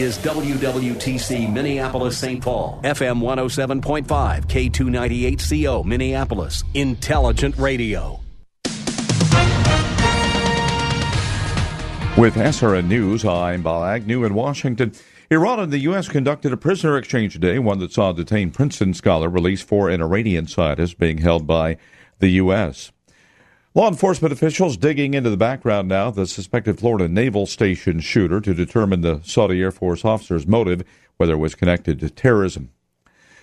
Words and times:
is 0.00 0.16
WWTC 0.18 1.52
Minneapolis 1.52 2.16
St. 2.16 2.42
Paul, 2.42 2.80
FM 2.82 3.20
107.5, 3.20 4.06
K298CO 4.46 5.84
Minneapolis, 5.84 6.64
Intelligent 6.72 7.54
Radio. 7.58 8.18
With 12.16 12.34
SRN 12.34 12.88
News, 12.88 13.26
I'm 13.26 13.62
Bob 13.62 13.84
Agnew 13.84 14.24
in 14.24 14.32
Washington. 14.34 14.92
Iran 15.30 15.60
and 15.60 15.70
the 15.70 15.78
U.S. 15.80 16.08
conducted 16.08 16.52
a 16.52 16.56
prisoner 16.56 16.96
exchange 16.96 17.34
today, 17.34 17.58
one 17.58 17.78
that 17.80 17.92
saw 17.92 18.10
a 18.10 18.14
detained 18.14 18.54
Princeton 18.54 18.94
scholar 18.94 19.28
released 19.28 19.68
for 19.68 19.90
an 19.90 20.00
Iranian 20.00 20.46
scientist 20.46 20.98
being 20.98 21.18
held 21.18 21.46
by 21.46 21.76
the 22.20 22.30
U.S. 22.30 22.90
Law 23.72 23.86
enforcement 23.86 24.32
officials 24.32 24.76
digging 24.76 25.14
into 25.14 25.30
the 25.30 25.36
background 25.36 25.86
now 25.86 26.10
the 26.10 26.26
suspected 26.26 26.80
Florida 26.80 27.08
Naval 27.08 27.46
Station 27.46 28.00
shooter 28.00 28.40
to 28.40 28.52
determine 28.52 29.00
the 29.00 29.20
Saudi 29.22 29.62
Air 29.62 29.70
Force 29.70 30.04
officer's 30.04 30.44
motive, 30.44 30.82
whether 31.18 31.34
it 31.34 31.38
was 31.38 31.54
connected 31.54 32.00
to 32.00 32.10
terrorism. 32.10 32.70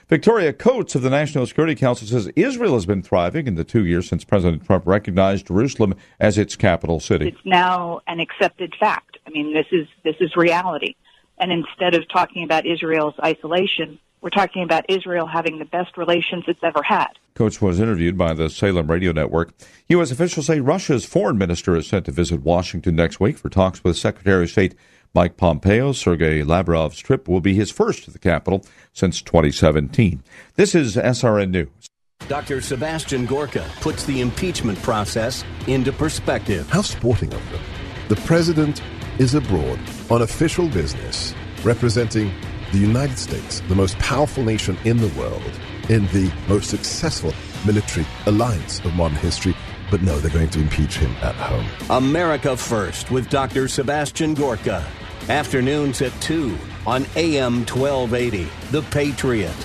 Victoria 0.09 0.51
Coates 0.51 0.96
of 0.96 1.01
the 1.01 1.10
National 1.10 1.46
Security 1.46 1.76
Council 1.76 2.07
says 2.07 2.29
Israel 2.35 2.74
has 2.74 2.85
been 2.85 3.01
thriving 3.01 3.48
in 3.48 3.55
the 3.55 3.63
two 3.63 3.85
years 3.85 4.10
since 4.10 4.26
President 4.26 4.66
Trump 4.66 4.85
recognized 4.85 5.48
Jerusalem 5.48 5.96
as 6.20 6.38
its 6.38 6.57
capital 6.57 6.99
city. 6.99 7.29
It's 7.29 7.46
now 7.46 8.01
an 8.07 8.20
accepted 8.20 8.76
fact. 8.77 9.18
I 9.26 9.29
mean, 9.29 9.54
this 9.54 9.68
is 9.71 9.88
this 10.04 10.16
is 10.20 10.35
reality. 10.35 10.96
And 11.38 11.54
instead 11.54 11.96
of 11.96 12.04
talking 12.10 12.44
about 12.44 12.66
Israel's 12.66 13.16
isolation, 13.23 13.98
we're 14.21 14.29
talking 14.29 14.63
about 14.63 14.85
Israel 14.90 15.27
having 15.27 15.60
the 15.60 15.65
best 15.65 15.98
relations 15.98 16.43
it's 16.48 16.60
ever 16.63 16.82
had. 16.84 17.07
Coates 17.35 17.62
was 17.62 17.79
interviewed 17.79 18.18
by 18.18 18.34
the 18.34 18.49
Salem 18.49 18.87
Radio 18.87 19.12
Network. 19.12 19.54
U.S. 19.90 20.12
officials 20.12 20.48
say 20.48 20.60
Russia's 20.60 21.05
foreign 21.05 21.37
minister 21.37 21.76
is 21.76 21.87
set 21.87 22.05
to 22.05 22.12
visit 22.12 22.41
Washington 22.41 22.95
next 22.95 23.20
week 23.20 23.38
for 23.38 23.49
talks 23.49 23.84
with 23.84 23.98
Secretary 23.98 24.43
of 24.43 24.49
State 24.49 24.76
Mike 25.13 25.38
Pompeo. 25.38 25.91
Sergei 25.91 26.43
Lavrov's 26.43 26.99
trip 26.99 27.27
will 27.27 27.41
be 27.41 27.54
his 27.54 27.71
first 27.71 28.05
to 28.05 28.12
the 28.12 28.20
capital 28.20 28.65
since 28.93 29.21
2017. 29.21 30.23
This 30.55 30.73
is 30.73 30.95
SRN 30.95 31.51
News. 31.51 31.88
Dr. 32.27 32.60
Sebastian 32.60 33.26
Gorka 33.26 33.70
puts 33.79 34.04
the 34.05 34.20
impeachment 34.20 34.82
process 34.82 35.43
into 35.68 35.93
perspective. 35.93 36.70
How 36.70 36.82
sporting 36.82 37.32
of 37.34 37.51
them. 37.51 37.62
The 38.10 38.15
president 38.18 38.82
is 39.20 39.34
abroad 39.34 39.79
on 40.10 40.23
official 40.23 40.68
business, 40.70 41.34
representing 41.63 42.32
the 42.71 42.77
United 42.77 43.18
States, 43.18 43.62
the 43.68 43.76
most 43.76 43.98
powerful 43.99 44.43
nation 44.43 44.77
in 44.84 44.98
the 44.98 45.07
world, 45.20 45.41
in 45.90 46.05
the 46.07 46.32
most 46.48 46.70
successful 46.70 47.34
military 47.65 48.05
alliance 48.26 48.79
of 48.85 48.93
modern 48.93 49.18
history. 49.18 49.55
But 49.90 50.01
no, 50.01 50.20
they're 50.20 50.32
going 50.32 50.49
to 50.49 50.60
impeach 50.60 50.98
him 50.98 51.12
at 51.21 51.35
home. 51.35 51.65
America 51.90 52.57
First 52.57 53.10
with 53.10 53.29
Dr. 53.29 53.68
Sebastian 53.68 54.34
Gorka. 54.34 54.85
Afternoons 55.29 56.01
at 56.01 56.13
2 56.21 56.57
on 56.85 57.05
AM 57.15 57.65
1280. 57.65 58.48
The 58.71 58.82
Patriot. 58.84 59.55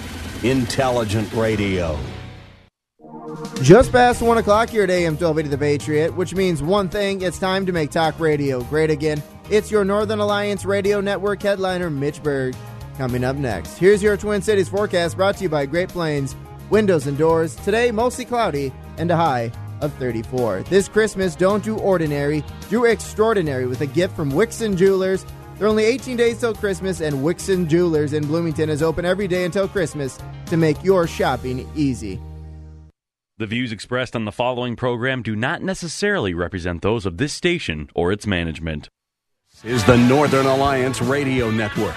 Intelligent 0.43 1.33
Radio. 1.35 1.99
Just 3.63 3.93
past 3.93 4.23
1 4.23 4.39
o'clock 4.39 4.71
here 4.71 4.85
at 4.85 4.91
AM 4.91 5.15
1280 5.15 5.49
The 5.49 5.59
Patriot, 5.59 6.15
which 6.17 6.35
means 6.35 6.63
one 6.63 6.89
thing 6.89 7.23
it's 7.23 7.39
time 7.39 7.65
to 7.67 7.73
make 7.73 7.91
talk 7.91 8.19
radio 8.21 8.63
great 8.65 8.91
again. 8.91 9.23
It's 9.51 9.71
your 9.71 9.85
Northern 9.85 10.19
Alliance 10.19 10.65
Radio 10.65 11.01
Network 11.01 11.43
headliner, 11.43 11.91
Mitch 11.91 12.23
Berg. 12.23 12.55
Coming 12.99 13.25
up 13.25 13.37
next, 13.37 13.79
here's 13.79 14.03
your 14.03 14.19
Twin 14.19 14.43
Cities 14.43 14.69
forecast 14.69 15.17
brought 15.17 15.37
to 15.39 15.45
you 15.45 15.49
by 15.49 15.65
Great 15.65 15.89
Plains 15.89 16.37
Windows 16.69 17.07
and 17.07 17.17
Doors. 17.17 17.57
Today, 17.57 17.91
mostly 17.91 18.27
cloudy 18.27 18.71
and 18.99 19.11
a 19.11 19.17
high 19.17 19.51
of 19.81 19.93
34. 19.95 20.65
This 20.65 20.89
Christmas, 20.89 21.35
don't 21.35 21.65
do 21.65 21.79
ordinary, 21.79 22.45
do 22.69 22.85
extraordinary 22.85 23.67
with 23.67 23.81
a 23.81 23.87
gift 23.87 24.15
from 24.15 24.31
Wixon 24.31 24.77
Jewelers. 24.77 25.25
There 25.57 25.67
are 25.67 25.71
only 25.71 25.85
18 25.85 26.19
days 26.19 26.41
till 26.41 26.55
Christmas, 26.55 27.01
and 27.01 27.17
Wixon 27.17 27.67
Jewelers 27.67 28.13
in 28.13 28.27
Bloomington 28.27 28.69
is 28.69 28.83
open 28.83 29.07
every 29.07 29.27
day 29.27 29.45
until 29.45 29.69
Christmas 29.69 30.19
to 30.47 30.59
make 30.59 30.83
your 30.85 31.07
shopping 31.07 31.69
easy. 31.75 32.21
The 33.39 33.47
views 33.47 33.73
expressed 33.73 34.15
on 34.15 34.27
the 34.27 34.33
following 34.33 34.77
program 34.77 35.23
do 35.23 35.35
not 35.35 35.63
necessarily 35.63 36.35
represent 36.35 36.83
those 36.83 37.07
of 37.07 37.17
this 37.17 37.33
station 37.33 37.89
or 37.95 38.13
its 38.13 38.27
management. 38.27 38.91
This 39.63 39.81
is 39.81 39.85
the 39.85 39.97
Northern 39.97 40.47
Alliance 40.47 41.01
Radio 41.01 41.51
Network 41.51 41.97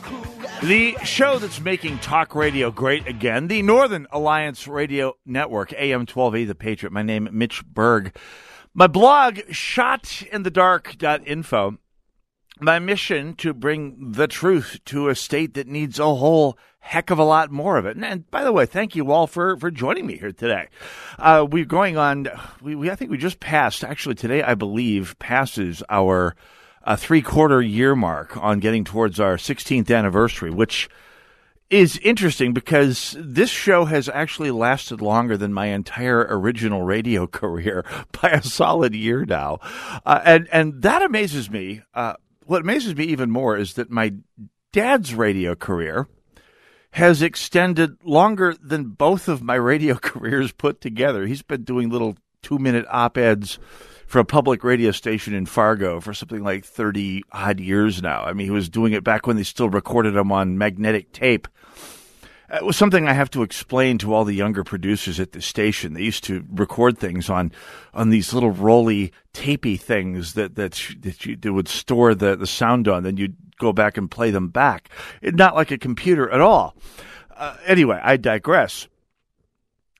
The 0.63 0.95
show 1.03 1.37
that's 1.39 1.59
making 1.59 1.97
talk 1.99 2.35
radio 2.35 2.69
great 2.69 3.07
again, 3.07 3.47
the 3.47 3.63
Northern 3.63 4.05
Alliance 4.11 4.67
Radio 4.67 5.17
Network, 5.25 5.73
AM 5.73 6.01
1280 6.01 6.45
The 6.45 6.53
Patriot. 6.53 6.93
My 6.93 7.01
name, 7.01 7.27
Mitch 7.31 7.65
Berg. 7.65 8.15
My 8.71 8.85
blog, 8.85 9.37
shotinthedark.info. 9.37 11.79
My 12.59 12.77
mission 12.77 13.33
to 13.37 13.55
bring 13.55 14.11
the 14.11 14.27
truth 14.27 14.79
to 14.85 15.09
a 15.09 15.15
state 15.15 15.55
that 15.55 15.65
needs 15.65 15.97
a 15.97 16.13
whole 16.13 16.59
heck 16.79 17.09
of 17.09 17.17
a 17.17 17.23
lot 17.23 17.49
more 17.49 17.77
of 17.77 17.87
it. 17.87 17.95
And, 17.95 18.05
and 18.05 18.29
by 18.29 18.43
the 18.43 18.51
way, 18.51 18.67
thank 18.67 18.95
you 18.95 19.11
all 19.11 19.25
for, 19.25 19.57
for 19.57 19.71
joining 19.71 20.05
me 20.05 20.17
here 20.17 20.31
today. 20.31 20.67
Uh, 21.17 21.47
we're 21.49 21.65
going 21.65 21.97
on, 21.97 22.27
we, 22.61 22.75
we, 22.75 22.91
I 22.91 22.95
think 22.95 23.09
we 23.09 23.17
just 23.17 23.39
passed, 23.39 23.83
actually 23.83 24.13
today, 24.13 24.43
I 24.43 24.53
believe, 24.53 25.17
passes 25.17 25.81
our 25.89 26.35
a 26.83 26.97
three 26.97 27.21
quarter 27.21 27.61
year 27.61 27.95
mark 27.95 28.35
on 28.37 28.59
getting 28.59 28.83
towards 28.83 29.19
our 29.19 29.37
16th 29.37 29.95
anniversary, 29.95 30.49
which 30.49 30.89
is 31.69 31.97
interesting 31.99 32.53
because 32.53 33.15
this 33.17 33.49
show 33.49 33.85
has 33.85 34.09
actually 34.09 34.51
lasted 34.51 35.01
longer 35.01 35.37
than 35.37 35.53
my 35.53 35.67
entire 35.67 36.27
original 36.29 36.83
radio 36.83 37.25
career 37.41 37.85
by 38.21 38.29
a 38.29 38.43
solid 38.43 38.93
year 38.93 39.25
now. 39.25 39.59
Uh, 40.05 40.21
and, 40.25 40.49
and 40.51 40.81
that 40.81 41.01
amazes 41.01 41.49
me. 41.49 41.81
Uh, 41.93 42.13
what 42.45 42.61
amazes 42.61 42.95
me 42.95 43.05
even 43.05 43.31
more 43.31 43.55
is 43.57 43.75
that 43.75 43.89
my 43.89 44.13
dad's 44.73 45.15
radio 45.15 45.55
career 45.55 46.07
has 46.91 47.21
extended 47.21 47.95
longer 48.03 48.53
than 48.61 48.89
both 48.89 49.29
of 49.29 49.41
my 49.41 49.55
radio 49.71 49.95
careers 49.95 50.51
put 50.51 50.81
together. 50.81 51.25
He's 51.25 51.41
been 51.41 51.63
doing 51.63 51.89
little 51.89 52.17
two 52.41 52.59
minute 52.59 52.85
op 52.89 53.17
eds 53.17 53.59
for 54.11 54.19
a 54.19 54.25
public 54.25 54.61
radio 54.65 54.91
station 54.91 55.33
in 55.33 55.45
Fargo 55.45 56.01
for 56.01 56.13
something 56.13 56.43
like 56.43 56.65
30 56.65 57.23
odd 57.31 57.61
years 57.61 58.01
now. 58.01 58.23
I 58.23 58.33
mean, 58.33 58.45
he 58.45 58.51
was 58.51 58.67
doing 58.67 58.91
it 58.91 59.05
back 59.05 59.25
when 59.25 59.37
they 59.37 59.43
still 59.43 59.69
recorded 59.69 60.15
them 60.15 60.33
on 60.33 60.57
magnetic 60.57 61.13
tape. 61.13 61.47
It 62.49 62.65
was 62.65 62.75
something 62.75 63.07
I 63.07 63.13
have 63.13 63.29
to 63.29 63.41
explain 63.41 63.97
to 63.99 64.13
all 64.13 64.25
the 64.25 64.35
younger 64.35 64.65
producers 64.65 65.17
at 65.21 65.31
the 65.31 65.41
station. 65.41 65.93
They 65.93 66.01
used 66.01 66.25
to 66.25 66.45
record 66.51 66.97
things 66.97 67.29
on 67.29 67.53
on 67.93 68.09
these 68.09 68.33
little 68.33 68.51
roly, 68.51 69.13
tapey 69.33 69.79
things 69.79 70.33
that 70.33 70.55
that 70.55 70.73
that, 70.99 71.25
you, 71.25 71.37
that 71.37 71.53
would 71.53 71.69
store 71.69 72.13
the 72.13 72.35
the 72.35 72.45
sound 72.45 72.89
on. 72.89 73.03
Then 73.03 73.15
you'd 73.15 73.37
go 73.59 73.71
back 73.71 73.97
and 73.97 74.11
play 74.11 74.29
them 74.29 74.49
back. 74.49 74.89
It, 75.21 75.35
not 75.35 75.55
like 75.55 75.71
a 75.71 75.77
computer 75.77 76.29
at 76.29 76.41
all. 76.41 76.75
Uh, 77.33 77.55
anyway, 77.65 78.01
I 78.03 78.17
digress 78.17 78.89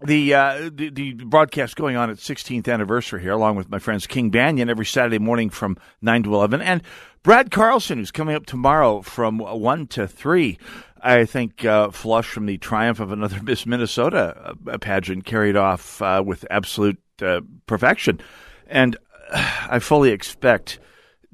the, 0.04 0.34
uh, 0.34 0.70
the, 0.74 0.90
the 0.90 1.14
broadcast 1.14 1.76
going 1.76 1.96
on 1.96 2.10
at 2.10 2.18
16th 2.18 2.72
anniversary 2.72 3.22
here, 3.22 3.34
along 3.34 3.56
with 3.56 3.70
my 3.70 3.80
friends 3.80 4.08
King 4.08 4.32
Banaian 4.32 4.70
every 4.70 4.86
Saturday 4.86 5.20
morning 5.20 5.50
from 5.50 5.78
nine 6.02 6.24
to 6.24 6.34
eleven, 6.34 6.62
and 6.62 6.82
Brad 7.24 7.52
Carlson, 7.52 8.00
who's 8.00 8.12
coming 8.12 8.36
up 8.36 8.46
tomorrow 8.46 9.02
from 9.02 9.38
one 9.38 9.88
to 9.88 10.08
three. 10.08 10.58
I 11.04 11.26
think 11.26 11.66
uh, 11.66 11.90
flush 11.92 12.28
from 12.28 12.46
the 12.46 12.58
triumph 12.58 13.00
of 13.00 13.12
another 13.12 13.42
Miss 13.44 13.66
Minnesota 13.66 14.56
uh, 14.68 14.78
pageant 14.78 15.26
carried 15.26 15.56
off 15.56 16.02
uh, 16.02 16.24
with 16.26 16.46
absolute 16.50 17.00
uh, 17.22 17.42
perfection, 17.68 18.20
and 18.68 18.98
I 19.32 19.80
fully 19.80 20.12
expect 20.12 20.80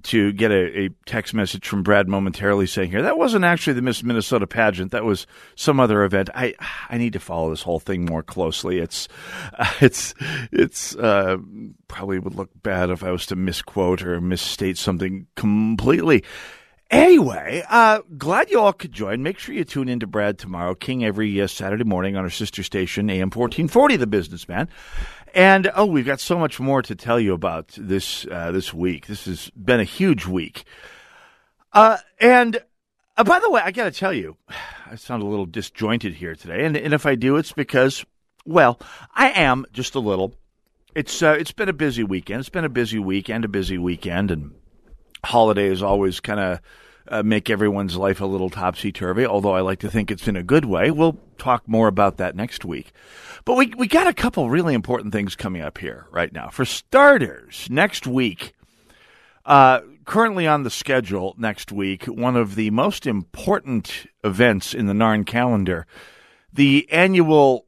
to 0.04 0.32
get 0.34 0.52
a, 0.52 0.80
a, 0.80 0.90
text 1.06 1.34
message 1.34 1.68
from 1.68 1.84
Brad 1.84 2.08
momentarily 2.08 2.68
saying 2.68 2.92
here 2.92 3.02
that 3.02 3.18
wasn't 3.18 3.44
actually 3.44 3.74
the 3.74 3.82
Miss 3.82 4.04
Minnesota 4.04 4.46
pageant. 4.46 4.92
That 4.92 5.04
was 5.04 5.26
some 5.56 5.80
other 5.80 6.04
event. 6.04 6.30
I 6.36 6.54
I 6.90 6.98
need 6.98 7.14
to 7.14 7.20
follow 7.20 7.50
this 7.50 7.64
whole 7.64 7.80
thing 7.80 8.06
more 8.06 8.24
closely. 8.24 8.80
It's 8.80 9.08
it's 9.82 10.14
it's 10.52 10.96
uh, 10.96 11.38
probably 11.88 12.20
would 12.20 12.36
look 12.36 12.52
bad 12.62 12.90
if 12.90 13.04
I 13.04 13.12
was 13.12 13.26
to 13.28 13.36
misquote 13.36 14.04
or 14.04 14.22
misstate 14.22 14.78
something 14.78 15.28
completely. 15.36 16.24
Anyway, 16.90 17.64
uh, 17.70 18.00
glad 18.18 18.50
you 18.50 18.62
all 18.62 18.72
could 18.72 18.94
join. 18.94 19.22
Make 19.22 19.40
sure 19.40 19.54
you 19.54 19.66
tune 19.66 19.90
in 19.90 20.00
to 20.00 20.08
Brad 20.08 20.40
tomorrow, 20.40 20.74
King 20.74 21.04
every 21.04 21.42
uh, 21.42 21.48
Saturday 21.48 21.84
morning 21.84 22.16
on 22.16 22.24
our 22.24 22.30
sister 22.30 22.64
station, 22.64 23.10
AM 23.10 23.30
1440, 23.30 23.98
The 23.98 24.08
Businessman. 24.08 24.70
And 25.38 25.70
oh, 25.76 25.86
we've 25.86 26.04
got 26.04 26.20
so 26.20 26.40
much 26.40 26.60
more 26.60 26.82
to 26.82 26.96
tell 26.96 27.20
you 27.20 27.36
about 27.36 27.68
this 27.78 28.26
uh, 28.26 28.52
this 28.52 28.74
week. 28.74 29.06
This 29.06 29.26
has 29.26 29.52
been 29.52 29.80
a 29.80 29.84
huge 29.84 30.26
week. 30.26 30.64
Uh, 31.72 31.98
and 32.20 32.60
uh, 33.16 33.24
by 33.24 33.40
the 33.40 33.52
way, 33.52 33.62
I 33.64 33.70
got 33.70 33.84
to 33.84 33.92
tell 33.92 34.12
you, 34.12 34.36
I 34.92 34.96
sound 34.96 35.22
a 35.22 35.28
little 35.28 35.46
disjointed 35.46 36.16
here 36.16 36.34
today, 36.34 36.66
and, 36.66 36.76
and 36.76 36.92
if 36.92 37.06
I 37.06 37.14
do, 37.14 37.36
it's 37.36 37.52
because, 37.52 38.04
well, 38.48 38.80
I 39.14 39.30
am 39.30 39.68
just 39.72 39.94
a 39.94 40.00
little. 40.00 40.34
It's 40.96 41.22
uh, 41.22 41.38
it's 41.40 41.52
been 41.52 41.70
a 41.70 41.74
busy 41.74 42.04
weekend. 42.04 42.40
It's 42.40 42.50
been 42.50 42.66
a 42.66 42.70
busy 42.70 42.98
week 42.98 43.30
and 43.30 43.46
a 43.46 43.48
busy 43.48 43.78
weekend, 43.78 44.32
and 44.32 44.56
holidays 45.24 45.84
always 45.84 46.20
kind 46.20 46.40
of 46.40 46.62
uh, 47.10 47.24
make 47.24 47.50
everyone's 47.50 47.98
life 47.98 48.22
a 48.22 48.26
little 48.26 48.50
topsy 48.50 48.92
turvy. 48.92 49.26
Although 49.26 49.56
I 49.56 49.62
like 49.62 49.80
to 49.80 49.92
think 49.92 50.12
it's 50.12 50.28
in 50.28 50.36
a 50.36 50.44
good 50.44 50.66
way. 50.66 50.92
We'll 50.92 51.18
talk 51.38 51.68
more 51.68 51.88
about 51.88 52.18
that 52.18 52.36
next 52.36 52.66
week. 52.66 52.92
But 53.46 53.56
we 53.56 53.74
we 53.78 53.88
got 53.88 54.08
a 54.08 54.14
couple 54.14 54.50
really 54.50 54.74
important 54.74 55.14
things 55.14 55.36
coming 55.36 55.62
up 55.62 55.78
here 55.78 56.08
right 56.12 56.32
now. 56.32 56.50
For 56.50 56.66
starters, 56.66 57.68
next 57.70 58.06
week, 58.08 58.54
uh, 59.46 59.82
currently 60.06 60.48
on 60.48 60.64
the 60.64 60.70
schedule 60.70 61.36
next 61.38 61.72
week, 61.72 62.06
one 62.06 62.36
of 62.36 62.56
the 62.56 62.70
most 62.72 63.08
important 63.08 64.08
events 64.24 64.74
in 64.74 64.88
the 64.88 64.94
Narn 64.94 65.26
calendar, 65.26 65.88
the 66.52 66.88
annual 66.92 67.66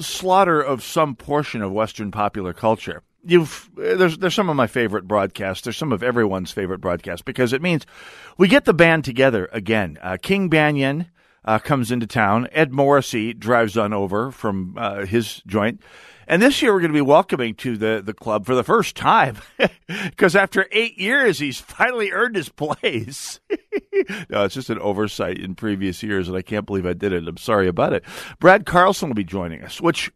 slaughter 0.00 0.60
of 0.60 0.82
some 0.82 1.14
portion 1.14 1.62
of 1.62 1.72
Western 1.72 2.10
popular 2.10 2.52
culture 2.52 3.02
you've 3.26 3.70
there's 3.76 4.18
there's 4.18 4.34
some 4.34 4.50
of 4.50 4.56
my 4.56 4.66
favorite 4.66 5.06
broadcasts. 5.06 5.64
There's 5.64 5.76
some 5.76 5.92
of 5.92 6.02
everyone's 6.02 6.50
favorite 6.50 6.80
broadcasts 6.80 7.22
because 7.22 7.52
it 7.52 7.62
means 7.62 7.86
we 8.38 8.48
get 8.48 8.64
the 8.64 8.74
band 8.74 9.04
together 9.04 9.48
again. 9.52 9.98
Uh, 10.02 10.16
King 10.20 10.50
Banaian 10.50 11.06
uh, 11.44 11.58
comes 11.58 11.90
into 11.90 12.06
town. 12.06 12.48
Ed 12.52 12.72
Morrissey 12.72 13.32
drives 13.32 13.76
on 13.76 13.92
over 13.92 14.30
from 14.30 14.76
uh, 14.78 15.06
his 15.06 15.42
joint. 15.46 15.80
And 16.26 16.40
this 16.40 16.62
year 16.62 16.72
we're 16.72 16.80
going 16.80 16.92
to 16.92 16.96
be 16.96 17.02
welcoming 17.02 17.54
to 17.56 17.76
the, 17.76 18.02
the 18.02 18.14
club 18.14 18.46
for 18.46 18.54
the 18.54 18.64
first 18.64 18.96
time 18.96 19.36
because 19.86 20.34
after 20.34 20.66
eight 20.72 20.98
years, 20.98 21.38
he's 21.38 21.60
finally 21.60 22.12
earned 22.12 22.34
his 22.34 22.48
place. 22.48 23.40
no, 24.30 24.44
it's 24.44 24.54
just 24.54 24.70
an 24.70 24.78
oversight 24.78 25.38
in 25.38 25.54
previous 25.54 26.02
years, 26.02 26.26
and 26.26 26.36
I 26.36 26.40
can't 26.40 26.64
believe 26.64 26.86
I 26.86 26.94
did 26.94 27.12
it. 27.12 27.28
I'm 27.28 27.36
sorry 27.36 27.68
about 27.68 27.92
it. 27.92 28.04
Brad 28.40 28.64
Carlson 28.64 29.10
will 29.10 29.14
be 29.14 29.24
joining 29.24 29.62
us, 29.62 29.82
which 29.82 30.10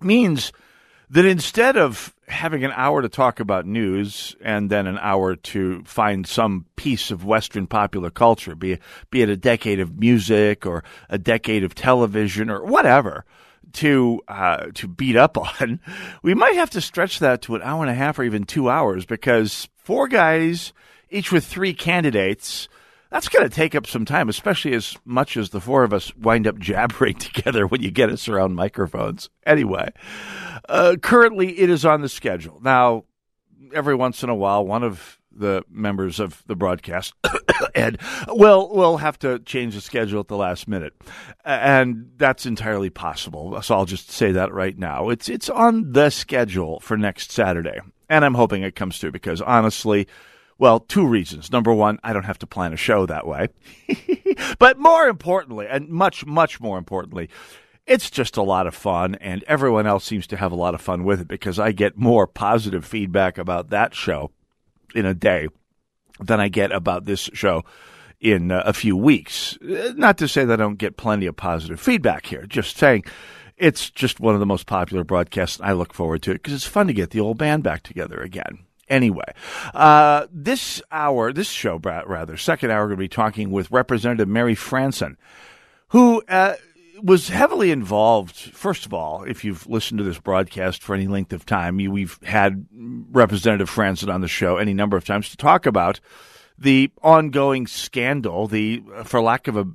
means– 0.00 0.52
that 1.10 1.24
instead 1.24 1.76
of 1.76 2.14
having 2.28 2.64
an 2.64 2.72
hour 2.74 3.02
to 3.02 3.08
talk 3.08 3.40
about 3.40 3.66
news 3.66 4.36
and 4.42 4.68
then 4.68 4.86
an 4.86 4.98
hour 4.98 5.36
to 5.36 5.82
find 5.84 6.26
some 6.26 6.66
piece 6.76 7.10
of 7.10 7.24
Western 7.24 7.66
popular 7.66 8.10
culture, 8.10 8.54
be, 8.54 8.78
be 9.10 9.22
it 9.22 9.28
a 9.28 9.36
decade 9.36 9.80
of 9.80 9.98
music 9.98 10.66
or 10.66 10.84
a 11.08 11.18
decade 11.18 11.64
of 11.64 11.74
television 11.74 12.50
or 12.50 12.64
whatever, 12.64 13.24
to 13.72 14.20
uh, 14.28 14.66
to 14.74 14.88
beat 14.88 15.16
up 15.16 15.36
on, 15.60 15.80
we 16.22 16.34
might 16.34 16.54
have 16.54 16.70
to 16.70 16.80
stretch 16.80 17.18
that 17.18 17.42
to 17.42 17.54
an 17.54 17.62
hour 17.62 17.82
and 17.82 17.90
a 17.90 17.94
half 17.94 18.18
or 18.18 18.24
even 18.24 18.44
two 18.44 18.68
hours 18.68 19.04
because 19.04 19.68
four 19.76 20.08
guys, 20.08 20.72
each 21.10 21.32
with 21.32 21.44
three 21.44 21.74
candidates, 21.74 22.68
that's 23.10 23.28
going 23.28 23.48
to 23.48 23.54
take 23.54 23.74
up 23.74 23.86
some 23.86 24.04
time, 24.04 24.28
especially 24.28 24.74
as 24.74 24.96
much 25.04 25.36
as 25.36 25.50
the 25.50 25.60
four 25.60 25.82
of 25.82 25.92
us 25.92 26.14
wind 26.16 26.46
up 26.46 26.58
jabbering 26.58 27.14
together 27.14 27.66
when 27.66 27.82
you 27.82 27.90
get 27.90 28.10
us 28.10 28.28
around 28.28 28.54
microphones. 28.54 29.30
Anyway, 29.46 29.90
uh, 30.68 30.96
currently 31.00 31.58
it 31.58 31.70
is 31.70 31.84
on 31.84 32.02
the 32.02 32.08
schedule. 32.08 32.60
Now, 32.62 33.04
every 33.72 33.94
once 33.94 34.22
in 34.22 34.28
a 34.28 34.34
while, 34.34 34.66
one 34.66 34.82
of 34.82 35.18
the 35.32 35.62
members 35.70 36.20
of 36.20 36.42
the 36.46 36.56
broadcast, 36.56 37.14
Ed, 37.74 38.00
will 38.26 38.68
will 38.70 38.96
have 38.96 39.18
to 39.20 39.38
change 39.40 39.74
the 39.74 39.80
schedule 39.80 40.20
at 40.20 40.28
the 40.28 40.36
last 40.36 40.66
minute, 40.66 40.94
and 41.44 42.10
that's 42.16 42.44
entirely 42.44 42.90
possible. 42.90 43.60
So 43.62 43.74
I'll 43.74 43.84
just 43.84 44.10
say 44.10 44.32
that 44.32 44.52
right 44.52 44.76
now. 44.76 45.10
It's 45.10 45.28
it's 45.28 45.48
on 45.48 45.92
the 45.92 46.10
schedule 46.10 46.80
for 46.80 46.96
next 46.96 47.30
Saturday, 47.30 47.80
and 48.08 48.24
I'm 48.24 48.34
hoping 48.34 48.62
it 48.62 48.74
comes 48.74 48.98
through 48.98 49.12
because 49.12 49.40
honestly 49.40 50.08
well, 50.58 50.80
two 50.80 51.06
reasons. 51.06 51.52
Number 51.52 51.72
one, 51.72 51.98
I 52.02 52.12
don't 52.12 52.24
have 52.24 52.38
to 52.40 52.46
plan 52.46 52.72
a 52.72 52.76
show 52.76 53.06
that 53.06 53.26
way. 53.26 53.48
but 54.58 54.78
more 54.78 55.06
importantly, 55.06 55.66
and 55.68 55.88
much, 55.88 56.26
much 56.26 56.60
more 56.60 56.78
importantly, 56.78 57.28
it's 57.86 58.10
just 58.10 58.36
a 58.36 58.42
lot 58.42 58.66
of 58.66 58.74
fun, 58.74 59.14
and 59.16 59.44
everyone 59.44 59.86
else 59.86 60.04
seems 60.04 60.26
to 60.26 60.36
have 60.36 60.52
a 60.52 60.56
lot 60.56 60.74
of 60.74 60.80
fun 60.80 61.04
with 61.04 61.22
it 61.22 61.28
because 61.28 61.58
I 61.58 61.72
get 61.72 61.96
more 61.96 62.26
positive 62.26 62.84
feedback 62.84 63.38
about 63.38 63.70
that 63.70 63.94
show 63.94 64.30
in 64.94 65.06
a 65.06 65.14
day 65.14 65.48
than 66.20 66.40
I 66.40 66.48
get 66.48 66.72
about 66.72 67.06
this 67.06 67.30
show 67.32 67.64
in 68.20 68.50
uh, 68.50 68.62
a 68.66 68.72
few 68.72 68.96
weeks. 68.96 69.56
Not 69.62 70.18
to 70.18 70.28
say 70.28 70.44
that 70.44 70.60
I 70.60 70.62
don't 70.62 70.76
get 70.76 70.96
plenty 70.96 71.26
of 71.26 71.36
positive 71.36 71.80
feedback 71.80 72.26
here, 72.26 72.44
just 72.46 72.76
saying 72.76 73.04
it's 73.56 73.90
just 73.90 74.20
one 74.20 74.34
of 74.34 74.40
the 74.40 74.46
most 74.46 74.66
popular 74.66 75.04
broadcasts. 75.04 75.60
I 75.62 75.72
look 75.72 75.94
forward 75.94 76.22
to 76.22 76.32
it 76.32 76.34
because 76.34 76.52
it's 76.52 76.64
fun 76.64 76.88
to 76.88 76.92
get 76.92 77.10
the 77.10 77.20
old 77.20 77.38
band 77.38 77.62
back 77.62 77.84
together 77.84 78.20
again. 78.20 78.58
Anyway, 78.88 79.32
uh, 79.74 80.26
this 80.32 80.82
hour, 80.90 81.32
this 81.32 81.48
show, 81.48 81.78
rather, 81.78 82.36
second 82.36 82.70
hour, 82.70 82.82
we're 82.82 82.88
going 82.88 82.96
to 82.96 83.04
be 83.04 83.08
talking 83.08 83.50
with 83.50 83.70
Representative 83.70 84.28
Mary 84.28 84.54
Franson, 84.54 85.16
who 85.88 86.22
uh, 86.28 86.54
was 87.02 87.28
heavily 87.28 87.70
involved. 87.70 88.34
First 88.34 88.86
of 88.86 88.94
all, 88.94 89.24
if 89.24 89.44
you've 89.44 89.66
listened 89.66 89.98
to 89.98 90.04
this 90.04 90.18
broadcast 90.18 90.82
for 90.82 90.94
any 90.94 91.06
length 91.06 91.32
of 91.32 91.44
time, 91.44 91.80
you, 91.80 91.90
we've 91.90 92.18
had 92.22 92.66
Representative 92.72 93.70
Franson 93.70 94.12
on 94.12 94.20
the 94.20 94.28
show 94.28 94.56
any 94.56 94.74
number 94.74 94.96
of 94.96 95.04
times 95.04 95.28
to 95.30 95.36
talk 95.36 95.66
about 95.66 96.00
the 96.58 96.90
ongoing 97.02 97.66
scandal, 97.66 98.48
the, 98.48 98.82
for 99.04 99.20
lack 99.20 99.48
of 99.48 99.56
a 99.56 99.66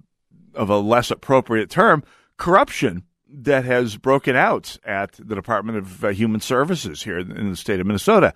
of 0.56 0.70
a 0.70 0.78
less 0.78 1.10
appropriate 1.10 1.70
term, 1.70 2.04
corruption 2.38 3.04
that 3.36 3.66
has 3.66 3.98
broken 3.98 4.36
out 4.36 4.78
at 4.86 5.14
the 5.14 5.36
Department 5.36 5.80
of 5.80 6.06
uh, 6.06 6.10
Human 6.10 6.40
Services 6.40 7.04
here 7.04 7.18
in 7.18 7.50
the 7.50 7.56
state 7.56 7.80
of 7.80 7.88
Minnesota. 7.88 8.34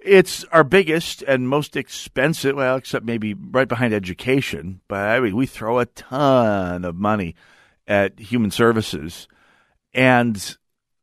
It's 0.00 0.44
our 0.44 0.64
biggest 0.64 1.22
and 1.22 1.48
most 1.48 1.76
expensive, 1.76 2.56
well, 2.56 2.76
except 2.76 3.04
maybe 3.04 3.34
right 3.34 3.68
behind 3.68 3.92
education, 3.92 4.80
but 4.88 4.98
I 4.98 5.20
mean, 5.20 5.36
we 5.36 5.46
throw 5.46 5.78
a 5.78 5.86
ton 5.86 6.84
of 6.84 6.96
money 6.96 7.34
at 7.86 8.18
human 8.18 8.50
services. 8.50 9.28
And 9.92 10.56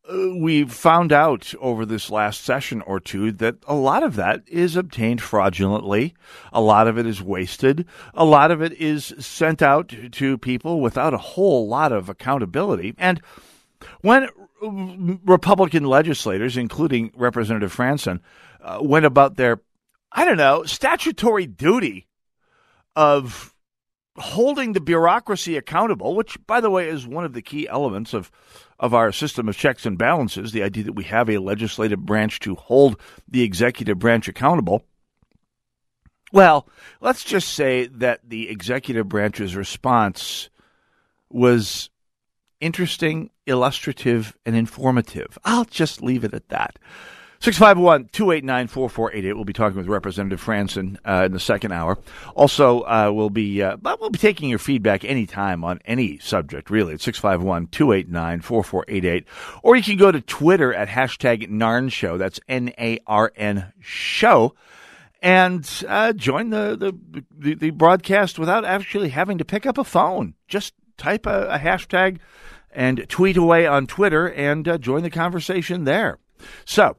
we've 0.08 0.72
found 0.72 1.12
out 1.12 1.54
over 1.60 1.86
this 1.86 2.12
last 2.12 2.42
session 2.42 2.82
or 2.82 3.00
two 3.00 3.32
that 3.32 3.56
a 3.68 3.74
lot 3.74 4.04
of 4.04 4.16
that 4.16 4.44
is 4.48 4.76
obtained 4.76 5.22
fraudulently. 5.22 6.14
A 6.54 6.62
lot 6.62 6.88
of 6.88 6.98
it 6.98 7.06
is 7.06 7.22
wasted. 7.22 7.86
A 8.14 8.26
lot 8.26 8.52
of 8.52 8.62
it 8.62 8.74
is 8.74 9.14
sent 9.20 9.62
out 9.62 9.94
to 10.12 10.38
people 10.38 10.82
without 10.82 11.14
a 11.14 11.20
whole 11.20 11.68
lot 11.68 11.92
of 11.92 12.10
accountability. 12.10 12.94
And 12.98 13.22
when 14.02 14.30
Republican 14.62 15.86
legislators, 15.86 16.58
including 16.58 17.12
Representative 17.16 17.76
Franson, 17.76 18.20
uh, 18.62 18.80
went 18.82 19.06
about 19.06 19.36
their, 19.38 19.62
I 20.12 20.26
don't 20.26 20.38
know, 20.38 20.64
statutory 20.64 21.46
duty 21.46 22.08
of 22.96 23.54
holding 24.18 24.74
the 24.74 24.80
bureaucracy 24.80 25.58
accountable, 25.58 26.16
which, 26.16 26.38
by 26.48 26.62
the 26.62 26.70
way, 26.70 26.88
is 26.88 27.06
one 27.06 27.26
of 27.26 27.34
the 27.34 27.42
key 27.42 27.68
elements 27.68 28.14
of 28.14 28.32
of 28.78 28.94
our 28.94 29.12
system 29.12 29.48
of 29.48 29.56
checks 29.56 29.86
and 29.86 29.98
balances, 29.98 30.52
the 30.52 30.64
idea 30.64 30.84
that 30.84 30.94
we 30.94 31.06
have 31.06 31.30
a 31.30 31.38
legislative 31.38 32.06
branch 32.06 32.40
to 32.42 32.56
hold 32.56 33.00
the 33.28 33.42
executive 33.42 33.98
branch 33.98 34.28
accountable. 34.28 34.84
Well, 36.34 36.68
let's 37.00 37.24
just 37.24 37.54
say 37.54 37.88
that 37.88 38.20
the 38.28 38.50
executive 38.50 39.08
branch's 39.08 39.56
response 39.56 40.50
was 41.30 41.90
interesting, 42.60 43.30
illustrative, 43.46 44.38
and 44.46 44.56
informative. 44.56 45.38
I'll 45.44 45.66
just 45.66 46.02
leave 46.02 46.24
it 46.24 46.34
at 46.34 46.50
that. 46.50 46.80
651 47.40 48.10
289 48.12 48.68
4488. 48.68 49.34
We'll 49.34 49.46
be 49.46 49.54
talking 49.54 49.78
with 49.78 49.88
Representative 49.88 50.44
Franson 50.44 50.98
uh, 51.06 51.26
in 51.26 51.32
the 51.32 51.40
second 51.40 51.74
hour. 51.74 51.98
Also, 52.34 52.82
uh, 52.82 53.12
we'll 53.14 53.30
be 53.30 53.62
uh, 53.62 53.78
we'll 54.00 54.10
be 54.10 54.18
taking 54.18 54.50
your 54.50 54.60
feedback 54.60 55.04
anytime 55.04 55.64
on 55.64 55.80
any 55.86 56.18
subject, 56.18 56.70
really, 56.70 56.94
at 56.94 57.02
651 57.02 57.68
289 57.68 58.42
4488. 58.42 59.28
Or 59.64 59.76
you 59.76 59.84
can 59.84 59.98
go 59.98 60.12
to 60.12 60.22
Twitter 60.22 60.74
at 60.74 60.88
hashtag 60.88 61.50
Narn 61.50 61.92
Show. 61.92 62.18
That's 62.18 62.40
N 62.48 62.74
A 62.80 63.00
R 63.06 63.32
N 63.36 63.72
Show. 63.80 64.56
And 65.22 65.68
uh, 65.88 66.14
join 66.14 66.52
the, 66.52 66.76
the, 66.78 67.24
the, 67.36 67.56
the, 67.56 67.70
broadcast 67.72 68.38
without 68.38 68.64
actually 68.64 69.10
having 69.10 69.40
to 69.40 69.46
pick 69.46 69.66
up 69.66 69.78
a 69.80 69.84
phone. 69.84 70.36
Just 70.48 70.74
type 70.98 71.26
a, 71.26 71.48
a 71.48 71.58
hashtag 71.58 72.20
and 72.76 73.06
tweet 73.10 73.38
away 73.38 73.66
on 73.66 73.88
Twitter 73.88 74.30
and 74.30 74.68
uh, 74.68 74.78
join 74.78 75.04
the 75.04 75.10
conversation 75.10 75.86
there. 75.86 76.20
So, 76.66 76.98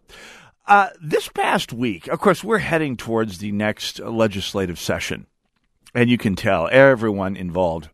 Uh, 0.67 0.89
this 1.01 1.29
past 1.29 1.73
week, 1.73 2.09
of 2.09 2.19
course, 2.19 2.43
we're 2.43 2.59
heading 2.59 2.97
towards 2.97 3.39
the 3.39 3.53
next 3.53 4.01
legislative 4.01 4.81
session, 4.81 5.27
and 5.95 6.11
you 6.11 6.19
can 6.19 6.35
tell 6.35 6.69
everyone 6.73 7.37
involved 7.37 7.89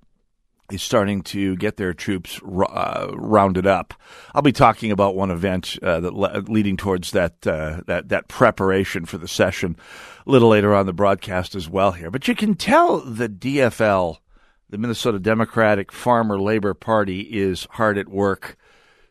is 0.70 0.82
starting 0.82 1.20
to 1.20 1.54
get 1.56 1.76
their 1.76 1.92
troops 1.92 2.40
uh, 2.42 3.08
rounded 3.12 3.66
up. 3.66 3.92
I'll 4.34 4.40
be 4.40 4.52
talking 4.52 4.90
about 4.90 5.14
one 5.14 5.30
event 5.30 5.76
uh, 5.82 6.00
that 6.00 6.14
le- 6.14 6.44
leading 6.48 6.78
towards 6.78 7.10
that 7.10 7.46
uh, 7.46 7.82
that 7.86 8.08
that 8.08 8.28
preparation 8.28 9.04
for 9.04 9.18
the 9.18 9.28
session 9.28 9.76
a 10.26 10.30
little 10.30 10.48
later 10.48 10.74
on 10.74 10.86
the 10.86 10.94
broadcast 10.94 11.54
as 11.54 11.68
well 11.68 11.92
here. 11.92 12.10
But 12.10 12.26
you 12.26 12.34
can 12.34 12.54
tell 12.54 13.00
the 13.00 13.28
DFL, 13.28 14.16
the 14.72 14.78
Minnesota 14.78 15.18
Democratic 15.18 15.92
Farmer 15.92 16.40
Labor 16.40 16.72
Party, 16.72 17.20
is 17.20 17.68
hard 17.72 17.98
at 17.98 18.08
work 18.08 18.56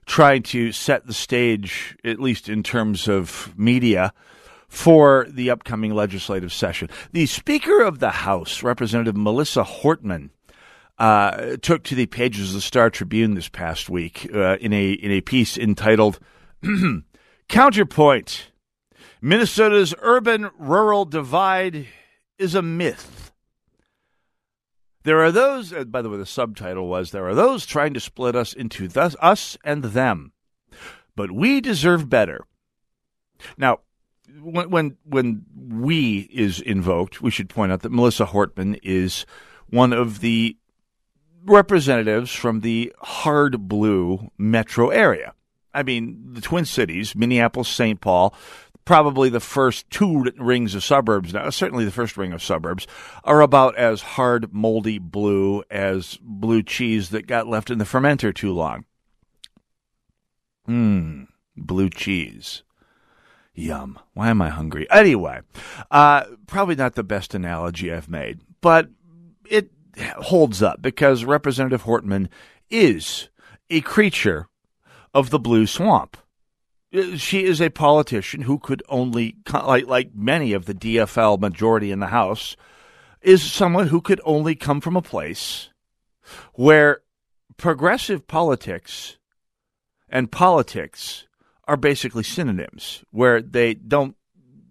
trying 0.08 0.42
to 0.42 0.72
set 0.72 1.06
the 1.06 1.14
stage, 1.14 1.96
at 2.04 2.20
least 2.20 2.50
in 2.50 2.64
terms 2.64 3.08
of 3.08 3.54
media, 3.56 4.12
for 4.68 5.28
the 5.30 5.52
upcoming 5.52 5.94
legislative 5.94 6.52
session. 6.52 6.90
The 7.12 7.28
Speaker 7.28 7.84
of 7.84 8.00
the 8.00 8.10
House, 8.10 8.64
Representative 8.64 9.16
Melissa 9.16 9.64
Hortman, 9.64 10.32
uh, 10.98 11.58
took 11.62 11.84
to 11.84 11.96
the 11.96 12.08
pages 12.08 12.50
of 12.50 12.56
the 12.56 12.62
Star 12.62 12.90
Tribune 12.90 13.36
this 13.36 13.48
past 13.48 13.88
week 13.88 14.28
uh, 14.34 14.58
in 14.58 14.74
a 14.74 14.92
in 14.92 15.12
a 15.12 15.22
piece 15.22 15.60
entitled 15.60 16.20
"Counterpoint: 17.48 18.52
Minnesota's 19.22 19.94
urban-rural 20.02 21.06
divide 21.06 21.86
is 22.40 22.56
a 22.56 22.64
myth." 22.64 23.31
There 25.04 25.24
are 25.24 25.32
those, 25.32 25.74
uh, 25.74 25.86
by 25.86 26.02
the 26.02 26.10
way, 26.10 26.18
the 26.18 26.26
subtitle 26.26 26.88
was 26.88 27.12
There 27.12 27.28
are 27.28 27.36
those 27.36 27.66
trying 27.66 27.94
to 27.94 28.00
split 28.00 28.36
us 28.36 28.54
into 28.54 28.88
thus, 28.88 29.16
us 29.22 29.58
and 29.64 29.84
them, 29.84 30.34
but 31.16 31.32
we 31.32 31.62
deserve 31.62 32.10
better. 32.10 32.46
Now, 33.58 33.80
when, 34.42 34.70
when, 34.70 34.98
when 35.04 35.46
we 35.56 36.30
is 36.32 36.62
invoked, 36.62 37.22
we 37.22 37.32
should 37.32 37.50
point 37.50 37.72
out 37.72 37.82
that 37.82 37.92
Melissa 37.92 38.26
Hortman 38.26 38.80
is 38.84 39.26
one 39.70 39.94
of 39.94 40.20
the 40.20 40.58
representatives 41.44 42.32
from 42.32 42.60
the 42.60 42.94
hard 43.00 43.68
blue 43.68 44.30
metro 44.38 44.90
area. 44.90 45.34
I 45.74 45.84
mean, 45.84 46.34
the 46.34 46.42
Twin 46.42 46.66
Cities, 46.66 47.16
Minneapolis, 47.16 47.70
St. 47.70 48.00
Paul, 48.00 48.36
probably 48.86 49.30
the 49.30 49.40
first 49.40 49.90
two 49.90 50.26
rings 50.38 50.76
of 50.76 50.84
suburbs 50.84 51.34
now, 51.34 51.50
certainly 51.50 51.86
the 51.86 51.92
first 51.92 52.18
ring 52.18 52.34
of 52.34 52.44
suburbs, 52.44 52.88
are 53.24 53.42
about 53.42 53.76
as 53.78 54.02
hard, 54.02 54.54
moldy 54.54 55.00
blue 55.00 55.64
as 55.70 56.18
blue 56.22 56.64
cheese 56.64 57.10
that 57.10 57.28
got 57.28 57.48
left 57.48 57.70
in 57.70 57.78
the 57.78 57.86
fermenter 57.86 58.34
too 58.34 58.54
long. 58.54 58.86
Mmm, 60.68 61.28
blue 61.56 61.90
cheese. 61.90 62.64
Yum. 63.54 64.00
Why 64.14 64.30
am 64.30 64.42
I 64.42 64.50
hungry? 64.50 64.88
Anyway, 64.90 65.42
uh, 65.90 66.24
probably 66.48 66.76
not 66.76 66.96
the 66.96 67.04
best 67.04 67.36
analogy 67.36 67.92
I've 67.92 68.10
made, 68.10 68.40
but 68.62 68.90
it 69.50 69.70
holds 70.18 70.64
up 70.64 70.82
because 70.82 71.26
Representative 71.26 71.84
Hortman 71.84 72.30
is 72.70 73.30
a 73.70 73.82
creature 73.82 74.48
of 75.14 75.30
the 75.30 75.40
blue 75.40 75.68
swamp. 75.68 76.18
She 77.16 77.46
is 77.46 77.62
a 77.62 77.70
politician 77.70 78.42
who 78.42 78.60
could 78.60 78.84
only, 78.90 79.38
like, 79.54 79.88
like 79.88 80.14
many 80.14 80.54
of 80.54 80.66
the 80.66 80.74
DFL 80.74 81.40
majority 81.40 81.92
in 81.92 82.00
the 82.00 82.08
House, 82.08 82.58
is 83.22 83.42
someone 83.42 83.88
who 83.88 84.02
could 84.02 84.20
only 84.26 84.56
come 84.56 84.82
from 84.82 84.98
a 84.98 85.02
place 85.02 85.70
where 86.54 87.02
progressive 87.58 88.28
politics 88.28 89.18
and 90.10 90.32
politics 90.32 91.28
are 91.66 91.78
basically 91.78 92.24
synonyms, 92.24 93.06
where 93.12 93.42
they 93.42 93.74
don't, 93.74 94.16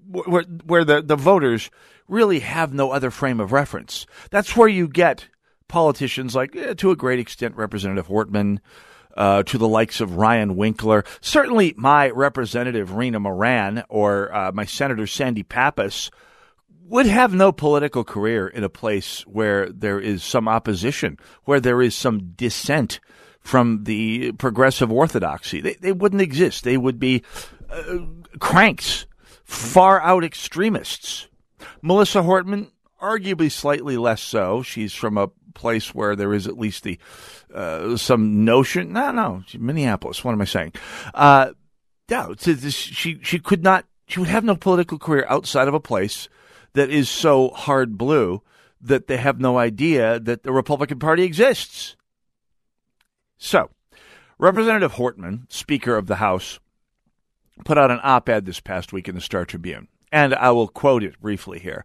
where, 0.06 0.42
where 0.42 0.84
the, 0.84 1.00
the 1.00 1.16
voters 1.16 1.70
really 2.08 2.40
have 2.40 2.74
no 2.74 2.90
other 2.90 3.10
frame 3.10 3.40
of 3.40 3.52
reference. 3.52 4.04
That's 4.30 4.56
where 4.56 4.68
you 4.68 4.88
get 4.88 5.28
politicians 5.68 6.34
like, 6.34 6.54
eh, 6.56 6.74
to 6.74 6.90
a 6.90 6.96
great 6.96 7.20
extent, 7.20 7.56
Representative 7.56 8.08
Hortman, 8.08 8.58
uh, 9.16 9.42
to 9.44 9.58
the 9.58 9.68
likes 9.68 10.00
of 10.00 10.16
Ryan 10.16 10.56
Winkler, 10.56 11.04
certainly 11.20 11.74
my 11.76 12.10
Representative 12.10 12.94
Rena 12.94 13.20
Moran 13.20 13.84
or 13.88 14.34
uh, 14.34 14.52
my 14.52 14.64
Senator 14.64 15.06
Sandy 15.06 15.42
Pappas 15.42 16.10
would 16.84 17.06
have 17.06 17.32
no 17.32 17.52
political 17.52 18.02
career 18.02 18.48
in 18.48 18.64
a 18.64 18.68
place 18.68 19.22
where 19.26 19.68
there 19.70 20.00
is 20.00 20.24
some 20.24 20.48
opposition, 20.48 21.18
where 21.44 21.60
there 21.60 21.80
is 21.80 21.94
some 21.94 22.32
dissent 22.32 22.98
from 23.40 23.84
the 23.84 24.32
progressive 24.32 24.90
orthodoxy. 24.90 25.60
They, 25.60 25.74
they 25.74 25.92
wouldn't 25.92 26.22
exist. 26.22 26.64
They 26.64 26.76
would 26.76 26.98
be 26.98 27.22
uh, 27.70 27.98
cranks, 28.38 29.06
far 29.44 30.00
out 30.02 30.24
extremists 30.24 31.28
Melissa 31.82 32.20
Hortman, 32.20 32.70
arguably 33.00 33.50
slightly 33.50 33.96
less 33.96 34.22
so. 34.22 34.62
She's 34.62 34.94
from 34.94 35.16
a 35.18 35.30
place 35.54 35.94
where 35.94 36.16
there 36.16 36.34
is 36.34 36.46
at 36.46 36.58
least 36.58 36.82
the 36.82 36.98
uh, 37.54 37.96
some 37.96 38.44
notion. 38.44 38.92
No, 38.92 39.10
no, 39.12 39.42
Minneapolis. 39.58 40.24
What 40.24 40.32
am 40.32 40.40
I 40.40 40.46
saying? 40.46 40.72
Uh, 41.14 41.52
yeah, 42.08 42.28
she 42.38 43.18
she 43.22 43.38
could 43.38 43.62
not. 43.62 43.86
She 44.08 44.20
would 44.20 44.28
have 44.28 44.44
no 44.44 44.56
political 44.56 44.98
career 44.98 45.24
outside 45.28 45.68
of 45.68 45.74
a 45.74 45.80
place 45.80 46.28
that 46.72 46.90
is 46.90 47.08
so 47.08 47.50
hard 47.50 47.96
blue 47.96 48.42
that 48.80 49.06
they 49.06 49.18
have 49.18 49.40
no 49.40 49.58
idea 49.58 50.18
that 50.18 50.42
the 50.42 50.52
Republican 50.52 50.98
Party 50.98 51.22
exists. 51.22 51.96
So, 53.38 53.70
Representative 54.38 54.94
Hortman, 54.94 55.50
Speaker 55.52 55.96
of 55.96 56.06
the 56.06 56.16
House, 56.16 56.58
put 57.64 57.78
out 57.78 57.90
an 57.90 58.00
op 58.02 58.28
ed 58.28 58.46
this 58.46 58.60
past 58.60 58.92
week 58.92 59.08
in 59.08 59.14
the 59.14 59.20
Star 59.20 59.44
Tribune 59.44 59.88
and 60.12 60.34
I 60.34 60.50
will 60.50 60.68
quote 60.68 61.02
it 61.02 61.20
briefly 61.20 61.58
here. 61.58 61.84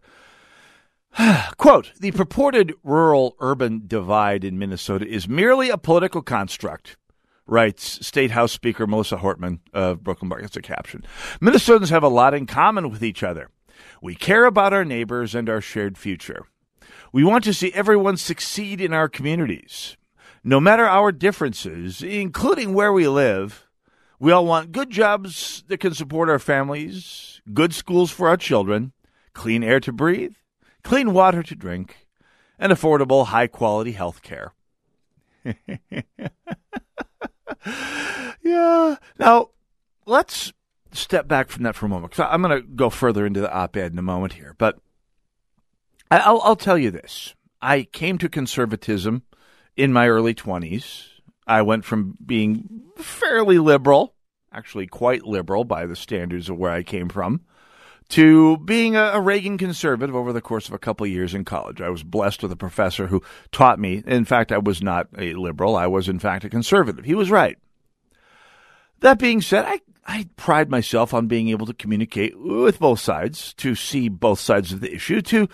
Quote, 1.56 1.92
the 1.98 2.12
purported 2.12 2.74
rural 2.82 3.36
urban 3.40 3.84
divide 3.86 4.44
in 4.44 4.58
Minnesota 4.58 5.06
is 5.06 5.26
merely 5.26 5.70
a 5.70 5.78
political 5.78 6.20
construct, 6.20 6.98
writes 7.46 8.06
State 8.06 8.32
House 8.32 8.52
Speaker 8.52 8.86
Melissa 8.86 9.16
Hortman 9.16 9.60
of 9.72 10.04
Brooklyn 10.04 10.28
Park. 10.28 10.42
That's 10.42 10.58
a 10.58 10.62
caption. 10.62 11.04
Minnesotans 11.40 11.88
have 11.88 12.02
a 12.02 12.08
lot 12.08 12.34
in 12.34 12.44
common 12.44 12.90
with 12.90 13.02
each 13.02 13.22
other. 13.22 13.48
We 14.02 14.14
care 14.14 14.44
about 14.44 14.74
our 14.74 14.84
neighbors 14.84 15.34
and 15.34 15.48
our 15.48 15.62
shared 15.62 15.96
future. 15.96 16.44
We 17.12 17.24
want 17.24 17.44
to 17.44 17.54
see 17.54 17.72
everyone 17.72 18.18
succeed 18.18 18.80
in 18.80 18.92
our 18.92 19.08
communities. 19.08 19.96
No 20.44 20.60
matter 20.60 20.84
our 20.84 21.12
differences, 21.12 22.02
including 22.02 22.74
where 22.74 22.92
we 22.92 23.08
live, 23.08 23.66
we 24.18 24.32
all 24.32 24.44
want 24.44 24.72
good 24.72 24.90
jobs 24.90 25.64
that 25.68 25.80
can 25.80 25.94
support 25.94 26.28
our 26.28 26.38
families, 26.38 27.40
good 27.54 27.74
schools 27.74 28.10
for 28.10 28.28
our 28.28 28.36
children, 28.36 28.92
clean 29.32 29.64
air 29.64 29.80
to 29.80 29.92
breathe, 29.92 30.34
clean 30.86 31.12
water 31.12 31.42
to 31.42 31.54
drink, 31.56 32.06
and 32.58 32.72
affordable, 32.72 33.26
high 33.26 33.48
quality 33.48 33.92
health 33.92 34.22
care. 34.22 34.52
yeah. 38.42 38.96
Now, 39.18 39.50
let's 40.06 40.52
step 40.92 41.26
back 41.26 41.48
from 41.48 41.64
that 41.64 41.74
for 41.74 41.86
a 41.86 41.88
moment. 41.88 42.18
I'm 42.20 42.40
going 42.40 42.62
to 42.62 42.66
go 42.66 42.88
further 42.88 43.26
into 43.26 43.40
the 43.40 43.52
op 43.52 43.76
ed 43.76 43.90
in 43.92 43.98
a 43.98 44.02
moment 44.02 44.34
here. 44.34 44.54
But 44.58 44.78
I'll, 46.10 46.40
I'll 46.42 46.56
tell 46.56 46.78
you 46.78 46.92
this 46.92 47.34
I 47.60 47.82
came 47.82 48.16
to 48.18 48.28
conservatism 48.28 49.24
in 49.76 49.92
my 49.92 50.08
early 50.08 50.34
20s. 50.34 51.08
I 51.48 51.62
went 51.62 51.84
from 51.84 52.16
being 52.24 52.82
fairly 52.96 53.58
liberal, 53.58 54.14
actually 54.52 54.86
quite 54.86 55.24
liberal 55.24 55.64
by 55.64 55.86
the 55.86 55.96
standards 55.96 56.48
of 56.48 56.56
where 56.56 56.70
I 56.70 56.84
came 56.84 57.08
from, 57.08 57.42
to 58.08 58.56
being 58.58 58.96
a, 58.96 59.20
Reagan 59.20 59.58
conservative 59.58 60.14
over 60.14 60.32
the 60.32 60.40
course 60.40 60.68
of 60.68 60.74
a 60.74 60.78
couple 60.78 61.04
of 61.04 61.10
years 61.10 61.34
in 61.34 61.44
college. 61.44 61.80
I 61.80 61.88
was 61.88 62.02
blessed 62.02 62.42
with 62.42 62.52
a 62.52 62.56
professor 62.56 63.08
who 63.08 63.22
taught 63.50 63.78
me. 63.78 64.02
In 64.06 64.24
fact, 64.24 64.52
I 64.52 64.58
was 64.58 64.82
not 64.82 65.08
a 65.18 65.34
liberal. 65.34 65.76
I 65.76 65.86
was, 65.86 66.08
in 66.08 66.18
fact, 66.18 66.44
a 66.44 66.48
conservative. 66.48 67.04
He 67.04 67.14
was 67.14 67.30
right. 67.30 67.58
That 69.00 69.18
being 69.18 69.40
said, 69.40 69.64
I, 69.66 69.80
I 70.06 70.28
pride 70.36 70.70
myself 70.70 71.12
on 71.12 71.26
being 71.26 71.48
able 71.48 71.66
to 71.66 71.74
communicate 71.74 72.38
with 72.38 72.78
both 72.78 73.00
sides, 73.00 73.52
to 73.54 73.74
see 73.74 74.08
both 74.08 74.38
sides 74.38 74.72
of 74.72 74.80
the 74.80 74.94
issue, 74.94 75.20
to 75.22 75.48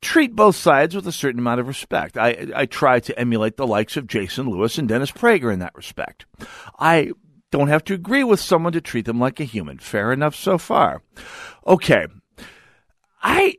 treat 0.00 0.34
both 0.34 0.56
sides 0.56 0.94
with 0.94 1.06
a 1.06 1.12
certain 1.12 1.40
amount 1.40 1.60
of 1.60 1.68
respect. 1.68 2.16
I, 2.16 2.48
I 2.54 2.66
try 2.66 3.00
to 3.00 3.18
emulate 3.18 3.56
the 3.56 3.66
likes 3.66 3.96
of 3.98 4.06
Jason 4.06 4.48
Lewis 4.48 4.78
and 4.78 4.88
Dennis 4.88 5.12
Prager 5.12 5.52
in 5.52 5.58
that 5.58 5.74
respect. 5.74 6.24
I 6.78 7.12
don't 7.50 7.68
have 7.68 7.84
to 7.84 7.94
agree 7.94 8.24
with 8.24 8.40
someone 8.40 8.72
to 8.72 8.80
treat 8.80 9.06
them 9.06 9.20
like 9.20 9.40
a 9.40 9.44
human. 9.44 9.78
Fair 9.78 10.12
enough 10.12 10.34
so 10.34 10.58
far. 10.58 11.02
Okay. 11.66 12.06
I, 13.22 13.56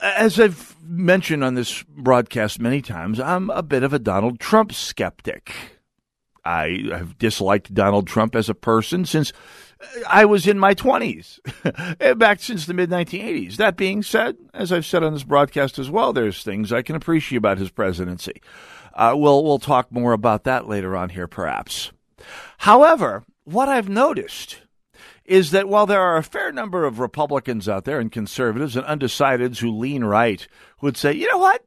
as 0.00 0.38
I've 0.38 0.76
mentioned 0.82 1.42
on 1.42 1.54
this 1.54 1.82
broadcast 1.82 2.60
many 2.60 2.82
times, 2.82 3.18
I'm 3.18 3.50
a 3.50 3.62
bit 3.62 3.82
of 3.82 3.92
a 3.92 3.98
Donald 3.98 4.38
Trump 4.38 4.72
skeptic. 4.72 5.52
I 6.44 6.84
have 6.90 7.18
disliked 7.18 7.74
Donald 7.74 8.06
Trump 8.06 8.36
as 8.36 8.48
a 8.48 8.54
person 8.54 9.04
since 9.04 9.32
I 10.08 10.24
was 10.24 10.46
in 10.46 10.58
my 10.58 10.74
20s, 10.74 12.18
back 12.18 12.40
since 12.40 12.66
the 12.66 12.74
mid 12.74 12.88
1980s. 12.88 13.56
That 13.56 13.76
being 13.76 14.02
said, 14.02 14.36
as 14.54 14.72
I've 14.72 14.86
said 14.86 15.02
on 15.02 15.12
this 15.12 15.24
broadcast 15.24 15.78
as 15.78 15.90
well, 15.90 16.12
there's 16.12 16.42
things 16.42 16.72
I 16.72 16.82
can 16.82 16.94
appreciate 16.96 17.38
about 17.38 17.58
his 17.58 17.70
presidency. 17.70 18.40
Uh, 18.94 19.14
we'll 19.16 19.44
we'll 19.44 19.58
talk 19.58 19.92
more 19.92 20.12
about 20.12 20.44
that 20.44 20.68
later 20.68 20.96
on 20.96 21.10
here, 21.10 21.26
perhaps. 21.26 21.92
However, 22.58 23.24
what 23.44 23.68
I've 23.68 23.88
noticed 23.88 24.62
is 25.24 25.50
that 25.50 25.68
while 25.68 25.86
there 25.86 26.00
are 26.00 26.16
a 26.16 26.22
fair 26.22 26.52
number 26.52 26.84
of 26.84 26.98
Republicans 26.98 27.68
out 27.68 27.84
there 27.84 27.98
and 27.98 28.12
conservatives 28.12 28.76
and 28.76 28.86
undecideds 28.86 29.58
who 29.58 29.70
lean 29.70 30.04
right, 30.04 30.46
who 30.78 30.86
would 30.86 30.96
say, 30.96 31.12
you 31.12 31.28
know 31.30 31.38
what? 31.38 31.64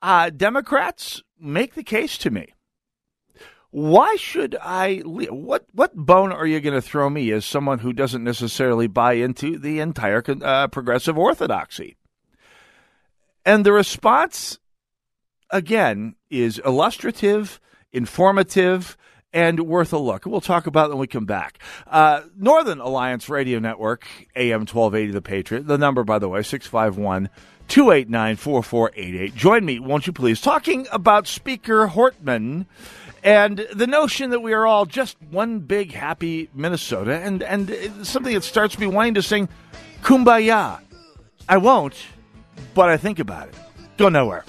Uh, 0.00 0.30
Democrats, 0.30 1.22
make 1.38 1.74
the 1.74 1.82
case 1.82 2.16
to 2.18 2.30
me. 2.30 2.52
Why 3.70 4.16
should 4.16 4.54
I? 4.60 4.98
What 4.98 5.64
what 5.72 5.96
bone 5.96 6.30
are 6.30 6.46
you 6.46 6.60
going 6.60 6.74
to 6.74 6.82
throw 6.82 7.08
me 7.08 7.32
as 7.32 7.46
someone 7.46 7.78
who 7.78 7.94
doesn't 7.94 8.22
necessarily 8.22 8.86
buy 8.86 9.14
into 9.14 9.58
the 9.58 9.80
entire 9.80 10.22
uh, 10.42 10.68
progressive 10.68 11.16
orthodoxy? 11.16 11.96
And 13.46 13.64
the 13.64 13.72
response, 13.72 14.58
again, 15.48 16.16
is 16.28 16.60
illustrative, 16.66 17.60
informative, 17.92 18.98
and 19.32 19.60
worth 19.60 19.92
a 19.92 19.98
look. 19.98 20.26
We'll 20.26 20.40
talk 20.40 20.66
about 20.66 20.86
it 20.86 20.88
when 20.90 21.00
we 21.00 21.06
come 21.06 21.24
back. 21.24 21.58
Uh, 21.86 22.22
Northern 22.36 22.80
Alliance 22.80 23.28
Radio 23.28 23.58
Network, 23.58 24.06
AM 24.36 24.60
1280 24.60 25.12
The 25.12 25.22
Patriot. 25.22 25.66
The 25.66 25.78
number, 25.78 26.04
by 26.04 26.18
the 26.18 26.28
way, 26.28 26.42
651 26.42 27.30
289 27.68 28.36
4488. 28.36 29.34
Join 29.34 29.64
me, 29.64 29.78
won't 29.78 30.06
you 30.06 30.12
please, 30.12 30.40
talking 30.40 30.86
about 30.92 31.26
Speaker 31.26 31.88
Hortman 31.88 32.66
and 33.24 33.66
the 33.72 33.86
notion 33.86 34.30
that 34.30 34.40
we 34.40 34.52
are 34.52 34.66
all 34.66 34.84
just 34.84 35.16
one 35.30 35.60
big 35.60 35.92
happy 35.92 36.50
Minnesota 36.54 37.14
and, 37.14 37.42
and 37.42 38.06
something 38.06 38.34
that 38.34 38.44
starts 38.44 38.78
me 38.78 38.86
wanting 38.86 39.14
to 39.14 39.22
sing 39.22 39.48
Kumbaya. 40.02 40.80
I 41.48 41.56
won't, 41.56 41.94
but 42.74 42.88
I 42.88 42.96
think 42.96 43.18
about 43.18 43.48
it. 43.48 43.54
Go 43.96 44.08
nowhere. 44.08 44.44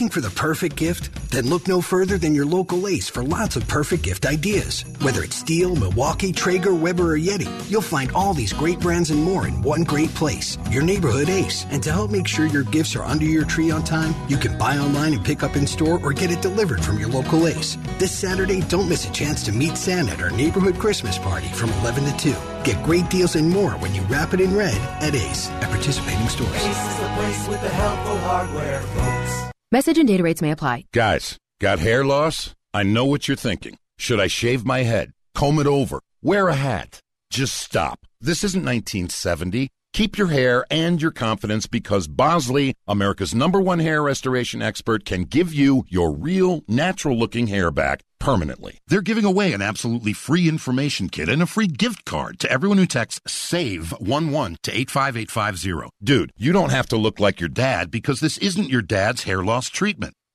Looking 0.00 0.22
for 0.22 0.26
the 0.26 0.40
perfect 0.40 0.76
gift? 0.76 1.30
Then 1.30 1.50
look 1.50 1.68
no 1.68 1.82
further 1.82 2.16
than 2.16 2.34
your 2.34 2.46
local 2.46 2.88
Ace 2.88 3.10
for 3.10 3.22
lots 3.22 3.56
of 3.56 3.68
perfect 3.68 4.02
gift 4.02 4.24
ideas. 4.24 4.82
Whether 5.02 5.22
it's 5.22 5.36
STIHL, 5.36 5.78
Milwaukee, 5.78 6.32
Traeger, 6.32 6.72
Weber, 6.72 7.12
or 7.12 7.18
Yeti, 7.18 7.50
you'll 7.70 7.82
find 7.82 8.10
all 8.12 8.32
these 8.32 8.54
great 8.54 8.80
brands 8.80 9.10
and 9.10 9.22
more 9.22 9.46
in 9.46 9.60
one 9.60 9.84
great 9.84 10.08
place. 10.14 10.56
Your 10.70 10.82
neighborhood 10.82 11.28
Ace. 11.28 11.66
And 11.68 11.82
to 11.82 11.92
help 11.92 12.10
make 12.10 12.26
sure 12.26 12.46
your 12.46 12.62
gifts 12.62 12.96
are 12.96 13.04
under 13.04 13.26
your 13.26 13.44
tree 13.44 13.70
on 13.70 13.84
time, 13.84 14.14
you 14.26 14.38
can 14.38 14.56
buy 14.56 14.78
online 14.78 15.12
and 15.12 15.22
pick 15.22 15.42
up 15.42 15.54
in 15.54 15.66
store 15.66 16.00
or 16.02 16.14
get 16.14 16.30
it 16.30 16.40
delivered 16.40 16.82
from 16.82 16.98
your 16.98 17.10
local 17.10 17.46
Ace. 17.46 17.76
This 17.98 18.10
Saturday, 18.10 18.62
don't 18.62 18.88
miss 18.88 19.06
a 19.06 19.12
chance 19.12 19.44
to 19.44 19.52
meet 19.52 19.76
Santa 19.76 20.12
at 20.12 20.22
our 20.22 20.30
neighborhood 20.30 20.78
Christmas 20.78 21.18
party 21.18 21.48
from 21.48 21.68
11 21.84 22.04
to 22.04 22.16
2. 22.16 22.34
Get 22.64 22.82
great 22.84 23.10
deals 23.10 23.36
and 23.36 23.50
more 23.50 23.72
when 23.72 23.94
you 23.94 24.00
wrap 24.04 24.32
it 24.32 24.40
in 24.40 24.56
red 24.56 24.78
at 25.02 25.14
Ace 25.14 25.50
at 25.50 25.68
participating 25.68 26.28
stores. 26.28 26.54
Ace 26.54 26.88
is 26.88 26.96
the 27.00 27.08
place 27.16 27.48
with 27.48 27.60
the 27.60 27.68
helpful 27.68 28.16
hardware, 28.20 28.80
folks. 28.80 29.49
Message 29.72 29.98
and 29.98 30.08
data 30.08 30.24
rates 30.24 30.42
may 30.42 30.50
apply. 30.50 30.86
Guys, 30.92 31.38
got 31.60 31.78
hair 31.78 32.04
loss? 32.04 32.56
I 32.74 32.82
know 32.82 33.04
what 33.04 33.28
you're 33.28 33.36
thinking. 33.36 33.78
Should 33.98 34.18
I 34.18 34.26
shave 34.26 34.64
my 34.64 34.82
head? 34.82 35.12
Comb 35.32 35.60
it 35.60 35.68
over? 35.68 36.00
Wear 36.20 36.48
a 36.48 36.56
hat? 36.56 36.98
Just 37.30 37.54
stop. 37.54 38.00
This 38.20 38.42
isn't 38.42 38.64
1970. 38.64 39.68
Keep 39.92 40.16
your 40.16 40.28
hair 40.28 40.64
and 40.70 41.02
your 41.02 41.10
confidence 41.10 41.66
because 41.66 42.06
Bosley, 42.06 42.74
America's 42.86 43.34
number 43.34 43.60
one 43.60 43.80
hair 43.80 44.02
restoration 44.02 44.62
expert, 44.62 45.04
can 45.04 45.24
give 45.24 45.52
you 45.52 45.84
your 45.88 46.12
real, 46.12 46.62
natural 46.68 47.18
looking 47.18 47.48
hair 47.48 47.72
back 47.72 48.02
permanently. 48.20 48.78
They're 48.86 49.02
giving 49.02 49.24
away 49.24 49.52
an 49.52 49.62
absolutely 49.62 50.12
free 50.12 50.48
information 50.48 51.08
kit 51.08 51.28
and 51.28 51.42
a 51.42 51.46
free 51.46 51.66
gift 51.66 52.04
card 52.04 52.38
to 52.40 52.50
everyone 52.50 52.78
who 52.78 52.86
texts 52.86 53.20
SAVE11 53.26 54.58
to 54.62 54.70
85850. 54.72 55.90
Dude, 56.02 56.32
you 56.36 56.52
don't 56.52 56.70
have 56.70 56.86
to 56.88 56.96
look 56.96 57.18
like 57.18 57.40
your 57.40 57.48
dad 57.48 57.90
because 57.90 58.20
this 58.20 58.38
isn't 58.38 58.70
your 58.70 58.82
dad's 58.82 59.24
hair 59.24 59.42
loss 59.42 59.68
treatment. 59.68 60.14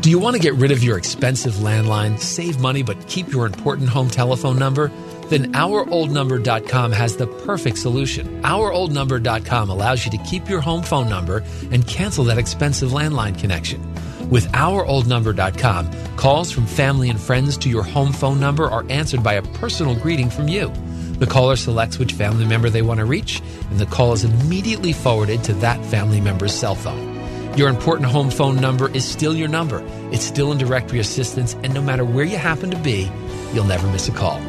Do 0.00 0.08
you 0.08 0.18
want 0.18 0.34
to 0.34 0.40
get 0.40 0.54
rid 0.54 0.72
of 0.72 0.82
your 0.82 0.96
expensive 0.96 1.54
landline, 1.54 2.18
save 2.18 2.58
money, 2.58 2.82
but 2.82 3.06
keep 3.06 3.28
your 3.28 3.46
important 3.46 3.88
home 3.88 4.08
telephone 4.08 4.58
number? 4.58 4.90
then 5.30 5.52
OurOldNumber.com 5.52 6.92
has 6.92 7.16
the 7.16 7.26
perfect 7.26 7.78
solution. 7.78 8.42
OurOldNumber.com 8.42 9.70
allows 9.70 10.04
you 10.04 10.10
to 10.10 10.18
keep 10.18 10.48
your 10.48 10.60
home 10.60 10.82
phone 10.82 11.08
number 11.08 11.42
and 11.70 11.86
cancel 11.86 12.24
that 12.24 12.38
expensive 12.38 12.90
landline 12.90 13.38
connection. 13.38 13.80
With 14.28 14.50
OurOldNumber.com, 14.52 16.16
calls 16.16 16.50
from 16.50 16.66
family 16.66 17.08
and 17.08 17.20
friends 17.20 17.56
to 17.58 17.70
your 17.70 17.82
home 17.82 18.12
phone 18.12 18.40
number 18.40 18.68
are 18.68 18.84
answered 18.90 19.22
by 19.22 19.34
a 19.34 19.42
personal 19.42 19.94
greeting 19.94 20.30
from 20.30 20.48
you. 20.48 20.72
The 21.18 21.26
caller 21.26 21.56
selects 21.56 21.98
which 21.98 22.12
family 22.12 22.44
member 22.44 22.70
they 22.70 22.82
want 22.82 22.98
to 22.98 23.04
reach, 23.06 23.40
and 23.70 23.78
the 23.78 23.86
call 23.86 24.12
is 24.12 24.24
immediately 24.24 24.92
forwarded 24.92 25.44
to 25.44 25.52
that 25.54 25.84
family 25.86 26.20
member's 26.20 26.54
cell 26.54 26.74
phone. 26.74 27.09
Your 27.56 27.68
important 27.68 28.08
home 28.08 28.30
phone 28.30 28.56
number 28.56 28.88
is 28.94 29.04
still 29.04 29.34
your 29.34 29.48
number. 29.48 29.82
It's 30.12 30.24
still 30.24 30.52
in 30.52 30.58
directory 30.58 31.00
assistance, 31.00 31.54
and 31.64 31.74
no 31.74 31.82
matter 31.82 32.04
where 32.04 32.24
you 32.24 32.36
happen 32.36 32.70
to 32.70 32.76
be, 32.76 33.10
you'll 33.52 33.64
never 33.64 33.88
miss 33.88 34.08
a 34.08 34.12
call. 34.12 34.40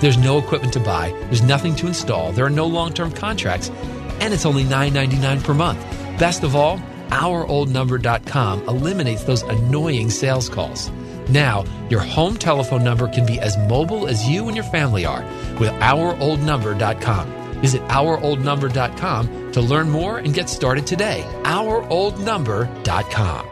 There's 0.00 0.18
no 0.18 0.38
equipment 0.38 0.72
to 0.72 0.80
buy, 0.80 1.10
there's 1.26 1.42
nothing 1.42 1.76
to 1.76 1.86
install, 1.86 2.32
there 2.32 2.44
are 2.44 2.50
no 2.50 2.66
long 2.66 2.92
term 2.92 3.12
contracts, 3.12 3.70
and 4.20 4.34
it's 4.34 4.44
only 4.44 4.64
$9.99 4.64 5.44
per 5.44 5.54
month. 5.54 5.80
Best 6.18 6.42
of 6.42 6.56
all, 6.56 6.78
ouroldnumber.com 7.08 8.68
eliminates 8.68 9.22
those 9.22 9.42
annoying 9.42 10.10
sales 10.10 10.48
calls. 10.48 10.90
Now, 11.28 11.64
your 11.90 12.00
home 12.00 12.36
telephone 12.36 12.82
number 12.82 13.06
can 13.08 13.24
be 13.24 13.38
as 13.38 13.56
mobile 13.56 14.08
as 14.08 14.28
you 14.28 14.48
and 14.48 14.56
your 14.56 14.64
family 14.64 15.04
are 15.04 15.22
with 15.60 15.70
ouroldnumber.com. 15.80 17.47
Visit 17.60 17.82
ouroldnumber.com 17.88 19.52
to 19.52 19.60
learn 19.60 19.90
more 19.90 20.18
and 20.18 20.34
get 20.34 20.48
started 20.48 20.86
today. 20.86 21.24
ouroldnumber.com. 21.44 23.48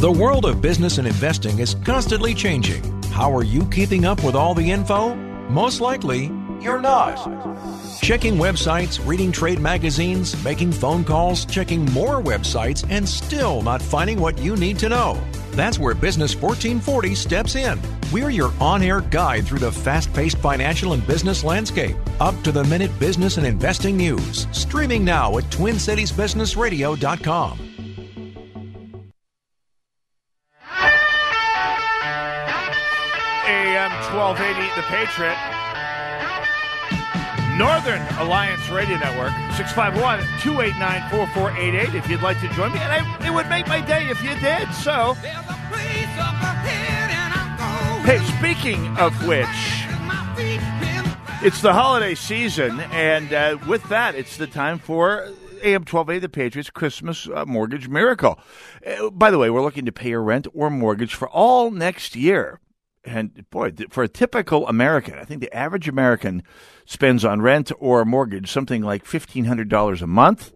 The 0.00 0.10
world 0.10 0.46
of 0.46 0.62
business 0.62 0.96
and 0.96 1.06
investing 1.06 1.58
is 1.58 1.74
constantly 1.84 2.32
changing. 2.32 2.82
How 3.10 3.36
are 3.36 3.44
you 3.44 3.66
keeping 3.66 4.06
up 4.06 4.24
with 4.24 4.34
all 4.34 4.54
the 4.54 4.70
info? 4.70 5.14
Most 5.50 5.82
likely, 5.82 6.28
you're 6.60 6.80
not. 6.80 7.16
Checking 8.00 8.34
websites, 8.34 9.04
reading 9.06 9.32
trade 9.32 9.60
magazines, 9.60 10.42
making 10.44 10.72
phone 10.72 11.04
calls, 11.04 11.44
checking 11.44 11.84
more 11.92 12.22
websites, 12.22 12.84
and 12.90 13.08
still 13.08 13.62
not 13.62 13.80
finding 13.80 14.20
what 14.20 14.38
you 14.38 14.56
need 14.56 14.78
to 14.78 14.88
know. 14.88 15.20
That's 15.52 15.78
where 15.78 15.94
Business 15.94 16.34
1440 16.34 17.14
steps 17.14 17.54
in. 17.56 17.80
We're 18.12 18.30
your 18.30 18.52
on 18.60 18.82
air 18.82 19.00
guide 19.00 19.46
through 19.46 19.60
the 19.60 19.72
fast 19.72 20.12
paced 20.12 20.38
financial 20.38 20.92
and 20.92 21.06
business 21.06 21.44
landscape. 21.44 21.96
Up 22.20 22.40
to 22.42 22.52
the 22.52 22.64
minute 22.64 22.96
business 22.98 23.36
and 23.36 23.46
investing 23.46 23.96
news. 23.96 24.46
Streaming 24.52 25.04
now 25.04 25.38
at 25.38 25.44
TwinCitiesBusinessRadio.com. 25.44 27.58
AM 33.46 33.90
1280, 34.14 34.74
The 34.76 34.82
Patriot. 34.82 35.59
Northern 37.60 38.00
Alliance 38.16 38.66
Radio 38.70 38.96
Network, 38.96 39.32
651 39.54 40.20
289 40.40 41.10
4488 41.10 41.94
if 41.94 42.08
you'd 42.08 42.22
like 42.22 42.40
to 42.40 42.48
join 42.54 42.72
me. 42.72 42.78
And 42.78 42.90
I, 42.90 43.26
it 43.26 43.34
would 43.34 43.50
make 43.50 43.68
my 43.68 43.82
day 43.82 44.08
if 44.08 44.22
you 44.22 44.30
did. 44.40 44.72
So, 44.72 45.12
hey, 48.06 48.18
speaking 48.38 48.96
of 48.96 49.12
which, 49.28 49.46
it's 51.44 51.60
the 51.60 51.74
holiday 51.74 52.14
season. 52.14 52.80
And 52.80 53.30
uh, 53.34 53.58
with 53.68 53.86
that, 53.90 54.14
it's 54.14 54.38
the 54.38 54.46
time 54.46 54.78
for 54.78 55.28
AM 55.62 55.84
12A, 55.84 56.18
The 56.18 56.30
Patriots 56.30 56.70
Christmas 56.70 57.28
uh, 57.28 57.44
Mortgage 57.44 57.90
Miracle. 57.90 58.40
Uh, 58.86 59.10
by 59.10 59.30
the 59.30 59.36
way, 59.36 59.50
we're 59.50 59.60
looking 59.60 59.84
to 59.84 59.92
pay 59.92 60.08
your 60.08 60.22
rent 60.22 60.46
or 60.54 60.70
mortgage 60.70 61.14
for 61.14 61.28
all 61.28 61.70
next 61.70 62.16
year. 62.16 62.58
And 63.04 63.48
boy, 63.50 63.72
for 63.88 64.02
a 64.02 64.08
typical 64.08 64.68
American, 64.68 65.18
I 65.18 65.24
think 65.24 65.40
the 65.40 65.54
average 65.56 65.88
American 65.88 66.42
spends 66.84 67.24
on 67.24 67.40
rent 67.40 67.72
or 67.78 68.04
mortgage 68.04 68.50
something 68.50 68.82
like 68.82 69.04
$1,500 69.04 70.02
a 70.02 70.06
month. 70.06 70.52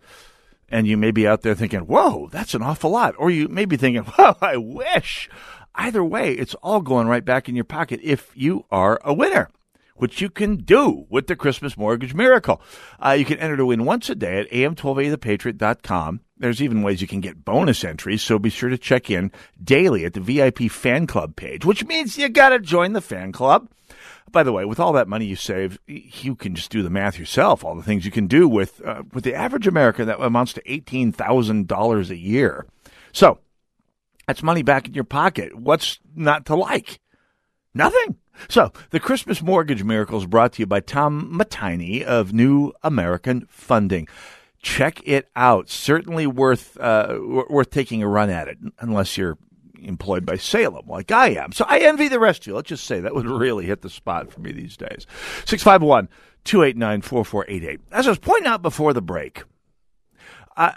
And 0.68 0.86
you 0.86 0.96
may 0.96 1.10
be 1.10 1.26
out 1.26 1.42
there 1.42 1.54
thinking, 1.54 1.80
whoa, 1.80 2.28
that's 2.32 2.54
an 2.54 2.62
awful 2.62 2.90
lot. 2.90 3.14
Or 3.18 3.30
you 3.30 3.48
may 3.48 3.64
be 3.64 3.76
thinking, 3.76 4.02
whoa, 4.18 4.36
I 4.40 4.56
wish. 4.56 5.30
Either 5.74 6.04
way, 6.04 6.32
it's 6.32 6.54
all 6.56 6.80
going 6.80 7.08
right 7.08 7.24
back 7.24 7.48
in 7.48 7.54
your 7.54 7.64
pocket 7.64 8.00
if 8.02 8.30
you 8.34 8.64
are 8.70 9.00
a 9.04 9.14
winner. 9.14 9.48
Which 9.94 10.20
you 10.20 10.28
can 10.28 10.56
do 10.56 11.06
with 11.08 11.26
the 11.26 11.36
Christmas 11.36 11.76
Mortgage 11.76 12.14
Miracle. 12.14 12.60
Uh, 13.04 13.12
you 13.12 13.24
can 13.24 13.38
enter 13.38 13.56
to 13.56 13.66
win 13.66 13.84
once 13.84 14.10
a 14.10 14.14
day 14.14 14.40
at 14.40 14.50
am1280thepatriot.com. 14.50 16.20
There's 16.36 16.62
even 16.62 16.82
ways 16.82 17.00
you 17.00 17.06
can 17.06 17.20
get 17.20 17.44
bonus 17.44 17.84
entries, 17.84 18.22
so 18.22 18.38
be 18.38 18.50
sure 18.50 18.68
to 18.68 18.78
check 18.78 19.10
in 19.10 19.30
daily 19.62 20.04
at 20.04 20.14
the 20.14 20.20
VIP 20.20 20.70
fan 20.70 21.06
club 21.06 21.36
page, 21.36 21.64
which 21.64 21.84
means 21.84 22.18
you 22.18 22.28
got 22.28 22.50
to 22.50 22.58
join 22.58 22.92
the 22.92 23.00
fan 23.00 23.32
club. 23.32 23.68
By 24.30 24.42
the 24.42 24.52
way, 24.52 24.64
with 24.64 24.80
all 24.80 24.92
that 24.94 25.06
money 25.06 25.26
you 25.26 25.36
save, 25.36 25.78
you 25.86 26.34
can 26.34 26.56
just 26.56 26.70
do 26.70 26.82
the 26.82 26.90
math 26.90 27.18
yourself. 27.18 27.64
All 27.64 27.76
the 27.76 27.82
things 27.84 28.04
you 28.04 28.10
can 28.10 28.26
do 28.26 28.48
with 28.48 28.84
uh, 28.84 29.04
with 29.12 29.22
the 29.22 29.34
average 29.34 29.66
American 29.68 30.06
that 30.08 30.20
amounts 30.20 30.54
to 30.54 30.72
eighteen 30.72 31.12
thousand 31.12 31.68
dollars 31.68 32.10
a 32.10 32.16
year. 32.16 32.66
So 33.12 33.38
that's 34.26 34.42
money 34.42 34.62
back 34.62 34.88
in 34.88 34.94
your 34.94 35.04
pocket. 35.04 35.54
What's 35.54 36.00
not 36.16 36.46
to 36.46 36.56
like? 36.56 36.98
Nothing. 37.74 38.16
So, 38.48 38.72
the 38.90 39.00
Christmas 39.00 39.42
Mortgage 39.42 39.84
Miracle 39.84 40.18
is 40.18 40.26
brought 40.26 40.54
to 40.54 40.62
you 40.62 40.66
by 40.66 40.80
Tom 40.80 41.32
Matini 41.32 42.02
of 42.02 42.32
New 42.32 42.72
American 42.82 43.46
Funding. 43.48 44.08
Check 44.60 45.00
it 45.04 45.28
out. 45.36 45.68
Certainly 45.68 46.26
worth 46.26 46.78
uh, 46.80 47.18
worth 47.20 47.70
taking 47.70 48.02
a 48.02 48.08
run 48.08 48.30
at 48.30 48.48
it, 48.48 48.58
unless 48.80 49.16
you're 49.16 49.38
employed 49.84 50.24
by 50.24 50.36
Salem 50.36 50.86
like 50.88 51.12
I 51.12 51.30
am. 51.30 51.52
So 51.52 51.64
I 51.68 51.78
envy 51.80 52.08
the 52.08 52.18
rest 52.18 52.42
of 52.42 52.46
you. 52.48 52.54
Let's 52.54 52.68
just 52.68 52.84
say 52.84 53.00
that 53.00 53.14
would 53.14 53.26
really 53.26 53.66
hit 53.66 53.82
the 53.82 53.90
spot 53.90 54.32
for 54.32 54.40
me 54.40 54.52
these 54.52 54.76
days. 54.76 55.06
651 55.44 56.08
289 56.44 57.02
4488. 57.02 57.80
As 57.92 58.06
I 58.06 58.10
was 58.10 58.18
pointing 58.18 58.46
out 58.46 58.62
before 58.62 58.92
the 58.92 59.02
break, 59.02 59.44
I, 60.56 60.74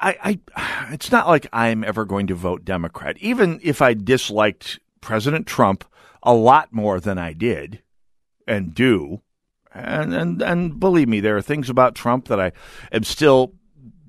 I, 0.00 0.38
I, 0.56 0.88
it's 0.92 1.10
not 1.10 1.28
like 1.28 1.46
I'm 1.52 1.84
ever 1.84 2.04
going 2.04 2.26
to 2.28 2.34
vote 2.34 2.64
Democrat. 2.64 3.16
Even 3.18 3.60
if 3.62 3.82
I 3.82 3.94
disliked 3.94 4.78
President 5.00 5.46
Trump 5.46 5.84
a 6.26 6.34
lot 6.34 6.72
more 6.72 7.00
than 7.00 7.16
I 7.16 7.32
did 7.32 7.82
and 8.46 8.74
do, 8.74 9.22
and, 9.72 10.12
and, 10.12 10.42
and 10.42 10.80
believe 10.80 11.08
me, 11.08 11.20
there 11.20 11.36
are 11.36 11.42
things 11.42 11.70
about 11.70 11.94
Trump 11.94 12.28
that 12.28 12.40
I 12.40 12.52
am 12.92 13.04
still 13.04 13.54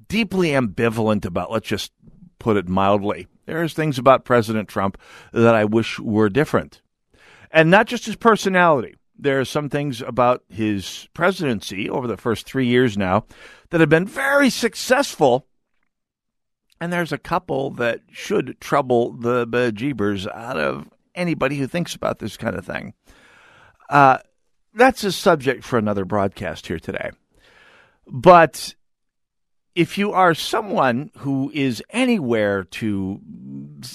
deeply 0.07 0.49
ambivalent 0.49 1.25
about. 1.25 1.51
Let's 1.51 1.67
just 1.67 1.91
put 2.39 2.57
it 2.57 2.67
mildly. 2.67 3.27
There's 3.45 3.73
things 3.73 3.99
about 3.99 4.25
President 4.25 4.67
Trump 4.67 4.97
that 5.31 5.55
I 5.55 5.65
wish 5.65 5.99
were 5.99 6.29
different. 6.29 6.81
And 7.51 7.69
not 7.69 7.87
just 7.87 8.05
his 8.05 8.15
personality. 8.15 8.95
There 9.19 9.39
are 9.39 9.45
some 9.45 9.69
things 9.69 10.01
about 10.01 10.43
his 10.49 11.07
presidency 11.13 11.89
over 11.89 12.07
the 12.07 12.17
first 12.17 12.45
three 12.45 12.67
years 12.67 12.97
now 12.97 13.25
that 13.69 13.79
have 13.79 13.89
been 13.89 14.05
very 14.05 14.49
successful 14.49 15.47
and 16.79 16.93
there's 16.93 17.11
a 17.11 17.17
couple 17.17 17.71
that 17.71 18.01
should 18.11 18.59
trouble 18.59 19.13
the 19.13 19.47
bejeebers 19.47 20.27
out 20.31 20.57
of 20.57 20.89
anybody 21.17 21.57
who 21.57 21.67
thinks 21.67 21.95
about 21.95 22.19
this 22.19 22.37
kind 22.37 22.55
of 22.55 22.65
thing. 22.65 22.93
Uh, 23.89 24.19
that's 24.73 25.03
a 25.03 25.11
subject 25.11 25.63
for 25.63 25.77
another 25.77 26.05
broadcast 26.05 26.67
here 26.67 26.79
today. 26.79 27.11
But 28.07 28.75
if 29.75 29.97
you 29.97 30.11
are 30.11 30.33
someone 30.33 31.11
who 31.17 31.51
is 31.53 31.83
anywhere 31.89 32.63
to 32.63 33.19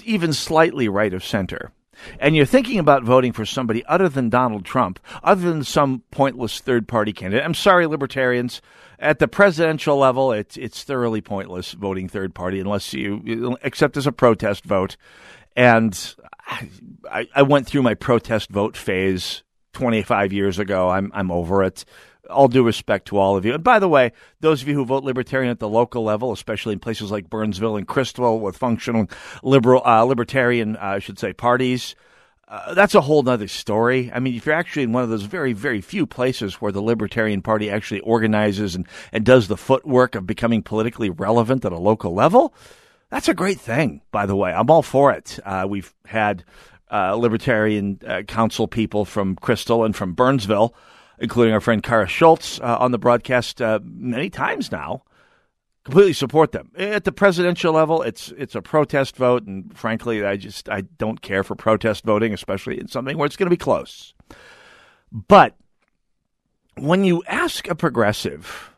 even 0.04 0.32
slightly 0.32 0.88
right 0.88 1.14
of 1.14 1.24
center, 1.24 1.72
and 2.18 2.34
you're 2.34 2.46
thinking 2.46 2.78
about 2.78 3.04
voting 3.04 3.32
for 3.32 3.44
somebody 3.44 3.84
other 3.86 4.08
than 4.08 4.28
Donald 4.28 4.64
Trump, 4.64 4.98
other 5.22 5.48
than 5.48 5.64
some 5.64 6.02
pointless 6.10 6.60
third 6.60 6.88
party 6.88 7.12
candidate, 7.12 7.44
I'm 7.44 7.54
sorry, 7.54 7.86
libertarians. 7.86 8.62
At 8.98 9.18
the 9.18 9.26
presidential 9.26 9.96
level, 9.96 10.30
it's 10.30 10.56
it's 10.56 10.84
thoroughly 10.84 11.20
pointless 11.20 11.72
voting 11.72 12.08
third 12.08 12.34
party 12.34 12.60
unless 12.60 12.94
you 12.94 13.56
except 13.62 13.96
as 13.96 14.06
a 14.06 14.12
protest 14.12 14.64
vote. 14.64 14.96
And 15.56 16.14
I, 17.10 17.28
I 17.34 17.42
went 17.42 17.66
through 17.66 17.82
my 17.82 17.94
protest 17.94 18.50
vote 18.50 18.76
phase 18.76 19.42
25 19.72 20.32
years 20.32 20.58
ago. 20.58 20.88
I'm 20.88 21.10
I'm 21.14 21.30
over 21.30 21.62
it. 21.62 21.84
All 22.30 22.48
due 22.48 22.64
respect 22.64 23.08
to 23.08 23.18
all 23.18 23.36
of 23.36 23.44
you. 23.44 23.54
And 23.54 23.64
by 23.64 23.78
the 23.78 23.88
way, 23.88 24.12
those 24.40 24.62
of 24.62 24.68
you 24.68 24.74
who 24.74 24.84
vote 24.84 25.04
libertarian 25.04 25.50
at 25.50 25.58
the 25.58 25.68
local 25.68 26.04
level, 26.04 26.32
especially 26.32 26.72
in 26.72 26.78
places 26.78 27.10
like 27.10 27.28
Burnsville 27.28 27.76
and 27.76 27.86
Crystal 27.86 28.40
with 28.40 28.56
functional 28.56 29.08
liberal 29.42 29.82
uh, 29.84 30.02
libertarian, 30.04 30.76
uh, 30.76 30.80
I 30.80 30.98
should 31.00 31.18
say, 31.18 31.32
parties, 31.32 31.94
uh, 32.52 32.74
that's 32.74 32.94
a 32.94 33.00
whole 33.00 33.26
other 33.28 33.48
story. 33.48 34.10
I 34.14 34.20
mean, 34.20 34.34
if 34.34 34.46
you're 34.46 34.54
actually 34.54 34.82
in 34.82 34.92
one 34.92 35.02
of 35.02 35.08
those 35.08 35.22
very, 35.22 35.52
very 35.52 35.80
few 35.80 36.06
places 36.06 36.54
where 36.56 36.70
the 36.70 36.82
Libertarian 36.82 37.42
Party 37.42 37.70
actually 37.70 38.00
organizes 38.00 38.74
and, 38.74 38.86
and 39.10 39.24
does 39.24 39.48
the 39.48 39.56
footwork 39.56 40.14
of 40.14 40.26
becoming 40.26 40.62
politically 40.62 41.10
relevant 41.10 41.64
at 41.64 41.72
a 41.72 41.78
local 41.78 42.14
level, 42.14 42.54
that's 43.12 43.28
a 43.28 43.34
great 43.34 43.60
thing, 43.60 44.00
by 44.10 44.26
the 44.26 44.34
way. 44.34 44.52
I'm 44.52 44.70
all 44.70 44.82
for 44.82 45.12
it. 45.12 45.38
Uh, 45.44 45.66
we've 45.68 45.94
had 46.06 46.44
uh, 46.90 47.14
Libertarian 47.14 48.00
uh, 48.06 48.22
Council 48.22 48.66
people 48.66 49.04
from 49.04 49.36
Crystal 49.36 49.84
and 49.84 49.94
from 49.94 50.14
Burnsville, 50.14 50.74
including 51.18 51.54
our 51.54 51.60
friend 51.60 51.82
Kara 51.82 52.08
Schultz, 52.08 52.58
uh, 52.60 52.78
on 52.80 52.90
the 52.90 52.98
broadcast 52.98 53.60
many 53.60 54.30
times 54.30 54.72
now 54.72 55.04
completely 55.84 56.12
support 56.12 56.52
them 56.52 56.70
at 56.76 57.04
the 57.04 57.12
presidential 57.12 57.72
level. 57.72 58.02
It's 58.02 58.32
it's 58.38 58.54
a 58.54 58.62
protest 58.62 59.16
vote, 59.16 59.46
and 59.46 59.76
frankly, 59.76 60.24
I 60.24 60.36
just 60.36 60.68
I 60.68 60.82
don't 60.82 61.20
care 61.20 61.44
for 61.44 61.54
protest 61.54 62.04
voting, 62.04 62.32
especially 62.32 62.78
in 62.78 62.88
something 62.88 63.18
where 63.18 63.26
it's 63.26 63.36
going 63.36 63.46
to 63.46 63.50
be 63.50 63.56
close. 63.56 64.14
But 65.10 65.56
when 66.76 67.04
you 67.04 67.22
ask 67.26 67.68
a 67.68 67.74
progressive, 67.74 68.71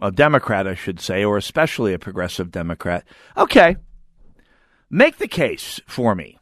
a 0.00 0.10
Democrat, 0.10 0.66
I 0.66 0.74
should 0.74 1.00
say, 1.00 1.24
or 1.24 1.36
especially 1.36 1.92
a 1.92 1.98
progressive 1.98 2.50
Democrat, 2.50 3.04
okay, 3.36 3.76
make 4.88 5.18
the 5.18 5.28
case 5.28 5.80
for 5.86 6.14
me. 6.14 6.38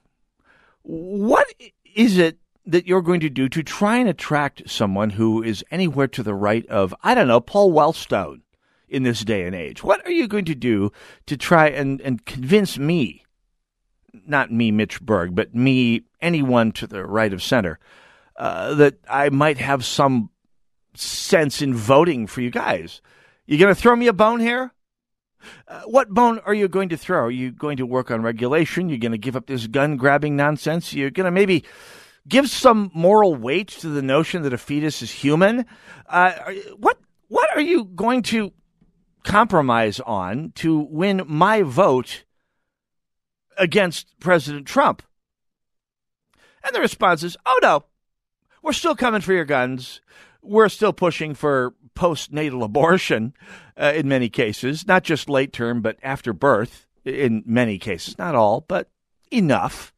What 0.83 1.47
is 1.94 2.18
it 2.18 2.38
that 2.66 2.87
you're 2.87 3.03
going 3.03 3.21
to 3.21 3.31
do 3.31 3.49
to 3.49 3.62
try 3.62 3.97
and 3.97 4.09
attract 4.09 4.68
someone 4.68 5.11
who 5.11 5.42
is 5.42 5.64
anywhere 5.71 6.09
to 6.09 6.23
the 6.23 6.35
right 6.35 6.66
of, 6.66 6.94
I 7.03 7.14
don't 7.14 7.29
know, 7.29 7.40
Paul 7.40 7.73
Wellstone? 7.73 8.42
in 8.88 9.03
this 9.03 9.25
day 9.25 9.44
and 9.44 9.55
age? 9.55 9.85
What 9.85 10.05
are 10.07 10.11
you 10.11 10.27
going 10.27 10.44
to 10.47 10.55
do 10.55 10.92
to 11.27 11.37
try 11.37 11.68
and, 11.68 12.01
and 12.01 12.25
convince 12.25 12.79
me, 12.79 13.25
not 14.27 14.51
me, 14.51 14.71
Mitch 14.71 15.01
Berg, 15.01 15.35
but 15.35 15.55
me, 15.55 16.03
anyone 16.21 16.73
to 16.73 16.87
the 16.87 17.05
right 17.05 17.33
of 17.33 17.42
center, 17.42 17.79
uh, 18.37 18.75
that 18.75 18.99
I 19.09 19.29
might 19.29 19.59
have 19.59 19.85
some 19.85 20.31
sense 20.94 21.62
in 21.62 21.75
voting 21.75 22.27
for 22.27 22.40
you 22.40 22.51
guys? 22.51 23.01
You 23.49 23.57
going 23.57 23.75
to 23.75 23.81
throw 23.81 23.97
me 23.97 24.09
a 24.09 24.13
bone 24.13 24.41
here? 24.41 24.75
Uh, 25.67 25.81
what 25.87 26.11
bone 26.11 26.39
are 26.41 26.53
you 26.53 26.69
going 26.69 26.91
to 26.91 26.99
throw? 26.99 27.25
Are 27.25 27.31
you 27.31 27.51
going 27.51 27.79
to 27.79 27.87
work 27.87 28.11
on 28.11 28.21
regulation? 28.21 28.91
You're 28.91 28.99
going 28.99 29.13
to 29.13 29.19
give 29.19 29.37
up 29.37 29.47
this 29.47 29.67
gun 29.67 29.97
grabbing 29.97 30.37
nonsense? 30.37 30.93
You're 30.93 31.11
going 31.11 31.25
to 31.25 31.31
maybe 31.31 31.65
give 32.29 32.51
some 32.51 32.91
moral 32.93 33.35
weight 33.35 33.69
to 33.69 33.89
the 33.89 34.03
notion 34.03 34.43
that 34.43 34.53
a 34.53 34.59
fetus 34.59 35.01
is 35.01 35.11
human? 35.11 35.65
Uh, 36.07 36.33
what 36.77 36.99
what 37.29 37.49
are 37.57 37.63
you 37.63 37.85
going 37.85 38.21
to 38.25 38.53
compromise 39.25 39.99
on 40.01 40.53
to 40.57 40.81
win 40.81 41.23
my 41.27 41.63
vote 41.63 42.25
against 43.57 44.21
President 44.21 44.67
Trump? 44.67 45.03
And 46.63 46.77
the 46.77 46.81
response 46.81 47.23
is, 47.23 47.39
oh 47.47 47.59
no, 47.63 47.87
we're 48.63 48.75
still 48.75 48.95
coming 48.95 49.23
for 49.23 49.33
your 49.33 49.47
guns. 49.47 50.03
We're 50.43 50.69
still 50.69 50.93
pushing 50.93 51.35
for 51.35 51.75
postnatal 51.99 52.63
abortion 52.63 53.35
uh, 53.77 53.93
in 53.95 54.09
many 54.09 54.29
cases, 54.29 54.87
not 54.87 55.03
just 55.03 55.29
late 55.29 55.53
term, 55.53 55.83
but 55.83 55.99
after 56.03 56.33
birth 56.33 56.87
in 57.05 57.43
many 57.45 57.79
cases. 57.79 58.17
Not 58.17 58.37
all, 58.37 58.65
but 58.69 58.89
enough. 59.33 59.93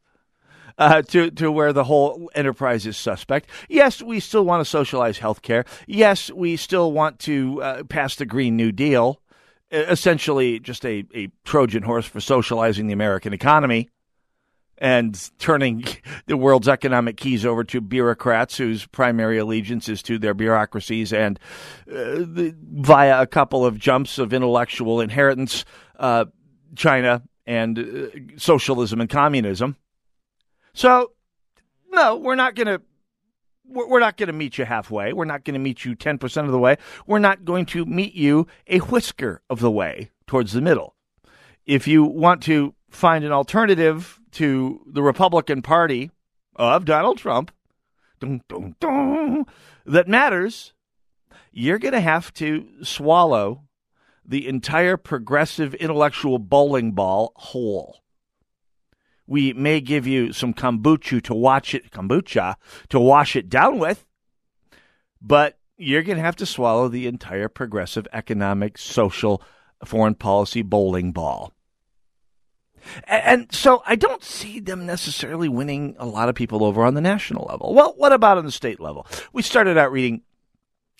Uh, 0.77 1.03
to 1.03 1.29
to 1.29 1.51
where 1.51 1.73
the 1.73 1.83
whole 1.83 2.31
enterprise 2.33 2.87
is 2.87 2.97
suspect. 2.97 3.47
Yes, 3.69 4.01
we 4.01 4.19
still 4.19 4.43
want 4.43 4.61
to 4.61 4.69
socialize 4.69 5.19
health 5.19 5.43
care. 5.43 5.63
Yes, 5.85 6.31
we 6.31 6.55
still 6.55 6.91
want 6.91 7.19
to 7.19 7.61
uh, 7.61 7.83
pass 7.83 8.15
the 8.15 8.25
Green 8.25 8.55
New 8.55 8.71
Deal, 8.71 9.21
essentially 9.69 10.59
just 10.59 10.83
a, 10.83 11.05
a 11.13 11.29
Trojan 11.43 11.83
horse 11.83 12.07
for 12.07 12.19
socializing 12.19 12.87
the 12.87 12.93
American 12.93 13.31
economy 13.31 13.89
and 14.81 15.29
turning 15.37 15.85
the 16.25 16.35
world's 16.35 16.67
economic 16.67 17.15
keys 17.15 17.45
over 17.45 17.63
to 17.63 17.79
bureaucrats 17.79 18.57
whose 18.57 18.85
primary 18.87 19.37
allegiance 19.37 19.87
is 19.87 20.01
to 20.01 20.17
their 20.17 20.33
bureaucracies 20.33 21.13
and 21.13 21.39
uh, 21.89 21.93
the, 21.93 22.55
via 22.59 23.21
a 23.21 23.27
couple 23.27 23.63
of 23.63 23.77
jumps 23.77 24.17
of 24.17 24.33
intellectual 24.33 24.99
inheritance, 24.99 25.63
uh, 25.99 26.25
China 26.75 27.21
and 27.45 27.79
uh, 27.79 28.07
socialism 28.37 28.99
and 28.99 29.09
communism. 29.09 29.77
So, 30.73 31.11
no, 31.91 32.17
we're 32.17 32.35
not 32.35 32.55
going 32.55 32.67
to. 32.67 32.81
We're 33.73 34.01
not 34.01 34.17
going 34.17 34.27
to 34.27 34.33
meet 34.33 34.57
you 34.57 34.65
halfway. 34.65 35.13
We're 35.13 35.23
not 35.23 35.45
going 35.45 35.53
to 35.53 35.59
meet 35.59 35.85
you 35.85 35.95
10% 35.95 36.43
of 36.43 36.51
the 36.51 36.59
way. 36.59 36.75
We're 37.07 37.19
not 37.19 37.45
going 37.45 37.65
to 37.67 37.85
meet 37.85 38.13
you 38.13 38.47
a 38.67 38.79
whisker 38.79 39.41
of 39.49 39.61
the 39.61 39.71
way 39.71 40.09
towards 40.27 40.51
the 40.51 40.59
middle. 40.59 40.93
If 41.65 41.87
you 41.87 42.03
want 42.03 42.43
to 42.43 42.75
find 42.89 43.23
an 43.23 43.31
alternative 43.31 44.19
to 44.31 44.81
the 44.87 45.03
Republican 45.03 45.61
Party 45.61 46.11
of 46.55 46.85
Donald 46.85 47.17
Trump 47.17 47.51
dun, 48.19 48.41
dun, 48.47 48.75
dun, 48.79 49.45
that 49.85 50.07
matters, 50.07 50.73
you're 51.51 51.79
going 51.79 51.93
to 51.93 52.01
have 52.01 52.33
to 52.35 52.67
swallow 52.83 53.63
the 54.25 54.47
entire 54.47 54.97
progressive 54.97 55.73
intellectual 55.75 56.39
bowling 56.39 56.91
ball 56.91 57.33
whole 57.35 58.01
we 59.31 59.53
may 59.53 59.79
give 59.79 60.05
you 60.05 60.33
some 60.33 60.53
kombucha 60.53 61.21
to 61.23 61.33
watch 61.33 61.73
it 61.73 61.89
kombucha 61.89 62.55
to 62.89 62.99
wash 62.99 63.37
it 63.37 63.47
down 63.49 63.79
with. 63.79 64.05
but 65.21 65.57
you're 65.77 66.03
going 66.03 66.17
to 66.17 66.23
have 66.23 66.35
to 66.35 66.45
swallow 66.45 66.89
the 66.89 67.07
entire 67.07 67.47
progressive 67.47 68.07
economic, 68.13 68.77
social, 68.77 69.41
foreign 69.83 70.13
policy 70.13 70.61
bowling 70.61 71.11
ball. 71.11 71.53
And, 73.05 73.51
so 73.53 73.83
I 73.85 73.95
don't 73.95 74.23
see 74.23 74.59
them 74.59 74.85
necessarily 74.85 75.49
winning 75.49 75.95
a 75.99 76.05
lot 76.05 76.29
of 76.29 76.35
people 76.35 76.63
over 76.63 76.83
on 76.83 76.93
the 76.93 77.01
national 77.01 77.45
level. 77.45 77.73
Well, 77.73 77.93
what 77.97 78.11
about 78.11 78.37
on 78.37 78.45
the 78.45 78.51
state 78.51 78.79
level? 78.79 79.05
We 79.33 79.41
started 79.41 79.77
out 79.77 79.91
reading 79.91 80.21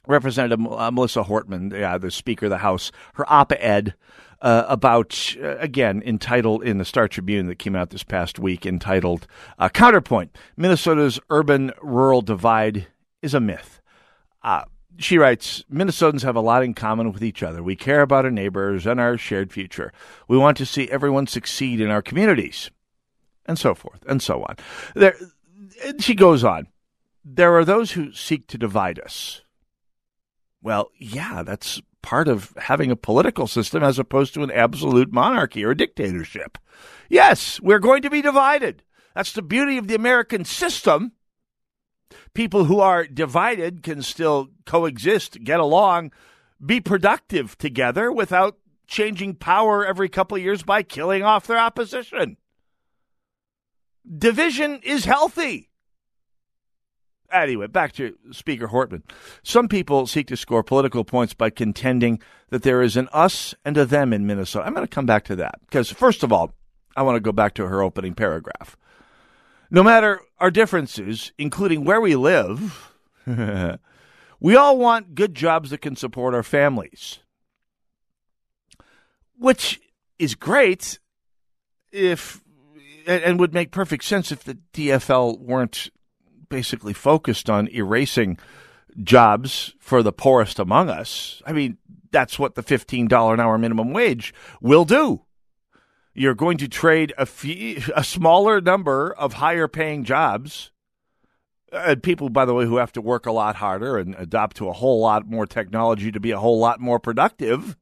Representative 0.08 0.65
uh, 0.65 0.91
Melissa 0.91 1.24
Hortman, 1.24 1.74
uh, 1.74 1.98
the 1.98 2.12
Speaker 2.12 2.48
of 2.48 2.50
the 2.50 2.58
House, 2.58 2.91
her 3.13 3.32
op 3.32 3.52
ed 3.54 3.94
uh, 4.41 4.65
about, 4.67 5.36
uh, 5.41 5.58
again, 5.58 6.02
entitled 6.04 6.63
in 6.63 6.80
the 6.80 6.86
Star 6.86 7.08
Tribune 7.08 7.48
that 7.48 7.60
came 7.60 7.76
out 7.76 7.91
this 7.91 8.04
past 8.04 8.39
week, 8.39 8.65
entitled 8.65 9.28
uh, 9.60 9.70
Counterpoint 9.70 10.36
Minnesota's 10.58 11.20
Urban 11.30 11.72
Rural 11.82 12.22
Divide 12.22 12.88
is 13.22 13.34
a 13.34 13.39
Myth. 13.39 13.82
She 15.02 15.18
writes 15.18 15.64
Minnesotans 15.72 16.24
have 16.24 16.36
a 16.36 16.42
lot 16.42 16.64
in 16.64 16.74
common 16.74 17.12
with 17.12 17.24
each 17.24 17.44
other. 17.44 17.62
We 17.64 17.76
care 17.76 18.02
about 18.02 18.26
our 18.26 18.32
neighbors 18.32 18.86
and 18.86 19.00
our 19.00 19.18
shared 19.18 19.52
future. 19.52 19.92
We 20.28 20.38
want 20.38 20.58
to 20.58 20.66
see 20.66 20.90
everyone 20.90 21.28
succeed 21.28 21.82
in 21.82 21.90
our 21.90 22.02
communities, 22.02 22.72
and 23.46 23.58
so 23.58 23.74
forth, 23.74 24.04
and 24.08 24.22
so 24.22 24.44
on. 24.44 24.58
There, 24.96 25.16
she 26.00 26.16
goes 26.16 26.44
on. 26.44 26.68
There 27.24 27.56
are 27.56 27.66
those 27.66 27.92
who 27.92 28.14
seek 28.14 28.48
to 28.48 28.58
divide 28.58 29.00
us. 29.00 29.42
Well, 30.62 30.92
yeah, 30.98 31.44
that's 31.44 31.82
part 32.02 32.28
of 32.28 32.54
having 32.58 32.92
a 32.92 32.96
political 32.96 33.48
system 33.48 33.84
as 33.84 34.00
opposed 34.00 34.34
to 34.34 34.44
an 34.44 34.52
absolute 34.52 35.12
monarchy 35.12 35.64
or 35.64 35.74
dictatorship. 35.74 36.58
Yes, 37.10 37.60
we're 37.62 37.80
going 37.80 38.02
to 38.04 38.10
be 38.10 38.22
divided. 38.22 38.84
That's 39.16 39.34
the 39.34 39.42
beauty 39.42 39.78
of 39.78 39.88
the 39.88 39.96
American 39.96 40.46
system. 40.46 41.12
People 42.34 42.65
who 42.65 42.80
are 42.80 43.06
divided 43.06 43.84
can 43.84 44.02
still 44.02 44.50
coexist, 44.65 45.43
get 45.43 45.60
along, 45.60 46.12
be 46.63 46.80
productive 46.80 47.58
together 47.58 48.12
without 48.12 48.58
changing 48.88 49.36
power 49.36 49.86
every 49.86 50.10
couple 50.10 50.38
of 50.38 50.43
years 50.43 50.63
by 50.63 50.84
killing 50.84 51.24
off 51.24 51.47
their 51.47 51.60
opposition. 51.60 52.38
Division 54.17 54.80
is 54.84 55.06
healthy. 55.06 55.69
Anyway, 57.32 57.67
back 57.67 57.93
to 57.93 58.17
Speaker 58.32 58.67
Hortman. 58.67 59.04
Some 59.41 59.69
people 59.69 60.06
seek 60.06 60.28
to 60.28 60.36
score 60.36 60.63
political 60.63 61.06
points 61.06 61.34
by 61.34 61.50
contending 61.50 62.19
that 62.50 62.63
there 62.63 62.82
is 62.82 62.97
an 62.97 63.08
us 63.13 63.56
and 63.63 63.78
a 63.78 63.86
them 63.86 64.12
in 64.12 64.28
Minnesota. 64.28 64.65
I'm 64.65 64.74
going 64.74 64.86
to 64.86 64.93
come 64.93 65.06
back 65.06 65.24
to 65.26 65.36
that 65.38 65.56
because, 65.62 65.89
first 65.89 66.24
of 66.24 66.34
all, 66.34 66.54
I 66.95 67.04
want 67.04 67.15
to 67.15 67.21
go 67.21 67.32
back 67.32 67.54
to 67.54 67.67
her 67.67 67.82
opening 67.82 68.15
paragraph. 68.15 68.76
No 69.69 69.84
matter 69.84 70.19
our 70.41 70.51
differences, 70.51 71.32
including 71.38 71.86
where 71.86 72.01
we 72.01 72.15
live, 72.15 72.93
we 74.39 74.56
all 74.56 74.77
want 74.77 75.13
good 75.13 75.36
jobs 75.36 75.69
that 75.69 75.82
can 75.82 75.95
support 75.95 76.34
our 76.34 76.43
families, 76.43 77.19
which 79.38 79.80
is 80.17 80.34
great 80.34 80.99
if 81.91 82.41
and 83.06 83.39
would 83.39 83.54
make 83.54 83.71
perfect 83.71 84.04
sense 84.04 84.32
if 84.32 84.43
the 84.43 84.58
DFL 84.73 85.39
weren't 85.39 85.89
basically 86.49 86.93
focused 86.93 87.49
on 87.49 87.67
erasing 87.69 88.38
jobs 89.04 89.75
for 89.80 90.01
the 90.04 90.12
poorest 90.12 90.60
among 90.60 90.89
us. 90.89 91.41
I 91.45 91.54
mean, 91.54 91.77
that's 92.12 92.39
what 92.39 92.56
the 92.56 92.63
$15 92.63 93.34
an 93.34 93.39
hour 93.39 93.58
minimum 93.58 93.93
wage 93.93 94.34
will 94.60 94.86
do. 94.86 95.21
You're 96.13 96.36
going 96.36 96.58
to 96.58 96.67
trade 96.67 97.13
a, 97.17 97.26
fee, 97.26 97.84
a 97.95 98.04
smaller 98.04 98.60
number 98.62 99.13
of 99.13 99.34
higher 99.34 99.67
paying 99.67 100.04
jobs. 100.04 100.71
And 101.71 102.04
people, 102.04 102.30
by 102.30 102.45
the 102.45 102.54
way, 102.54 102.65
who 102.65 102.78
have 102.78 102.91
to 102.93 103.02
work 103.02 103.26
a 103.26 103.32
lot 103.32 103.56
harder 103.56 103.97
and 103.97 104.15
adopt 104.15 104.58
to 104.58 104.67
a 104.67 104.74
whole 104.74 105.00
lot 105.00 105.26
more 105.26 105.45
technology 105.45 106.12
to 106.12 106.19
be 106.19 106.32
a 106.32 106.39
whole 106.39 106.60
lot 106.60 106.82
more 106.82 107.00
productive, 107.00 107.78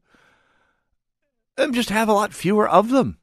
and 1.58 1.74
just 1.74 1.90
have 1.90 2.08
a 2.08 2.14
lot 2.14 2.34
fewer 2.34 2.70
of 2.70 2.90
them. 2.90 3.19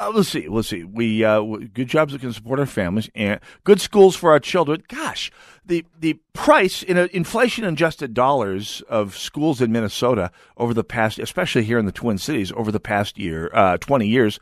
Uh, 0.00 0.10
let's 0.14 0.30
see. 0.30 0.48
Let's 0.48 0.68
see. 0.68 0.82
We 0.82 1.24
uh, 1.24 1.42
good 1.42 1.88
jobs 1.88 2.14
that 2.14 2.22
can 2.22 2.32
support 2.32 2.58
our 2.58 2.64
families 2.64 3.10
and 3.14 3.38
good 3.64 3.82
schools 3.82 4.16
for 4.16 4.30
our 4.30 4.40
children. 4.40 4.82
Gosh, 4.88 5.30
the 5.64 5.84
the 5.98 6.14
price 6.32 6.82
in 6.82 6.96
inflation 6.96 7.64
adjusted 7.64 8.14
dollars 8.14 8.82
of 8.88 9.14
schools 9.14 9.60
in 9.60 9.70
Minnesota 9.70 10.30
over 10.56 10.72
the 10.72 10.84
past, 10.84 11.18
especially 11.18 11.64
here 11.64 11.78
in 11.78 11.84
the 11.84 11.92
Twin 11.92 12.16
Cities, 12.16 12.50
over 12.52 12.72
the 12.72 12.80
past 12.80 13.18
year, 13.18 13.50
uh, 13.52 13.76
twenty 13.76 14.08
years, 14.08 14.40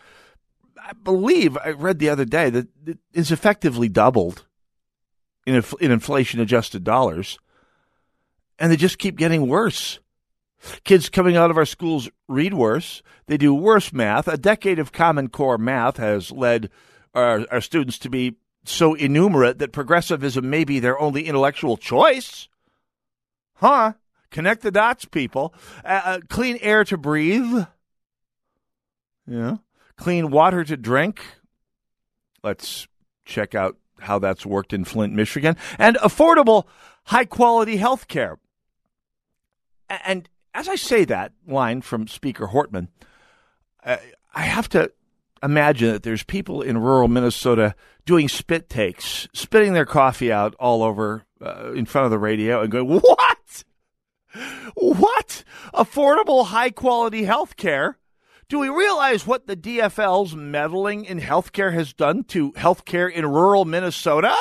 I 0.80 0.92
believe 0.92 1.58
I 1.58 1.70
read 1.70 1.98
the 1.98 2.08
other 2.08 2.24
day 2.24 2.50
that 2.50 2.68
it 2.86 2.98
is 3.12 3.32
effectively 3.32 3.88
doubled 3.88 4.46
in 5.44 5.60
in 5.80 5.90
inflation 5.90 6.38
adjusted 6.38 6.84
dollars, 6.84 7.36
and 8.60 8.70
they 8.70 8.76
just 8.76 8.98
keep 8.98 9.16
getting 9.16 9.48
worse. 9.48 9.98
Kids 10.84 11.08
coming 11.08 11.36
out 11.36 11.50
of 11.50 11.56
our 11.56 11.66
schools 11.66 12.08
read 12.26 12.54
worse. 12.54 13.02
They 13.26 13.36
do 13.36 13.54
worse 13.54 13.92
math. 13.92 14.26
A 14.28 14.36
decade 14.36 14.78
of 14.78 14.92
Common 14.92 15.28
Core 15.28 15.58
math 15.58 15.96
has 15.98 16.32
led 16.32 16.70
our, 17.14 17.46
our 17.50 17.60
students 17.60 17.98
to 18.00 18.10
be 18.10 18.36
so 18.64 18.94
innumerate 18.94 19.58
that 19.58 19.72
progressivism 19.72 20.50
may 20.50 20.64
be 20.64 20.80
their 20.80 20.98
only 20.98 21.26
intellectual 21.26 21.76
choice. 21.76 22.48
Huh? 23.54 23.94
Connect 24.30 24.62
the 24.62 24.70
dots, 24.70 25.04
people. 25.04 25.54
Uh, 25.84 26.00
uh, 26.04 26.20
clean 26.28 26.58
air 26.60 26.84
to 26.84 26.96
breathe. 26.96 27.64
Yeah. 29.26 29.56
Clean 29.96 30.30
water 30.30 30.64
to 30.64 30.76
drink. 30.76 31.20
Let's 32.42 32.86
check 33.24 33.54
out 33.54 33.76
how 34.00 34.18
that's 34.18 34.46
worked 34.46 34.72
in 34.72 34.84
Flint, 34.84 35.14
Michigan. 35.14 35.56
And 35.78 35.96
affordable, 35.96 36.66
high 37.04 37.24
quality 37.24 37.76
health 37.76 38.06
care. 38.08 38.38
And 39.88 40.28
as 40.58 40.68
I 40.68 40.74
say 40.74 41.04
that 41.04 41.32
line 41.46 41.82
from 41.82 42.08
Speaker 42.08 42.48
Hortman, 42.48 42.88
I, 43.84 44.00
have 44.34 44.68
to 44.70 44.90
imagine 45.40 45.92
that 45.92 46.02
there's 46.02 46.24
people 46.24 46.62
in 46.62 46.76
rural 46.76 47.06
Minnesota 47.06 47.76
doing 48.04 48.28
spit 48.28 48.68
takes, 48.68 49.28
spitting 49.32 49.72
their 49.72 49.86
coffee 49.86 50.32
out 50.32 50.56
all 50.56 50.82
over 50.82 51.24
uh, 51.40 51.72
in 51.74 51.86
front 51.86 52.06
of 52.06 52.10
the 52.10 52.18
radio 52.18 52.60
and 52.60 52.72
going, 52.72 52.88
What? 52.88 53.64
What? 54.74 55.44
Affordable, 55.72 56.46
high 56.46 56.70
quality 56.70 57.22
health 57.22 57.56
care? 57.56 57.96
Do 58.48 58.58
we 58.58 58.68
realize 58.68 59.26
what 59.26 59.46
the 59.46 59.56
DFL's 59.56 60.34
meddling 60.34 61.04
in 61.04 61.20
healthcare 61.20 61.72
has 61.72 61.92
done 61.92 62.24
to 62.24 62.52
healthcare 62.52 63.10
in 63.10 63.24
rural 63.26 63.64
Minnesota? 63.64 64.34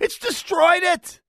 It's 0.00 0.18
destroyed 0.18 0.82
it 0.82 1.20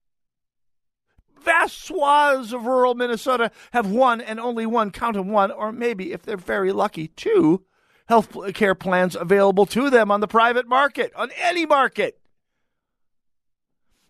vast 1.48 1.82
swaths 1.82 2.52
of 2.52 2.66
rural 2.66 2.94
Minnesota 2.94 3.52
have 3.72 3.90
one 3.90 4.20
and 4.20 4.38
only 4.38 4.66
one, 4.66 4.92
count 4.92 5.16
them 5.16 5.30
one, 5.30 5.50
or 5.50 5.72
maybe, 5.72 6.12
if 6.12 6.22
they're 6.22 6.36
very 6.36 6.74
lucky, 6.74 7.08
two 7.08 7.64
health 8.08 8.36
care 8.54 8.76
plans 8.76 9.16
available 9.16 9.66
to 9.66 9.90
them 9.90 10.12
on 10.12 10.20
the 10.20 10.28
private 10.28 10.68
market, 10.68 11.12
on 11.16 11.30
any 11.42 11.66
market. 11.66 12.20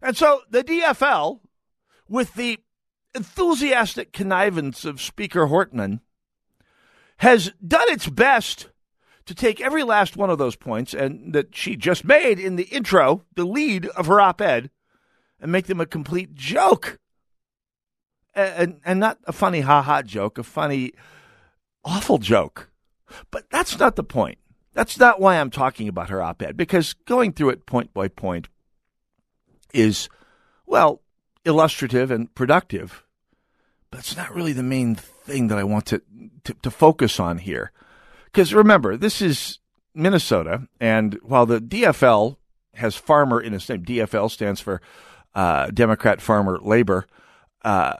And 0.02 0.18
so 0.18 0.42
the 0.50 0.64
DFL, 0.64 1.42
with 2.10 2.34
the 2.34 2.58
enthusiastic 3.14 4.14
connivance 4.14 4.84
of 4.84 5.00
Speaker 5.00 5.46
Hortman, 5.48 6.00
has 7.18 7.52
done 7.66 7.90
its 7.90 8.08
best 8.10 8.70
to 9.28 9.36
take 9.36 9.62
every 9.62 9.84
last 9.84 10.18
one 10.18 10.32
of 10.32 10.40
those 10.40 10.56
points 10.56 10.94
and 10.94 11.34
that 11.34 11.56
she 11.56 11.76
just 11.76 12.04
made 12.04 12.40
in 12.40 12.56
the 12.56 12.64
intro, 12.64 13.24
the 13.36 13.46
lead 13.46 13.86
of 13.88 14.08
her 14.08 14.20
op 14.20 14.42
ed, 14.42 14.72
and 15.40 15.52
make 15.52 15.68
them 15.68 15.82
a 15.82 15.86
complete 15.86 16.34
joke 16.34 16.98
and, 18.38 18.80
and 18.86 19.00
not 19.00 19.18
a 19.26 19.34
funny 19.34 19.62
ha 19.62 19.82
ha 19.82 20.02
joke, 20.02 20.38
a 20.38 20.44
funny, 20.44 20.94
awful 21.84 22.18
joke. 22.18 22.70
But 23.32 23.50
that's 23.50 23.80
not 23.80 23.96
the 23.96 24.04
point. 24.04 24.38
That's 24.74 25.00
not 25.00 25.20
why 25.20 25.40
I'm 25.40 25.50
talking 25.50 25.88
about 25.88 26.10
her 26.10 26.22
op 26.22 26.42
ed, 26.42 26.56
because 26.56 26.94
going 26.94 27.34
through 27.34 27.50
it 27.50 27.66
point 27.66 27.94
by 27.94 28.08
point 28.08 28.48
is, 29.74 30.08
well, 30.66 31.02
illustrative 31.46 32.12
and 32.12 32.34
productive, 32.36 33.04
but 33.90 34.00
it's 34.00 34.16
not 34.16 34.36
really 34.36 34.54
the 34.54 34.64
main 34.64 34.96
thing 34.96 35.48
that 35.48 35.58
I 35.58 35.64
want 35.64 35.88
to, 35.88 36.02
to, 36.44 36.54
to 36.62 36.70
focus 36.70 37.20
on 37.20 37.40
here. 37.40 37.72
Because 38.26 38.54
remember, 38.54 38.98
this 38.98 39.22
is 39.22 39.60
Minnesota, 39.96 40.68
and 40.80 41.18
while 41.24 41.46
the 41.46 41.60
DFL 41.60 42.38
has 42.76 42.96
farmer 42.96 43.42
in 43.42 43.54
its 43.54 43.68
name, 43.68 43.84
DFL 43.84 44.30
stands 44.30 44.62
for 44.62 44.82
uh, 45.34 45.68
Democrat 45.68 46.22
Farmer 46.22 46.60
Labor. 46.62 47.08
Uh, 47.64 47.96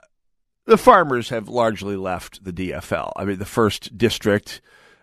the 0.68 0.76
farmers 0.76 1.30
have 1.30 1.48
largely 1.48 1.96
left 1.96 2.44
the 2.44 2.52
DFL. 2.52 3.12
I 3.16 3.24
mean, 3.24 3.38
the 3.38 3.46
first 3.46 3.96
district 3.96 4.60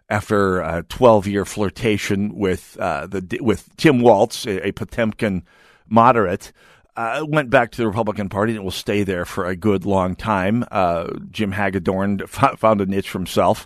after 0.08 0.62
a 0.62 0.84
12 0.84 1.26
year 1.26 1.44
flirtation 1.44 2.36
with 2.36 2.78
uh, 2.80 3.08
the 3.08 3.40
with 3.42 3.76
Tim 3.76 4.00
Walz, 4.00 4.46
a, 4.46 4.68
a 4.68 4.72
Potemkin 4.72 5.44
moderate, 5.88 6.54
uh, 6.96 7.26
went 7.28 7.50
back 7.50 7.72
to 7.72 7.78
the 7.80 7.88
Republican 7.88 8.30
Party 8.30 8.54
and 8.54 8.64
will 8.64 8.70
stay 8.70 9.02
there 9.02 9.26
for 9.26 9.48
a 9.48 9.56
good 9.56 9.86
long 9.86 10.16
time. 10.16 10.64
Uh, 10.70 11.08
Jim 11.32 11.52
Hagedorn 11.52 12.20
found 12.28 12.80
a 12.80 12.86
niche 12.86 13.10
for 13.10 13.18
himself. 13.18 13.66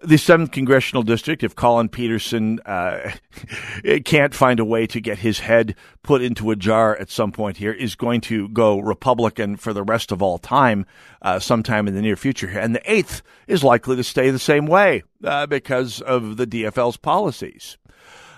The 0.00 0.14
7th 0.14 0.52
Congressional 0.52 1.02
District, 1.02 1.42
if 1.42 1.56
Collin 1.56 1.88
Peterson 1.88 2.60
uh, 2.60 3.10
can't 4.04 4.32
find 4.32 4.60
a 4.60 4.64
way 4.64 4.86
to 4.86 5.00
get 5.00 5.18
his 5.18 5.40
head 5.40 5.74
put 6.02 6.22
into 6.22 6.52
a 6.52 6.56
jar 6.56 6.96
at 6.96 7.10
some 7.10 7.32
point 7.32 7.56
here, 7.56 7.72
is 7.72 7.96
going 7.96 8.20
to 8.22 8.48
go 8.48 8.78
Republican 8.78 9.56
for 9.56 9.72
the 9.72 9.82
rest 9.82 10.12
of 10.12 10.22
all 10.22 10.38
time, 10.38 10.86
uh, 11.22 11.40
sometime 11.40 11.88
in 11.88 11.94
the 11.94 12.02
near 12.02 12.16
future. 12.16 12.48
And 12.48 12.76
the 12.76 12.80
8th 12.80 13.22
is 13.48 13.64
likely 13.64 13.96
to 13.96 14.04
stay 14.04 14.30
the 14.30 14.38
same 14.38 14.66
way 14.66 15.02
uh, 15.24 15.46
because 15.46 16.00
of 16.00 16.36
the 16.36 16.46
DFL's 16.46 16.96
policies. 16.96 17.76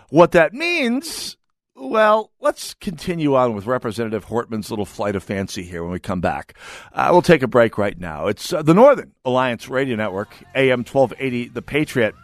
What 0.08 0.32
that 0.32 0.54
means 0.54 1.36
well, 1.80 2.30
let's 2.40 2.74
continue 2.74 3.34
on 3.34 3.54
with 3.54 3.66
Representative 3.66 4.24
Hortman's 4.24 4.68
little 4.68 4.84
flight 4.84 5.16
of 5.16 5.22
fancy 5.22 5.62
here 5.62 5.82
when 5.82 5.92
we 5.92 5.98
come 5.98 6.20
back. 6.20 6.54
Uh, 6.92 7.08
we'll 7.10 7.22
take 7.22 7.42
a 7.42 7.48
break 7.48 7.78
right 7.78 7.98
now. 7.98 8.26
It's 8.26 8.52
uh, 8.52 8.60
the 8.62 8.74
Northern 8.74 9.12
Alliance 9.24 9.68
Radio 9.68 9.96
Network, 9.96 10.28
AM 10.54 10.80
1280, 10.80 11.48
The 11.48 11.62
Patriot. 11.62 12.14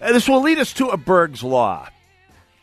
Uh, 0.00 0.12
this 0.12 0.28
will 0.28 0.40
lead 0.40 0.58
us 0.58 0.72
to 0.74 0.88
a 0.88 0.96
Berg's 0.96 1.42
Law. 1.42 1.88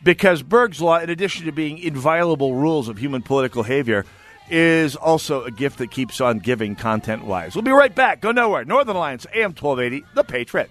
Because 0.02 0.42
Berg's 0.42 0.80
Law, 0.80 0.98
in 0.98 1.10
addition 1.10 1.44
to 1.44 1.52
being 1.52 1.76
inviolable 1.76 2.54
rules 2.54 2.88
of 2.88 2.96
human 2.96 3.20
political 3.20 3.62
behavior, 3.62 4.06
is 4.48 4.96
also 4.96 5.44
a 5.44 5.50
gift 5.50 5.76
that 5.78 5.90
keeps 5.90 6.22
on 6.22 6.38
giving 6.38 6.74
content 6.74 7.24
wise. 7.24 7.54
We'll 7.54 7.62
be 7.62 7.70
right 7.70 7.94
back. 7.94 8.22
Go 8.22 8.32
nowhere. 8.32 8.64
Northern 8.64 8.96
Alliance, 8.96 9.26
AM 9.34 9.52
1280, 9.52 10.06
The 10.14 10.24
Patriot. 10.24 10.70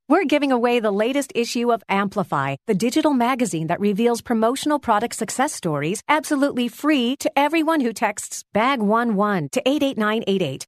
We're 0.11 0.25
giving 0.25 0.51
away 0.51 0.81
the 0.81 0.91
latest 0.91 1.31
issue 1.35 1.71
of 1.71 1.85
Amplify, 1.87 2.57
the 2.67 2.75
digital 2.75 3.13
magazine 3.13 3.67
that 3.67 3.79
reveals 3.79 4.19
promotional 4.19 4.77
product 4.77 5.15
success 5.15 5.53
stories 5.53 6.03
absolutely 6.09 6.67
free 6.67 7.15
to 7.21 7.31
everyone 7.39 7.79
who 7.79 7.93
texts 7.93 8.43
BAG11 8.53 9.51
to 9.51 9.61
88988. 9.65 10.67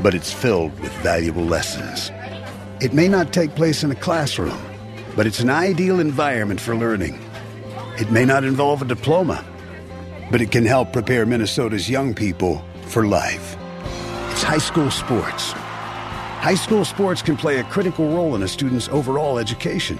but 0.00 0.14
it's 0.14 0.32
filled 0.32 0.78
with 0.80 0.92
valuable 1.02 1.44
lessons. 1.44 2.10
It 2.80 2.92
may 2.92 3.08
not 3.08 3.32
take 3.32 3.54
place 3.54 3.82
in 3.82 3.90
a 3.90 3.96
classroom, 3.96 4.58
but 5.16 5.26
it's 5.26 5.40
an 5.40 5.50
ideal 5.50 6.00
environment 6.00 6.60
for 6.60 6.76
learning. 6.76 7.18
It 7.98 8.10
may 8.10 8.24
not 8.24 8.44
involve 8.44 8.82
a 8.82 8.84
diploma, 8.84 9.44
but 10.30 10.40
it 10.40 10.50
can 10.50 10.64
help 10.64 10.92
prepare 10.92 11.26
Minnesota's 11.26 11.90
young 11.90 12.14
people 12.14 12.64
for 12.86 13.06
life. 13.06 13.56
It's 14.30 14.42
high 14.42 14.58
school 14.58 14.90
sports 14.90 15.54
High 16.38 16.54
school 16.54 16.84
sports 16.84 17.20
can 17.20 17.36
play 17.36 17.58
a 17.58 17.64
critical 17.64 18.08
role 18.14 18.36
in 18.36 18.44
a 18.44 18.48
student's 18.48 18.88
overall 18.90 19.38
education. 19.38 19.98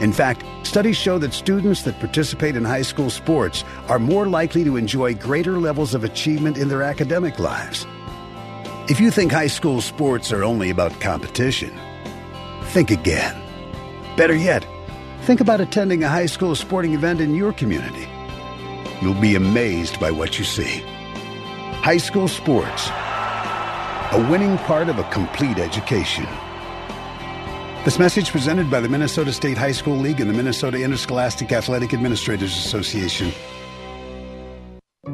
In 0.00 0.12
fact, 0.12 0.44
studies 0.66 0.98
show 0.98 1.16
that 1.18 1.32
students 1.32 1.82
that 1.84 1.98
participate 1.98 2.56
in 2.56 2.64
high 2.64 2.82
school 2.82 3.08
sports 3.08 3.64
are 3.88 3.98
more 3.98 4.26
likely 4.26 4.64
to 4.64 4.76
enjoy 4.76 5.14
greater 5.14 5.58
levels 5.58 5.94
of 5.94 6.04
achievement 6.04 6.58
in 6.58 6.68
their 6.68 6.82
academic 6.82 7.38
lives. 7.38 7.86
If 8.88 9.00
you 9.00 9.10
think 9.10 9.32
high 9.32 9.48
school 9.48 9.82
sports 9.82 10.32
are 10.32 10.42
only 10.42 10.70
about 10.70 10.98
competition, 10.98 11.78
think 12.72 12.90
again. 12.90 13.36
Better 14.16 14.34
yet, 14.34 14.66
think 15.24 15.42
about 15.42 15.60
attending 15.60 16.02
a 16.02 16.08
high 16.08 16.24
school 16.24 16.54
sporting 16.54 16.94
event 16.94 17.20
in 17.20 17.34
your 17.34 17.52
community. 17.52 18.08
You'll 19.02 19.20
be 19.20 19.34
amazed 19.34 20.00
by 20.00 20.10
what 20.10 20.38
you 20.38 20.44
see. 20.46 20.82
High 21.82 21.98
school 21.98 22.28
sports 22.28 22.88
a 24.10 24.26
winning 24.30 24.56
part 24.56 24.88
of 24.88 24.98
a 24.98 25.04
complete 25.10 25.58
education. 25.58 26.24
This 27.84 27.98
message 27.98 28.30
presented 28.30 28.70
by 28.70 28.80
the 28.80 28.88
Minnesota 28.88 29.34
State 29.34 29.58
High 29.58 29.72
School 29.72 29.98
League 29.98 30.22
and 30.22 30.30
the 30.30 30.34
Minnesota 30.34 30.82
Interscholastic 30.82 31.52
Athletic 31.52 31.92
Administrators 31.92 32.56
Association. 32.56 33.34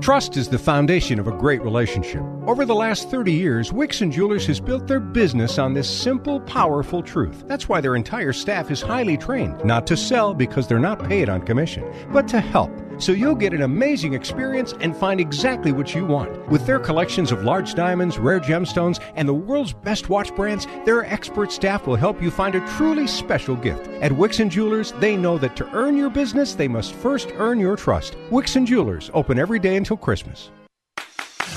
Trust 0.04 0.36
is 0.36 0.50
the 0.50 0.58
foundation 0.58 1.18
of 1.18 1.28
a 1.28 1.32
great 1.32 1.62
relationship. 1.62 2.20
Over 2.46 2.66
the 2.66 2.74
last 2.74 3.08
30 3.08 3.32
years, 3.32 3.70
Wixon 3.70 4.12
Jewelers 4.12 4.44
has 4.48 4.60
built 4.60 4.86
their 4.86 5.00
business 5.00 5.58
on 5.58 5.72
this 5.72 5.88
simple, 5.88 6.40
powerful 6.40 7.02
truth. 7.02 7.44
That's 7.46 7.70
why 7.70 7.80
their 7.80 7.96
entire 7.96 8.34
staff 8.34 8.70
is 8.70 8.82
highly 8.82 9.16
trained, 9.16 9.64
not 9.64 9.86
to 9.86 9.96
sell 9.96 10.34
because 10.34 10.68
they're 10.68 10.78
not 10.78 11.02
paid 11.08 11.30
on 11.30 11.40
commission, 11.40 11.90
but 12.12 12.28
to 12.28 12.40
help 12.40 12.70
so 12.98 13.12
you'll 13.12 13.35
get 13.35 13.52
an 13.52 13.62
amazing 13.62 14.14
experience 14.14 14.74
and 14.80 14.96
find 14.96 15.20
exactly 15.20 15.72
what 15.72 15.94
you 15.94 16.04
want. 16.04 16.48
With 16.48 16.66
their 16.66 16.78
collections 16.78 17.33
of 17.33 17.44
large 17.44 17.74
diamonds, 17.74 18.18
rare 18.18 18.40
gemstones, 18.40 19.00
and 19.16 19.28
the 19.28 19.35
world's 19.35 19.72
best 19.72 20.09
watch 20.09 20.35
brands, 20.35 20.66
their 20.85 21.04
expert 21.04 21.52
staff 21.52 21.87
will 21.87 21.96
help 21.96 22.22
you 22.22 22.30
find 22.30 22.54
a 22.54 22.66
truly 22.76 23.07
special 23.07 23.57
gift. 23.57 23.88
At 24.02 24.12
Wixon 24.12 24.50
Jewelers, 24.50 24.92
they 25.00 25.16
know 25.16 25.38
that 25.38 25.57
to 25.57 25.70
earn 25.74 25.96
your 25.96 26.11
business, 26.11 26.54
they 26.54 26.68
must 26.68 26.94
first 26.94 27.30
earn 27.37 27.59
your 27.59 27.76
trust. 27.76 28.16
Wixon 28.30 28.66
Jewelers, 28.66 29.11
open 29.14 29.38
every 29.38 29.59
day 29.59 29.76
until 29.76 29.96
Christmas. 29.96 30.50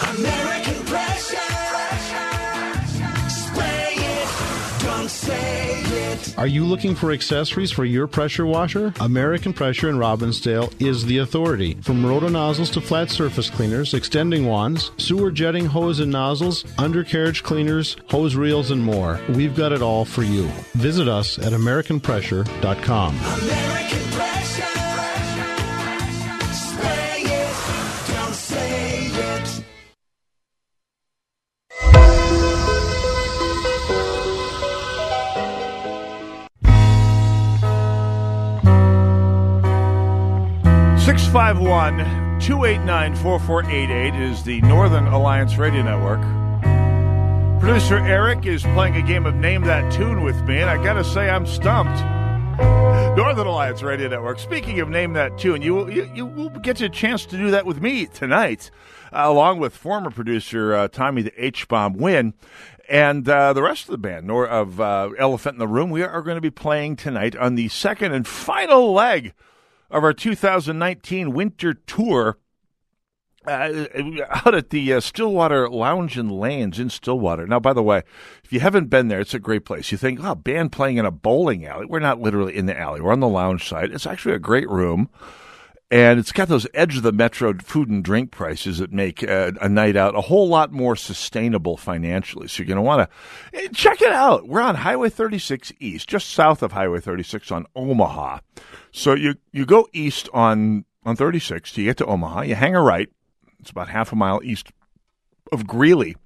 American 0.02 0.47
are 6.38 6.48
you 6.48 6.64
looking 6.64 6.96
for 6.96 7.12
accessories 7.12 7.72
for 7.72 7.84
your 7.84 8.08
pressure 8.08 8.46
washer? 8.46 8.94
American 9.00 9.54
Pressure 9.54 9.90
in 9.90 9.98
Robbinsdale 9.98 10.72
is 10.80 11.06
the 11.06 11.18
authority. 11.18 11.74
From 11.82 12.06
roto 12.06 12.28
nozzles 12.28 12.70
to 12.72 12.82
flat 12.82 13.10
surface 13.10 13.50
cleaners, 13.50 13.94
extending 13.94 14.46
wands, 14.46 14.92
sewer 14.98 15.32
jetting 15.32 15.66
hose 15.66 16.00
and 16.00 16.12
nozzles, 16.12 16.64
undercarriage 16.78 17.44
cleaners, 17.44 17.98
hose 18.10 18.36
reels, 18.36 18.72
and 18.72 18.84
more. 18.84 19.20
We've 19.30 19.56
got 19.56 19.72
it 19.72 19.82
all 19.82 20.06
for 20.06 20.24
you. 20.24 20.48
Visit 20.76 21.08
us 21.08 21.40
at 21.40 21.54
AmericanPressure.com. 21.54 23.16
American 23.16 24.00
Pressure. 24.12 24.37
651 41.38 42.40
289 42.40 43.16
4488 43.18 44.16
is 44.16 44.42
the 44.42 44.60
Northern 44.62 45.06
Alliance 45.06 45.56
Radio 45.56 45.84
Network. 45.84 46.20
Producer 47.60 48.00
Eric 48.00 48.48
is 48.48 48.64
playing 48.64 48.96
a 48.96 49.04
game 49.04 49.28
of 49.28 49.36
Name 49.36 49.62
That 49.62 49.94
Tune 49.94 50.24
with 50.24 50.36
me, 50.46 50.58
and 50.58 50.68
I 50.68 50.84
gotta 50.84 51.04
say, 51.04 51.30
I'm 51.30 51.46
stumped. 51.46 52.02
Northern 53.16 53.46
Alliance 53.46 53.84
Radio 53.84 54.08
Network. 54.08 54.40
Speaking 54.40 54.80
of 54.80 54.90
Name 54.90 55.14
That 55.14 55.38
Tune, 55.38 55.62
you, 55.62 55.88
you, 55.92 56.10
you 56.12 56.26
will 56.26 56.50
get 56.50 56.82
a 56.82 56.90
chance 56.90 57.24
to 57.28 57.38
do 57.38 57.52
that 57.52 57.68
with 57.68 57.80
me 57.80 58.08
tonight, 58.08 58.72
uh, 59.14 59.22
along 59.26 59.60
with 59.60 59.78
former 59.78 60.10
producer 60.10 60.74
uh, 60.74 60.88
Tommy 60.88 61.22
the 61.22 61.34
H 61.38 61.68
Bomb 61.68 61.98
Win 61.98 62.34
and 62.90 63.30
uh, 63.30 63.54
the 63.54 63.62
rest 63.62 63.84
of 63.86 63.92
the 63.92 64.00
band 64.00 64.26
nor 64.26 64.48
of 64.48 64.82
uh, 64.82 65.12
Elephant 65.20 65.54
in 65.54 65.60
the 65.60 65.68
Room. 65.68 65.92
We 65.92 66.02
are 66.02 66.24
going 66.24 66.38
to 66.38 66.42
be 66.42 66.50
playing 66.50 66.96
tonight 66.96 67.36
on 67.36 67.54
the 67.54 67.68
second 67.68 68.14
and 68.14 68.26
final 68.26 68.92
leg 68.92 69.36
of 69.90 70.04
our 70.04 70.14
2019 70.14 71.34
winter 71.34 71.74
tour 71.74 72.38
uh, 73.48 73.86
out 74.46 74.54
at 74.54 74.70
the 74.72 74.94
uh, 74.94 75.00
Stillwater 75.00 75.70
Lounge 75.70 76.18
and 76.18 76.32
Lanes 76.32 76.80
in 76.80 76.90
Stillwater. 76.90 77.48
Now, 77.48 77.60
by 77.60 77.74
the 77.74 77.84
way, 77.84 78.04
if 78.44 78.52
you 78.52 78.60
haven't 78.60 78.90
been 78.90 79.08
there, 79.08 79.22
it's 79.22 79.34
a 79.34 79.40
great 79.40 79.66
place. 79.66 79.92
You 79.92 79.98
think, 79.98 80.20
oh, 80.22 80.36
band 80.36 80.72
playing 80.72 80.98
in 80.98 81.06
a 81.06 81.12
bowling 81.12 81.66
alley. 81.66 81.86
We're 81.86 82.00
not 82.00 82.20
literally 82.20 82.58
in 82.58 82.66
the 82.66 82.78
alley. 82.78 83.00
We're 83.00 83.14
on 83.14 83.22
the 83.22 83.28
lounge 83.28 83.68
side. 83.68 83.92
It's 83.92 84.06
actually 84.06 84.36
a 84.36 84.40
great 84.40 84.70
room. 84.70 85.10
And 85.90 86.20
it's 86.20 86.34
got 86.34 86.50
those 86.50 86.68
edge 86.74 86.98
of 86.98 87.04
the 87.04 87.14
metro 87.14 87.54
food 87.60 87.90
and 87.90 88.04
drink 88.04 88.32
prices 88.32 88.80
that 88.80 88.92
make 88.92 89.24
a, 89.24 89.54
a 89.62 89.70
night 89.70 89.96
out 89.96 90.16
a 90.16 90.22
whole 90.22 90.48
lot 90.48 90.72
more 90.72 90.96
sustainable 90.96 91.78
financially. 91.78 92.48
So 92.48 92.62
you're 92.62 92.68
going 92.68 92.76
to 92.76 92.82
want 92.82 93.10
to 93.54 93.70
check 93.70 94.02
it 94.02 94.12
out. 94.12 94.48
We're 94.48 94.62
on 94.62 94.76
Highway 94.76 95.10
36 95.10 95.72
East, 95.80 96.10
just 96.10 96.30
south 96.30 96.62
of 96.62 96.74
Highway 96.74 97.00
36 97.00 97.52
on 97.52 97.66
Omaha. 97.76 98.40
So 98.92 99.14
you 99.14 99.36
you 99.52 99.66
go 99.66 99.88
east 99.94 100.28
on 100.34 100.86
on 101.06 101.16
36, 101.16 101.78
you 101.78 101.86
get 101.86 101.98
to 101.98 102.06
Omaha, 102.06 102.42
you 102.42 102.56
hang 102.56 102.76
a 102.76 102.82
right. 102.82 103.10
It's 103.60 103.70
about 103.70 103.88
half 103.88 104.12
a 104.12 104.16
mile 104.16 104.42
east 104.44 104.72
of 105.54 105.66
Greeley 105.66 106.18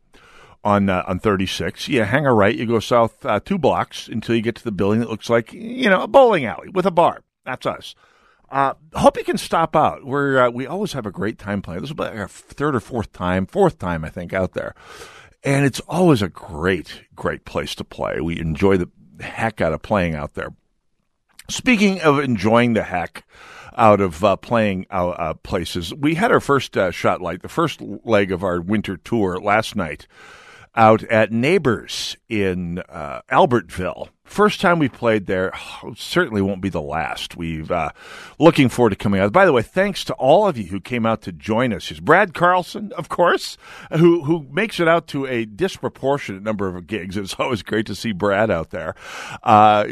on 0.64 0.90
uh, 0.90 1.04
on 1.08 1.20
36. 1.20 1.88
You 1.88 2.04
hang 2.04 2.26
a 2.26 2.34
right, 2.34 2.56
you 2.56 2.66
go 2.66 2.80
south 2.80 3.24
uh, 3.26 3.40
two 3.40 3.60
blocks 3.60 4.08
until 4.08 4.36
you 4.36 4.42
get 4.42 4.56
to 4.56 4.64
the 4.64 4.72
building 4.72 5.02
that 5.02 5.10
looks 5.10 5.30
like 5.30 5.54
you 5.54 5.90
know 5.90 6.02
a 6.02 6.08
bowling 6.08 6.46
alley 6.46 6.70
with 6.70 6.88
a 6.88 6.92
bar. 6.92 7.22
That's 7.46 7.66
us. 7.68 7.94
Uh, 8.52 8.74
hope 8.96 9.16
you 9.18 9.24
can 9.24 9.38
stop 9.38 9.78
out. 9.78 10.04
We're 10.04 10.38
uh, 10.38 10.50
we 10.50 10.68
always 10.68 10.92
have 10.92 11.06
a 11.06 11.12
great 11.12 11.40
time 11.40 11.62
playing. 11.62 11.80
This 11.80 11.88
is 11.88 11.92
about 11.92 12.18
our 12.18 12.28
third 12.28 12.76
or 12.76 12.82
fourth 12.82 13.14
time, 13.14 13.46
fourth 13.46 13.80
time 13.80 14.04
I 14.04 14.10
think 14.10 14.34
out 14.34 14.52
there, 14.52 14.76
and 15.42 15.66
it's 15.66 15.80
always 15.88 16.22
a 16.22 16.28
great, 16.28 17.06
great 17.16 17.46
place 17.46 17.74
to 17.76 17.86
play. 17.86 18.20
We 18.20 18.38
enjoy 18.42 18.76
the 18.76 18.90
heck 19.22 19.62
out 19.62 19.72
of 19.72 19.82
playing 19.82 20.16
out 20.16 20.34
there. 20.34 20.54
Speaking 21.50 22.02
of 22.02 22.20
enjoying 22.20 22.74
the 22.74 22.84
heck 22.84 23.24
out 23.78 24.02
of 24.02 24.22
uh, 24.22 24.36
playing 24.36 24.86
uh, 24.92 25.10
uh 25.10 25.34
places, 25.36 25.94
we 25.94 26.16
had 26.16 26.34
our 26.34 26.42
first 26.42 26.76
uh, 26.76 26.92
shot 26.92 27.22
light, 27.22 27.44
the 27.44 27.48
first 27.48 27.80
leg 27.82 28.34
of 28.34 28.44
our 28.44 28.60
winter 28.60 28.98
tour 28.98 29.40
last 29.40 29.78
night 29.78 30.08
out 30.76 31.04
at 31.04 31.32
Neighbors 31.32 32.18
in 32.28 32.80
uh, 32.90 33.22
Albertville. 33.32 34.10
First 34.32 34.62
time 34.62 34.80
we 34.80 34.88
played 34.88 35.26
there, 35.26 35.52
oh, 35.84 35.94
certainly 35.98 36.42
won't 36.42 36.62
be 36.62 36.70
the 36.70 36.82
last. 36.82 37.36
We've 37.36 37.70
uh, 37.70 37.90
looking 38.40 38.70
forward 38.70 38.92
to 38.92 38.96
coming 38.96 39.20
out. 39.20 39.34
By 39.34 39.46
the 39.46 39.52
way, 39.52 39.62
thanks 39.62 40.06
to 40.06 40.14
all 40.14 40.48
of 40.48 40.58
you 40.58 40.68
who 40.68 40.80
came 40.80 41.06
out 41.06 41.22
to 41.24 41.34
join 41.34 41.74
us. 41.74 41.90
Here's 41.90 42.00
Brad 42.00 42.34
Carlson, 42.34 42.94
of 42.94 43.10
course, 43.10 43.58
who 43.92 44.24
who 44.24 44.48
makes 44.50 44.80
it 44.80 44.88
out 44.88 45.08
to 45.08 45.26
a 45.26 45.44
disproportionate 45.44 46.44
number 46.44 46.70
of 46.70 46.88
gigs. 46.88 47.18
It's 47.18 47.34
always 47.40 47.62
great 47.62 47.86
to 47.88 47.94
see 47.94 48.14
Brad 48.14 48.50
out 48.50 48.70
there. 48.70 48.96
Uh, 49.44 49.86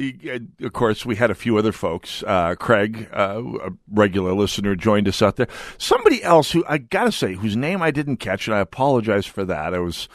of 0.61 0.71
course, 0.71 1.05
we 1.05 1.17
had 1.17 1.31
a 1.31 1.35
few 1.35 1.57
other 1.57 1.73
folks. 1.73 2.23
Uh, 2.23 2.55
Craig, 2.55 3.09
uh, 3.11 3.43
a 3.61 3.71
regular 3.91 4.31
listener, 4.31 4.73
joined 4.73 5.09
us 5.09 5.21
out 5.21 5.35
there. 5.35 5.49
Somebody 5.77 6.23
else 6.23 6.51
who 6.51 6.63
I 6.65 6.77
gotta 6.77 7.11
say, 7.11 7.33
whose 7.33 7.57
name 7.57 7.81
I 7.81 7.91
didn't 7.91 8.17
catch, 8.17 8.47
and 8.47 8.55
I 8.55 8.59
apologize 8.61 9.25
for 9.25 9.43
that. 9.43 9.73
I 9.73 9.79
was 9.79 10.07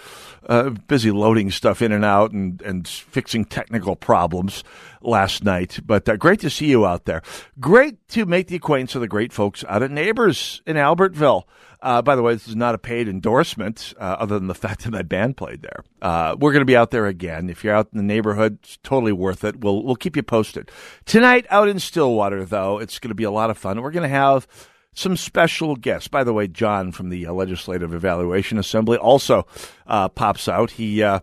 uh, 0.48 0.70
busy 0.70 1.10
loading 1.10 1.50
stuff 1.50 1.82
in 1.82 1.92
and 1.92 2.04
out 2.04 2.32
and, 2.32 2.60
and 2.62 2.86
fixing 2.86 3.44
technical 3.44 3.96
problems 3.96 4.64
last 5.00 5.44
night. 5.44 5.80
But 5.84 6.08
uh, 6.08 6.16
great 6.16 6.40
to 6.40 6.50
see 6.50 6.66
you 6.66 6.86
out 6.86 7.04
there. 7.04 7.22
Great 7.60 8.06
to 8.10 8.26
make 8.26 8.48
the 8.48 8.56
acquaintance 8.56 8.94
of 8.94 9.00
the 9.00 9.08
great 9.08 9.32
folks 9.32 9.64
out 9.68 9.82
at 9.82 9.90
Neighbors 9.90 10.62
in 10.66 10.76
Albertville. 10.76 11.44
Uh, 11.82 12.00
by 12.00 12.16
the 12.16 12.22
way, 12.22 12.32
this 12.32 12.48
is 12.48 12.56
not 12.56 12.74
a 12.74 12.78
paid 12.78 13.08
endorsement, 13.08 13.92
uh, 13.98 14.16
other 14.18 14.38
than 14.38 14.48
the 14.48 14.54
fact 14.54 14.84
that 14.84 14.90
my 14.90 15.02
band 15.02 15.36
played 15.36 15.60
there. 15.60 15.84
Uh, 16.00 16.34
we're 16.38 16.52
going 16.52 16.62
to 16.62 16.66
be 16.66 16.76
out 16.76 16.90
there 16.90 17.06
again. 17.06 17.50
If 17.50 17.62
you're 17.62 17.74
out 17.74 17.88
in 17.92 17.98
the 17.98 18.04
neighborhood, 18.04 18.58
it's 18.62 18.78
totally 18.82 19.12
worth 19.12 19.44
it. 19.44 19.60
We'll 19.60 19.82
we'll 19.82 19.96
keep 19.96 20.16
you 20.16 20.22
posted. 20.22 20.70
Tonight, 21.04 21.46
out 21.50 21.68
in 21.68 21.78
Stillwater, 21.78 22.44
though, 22.44 22.78
it's 22.78 22.98
going 22.98 23.10
to 23.10 23.14
be 23.14 23.24
a 23.24 23.30
lot 23.30 23.50
of 23.50 23.58
fun. 23.58 23.82
We're 23.82 23.90
going 23.90 24.08
to 24.08 24.16
have 24.16 24.46
some 24.94 25.16
special 25.16 25.76
guests. 25.76 26.08
By 26.08 26.24
the 26.24 26.32
way, 26.32 26.48
John 26.48 26.92
from 26.92 27.10
the 27.10 27.26
uh, 27.26 27.32
Legislative 27.32 27.92
Evaluation 27.92 28.58
Assembly 28.58 28.96
also 28.96 29.46
uh, 29.86 30.08
pops 30.08 30.48
out. 30.48 30.72
He 30.72 31.02
uh, 31.02 31.20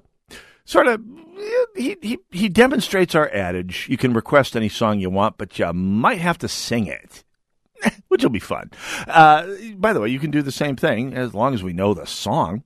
sort 0.66 0.88
of 0.88 1.02
he, 1.76 1.98
he 2.02 2.20
he 2.30 2.50
demonstrates 2.50 3.16
our 3.16 3.30
adage: 3.30 3.88
you 3.90 3.98
can 3.98 4.14
request 4.14 4.56
any 4.56 4.70
song 4.70 5.00
you 5.00 5.10
want, 5.10 5.38
but 5.38 5.58
you 5.58 5.72
might 5.74 6.20
have 6.20 6.38
to 6.40 6.48
sing 6.48 6.88
it. 6.88 7.24
Which 8.10 8.22
will 8.22 8.30
be 8.30 8.40
fun. 8.40 8.70
Uh, 9.08 9.48
by 9.76 9.94
the 9.94 10.02
way, 10.02 10.10
you 10.10 10.20
can 10.20 10.30
do 10.30 10.44
the 10.44 10.52
same 10.52 10.76
thing 10.76 11.16
as 11.16 11.34
long 11.34 11.56
as 11.56 11.64
we 11.64 11.74
know 11.74 11.94
the 11.94 12.06
song. 12.06 12.64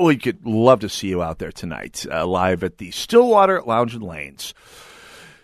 We 0.00 0.16
could 0.16 0.44
love 0.44 0.80
to 0.80 0.88
see 0.88 1.06
you 1.06 1.22
out 1.22 1.38
there 1.38 1.52
tonight, 1.52 2.04
uh, 2.10 2.26
live 2.26 2.64
at 2.64 2.78
the 2.78 2.90
Stillwater 2.90 3.62
Lounge 3.62 3.94
and 3.94 4.02
Lanes 4.02 4.52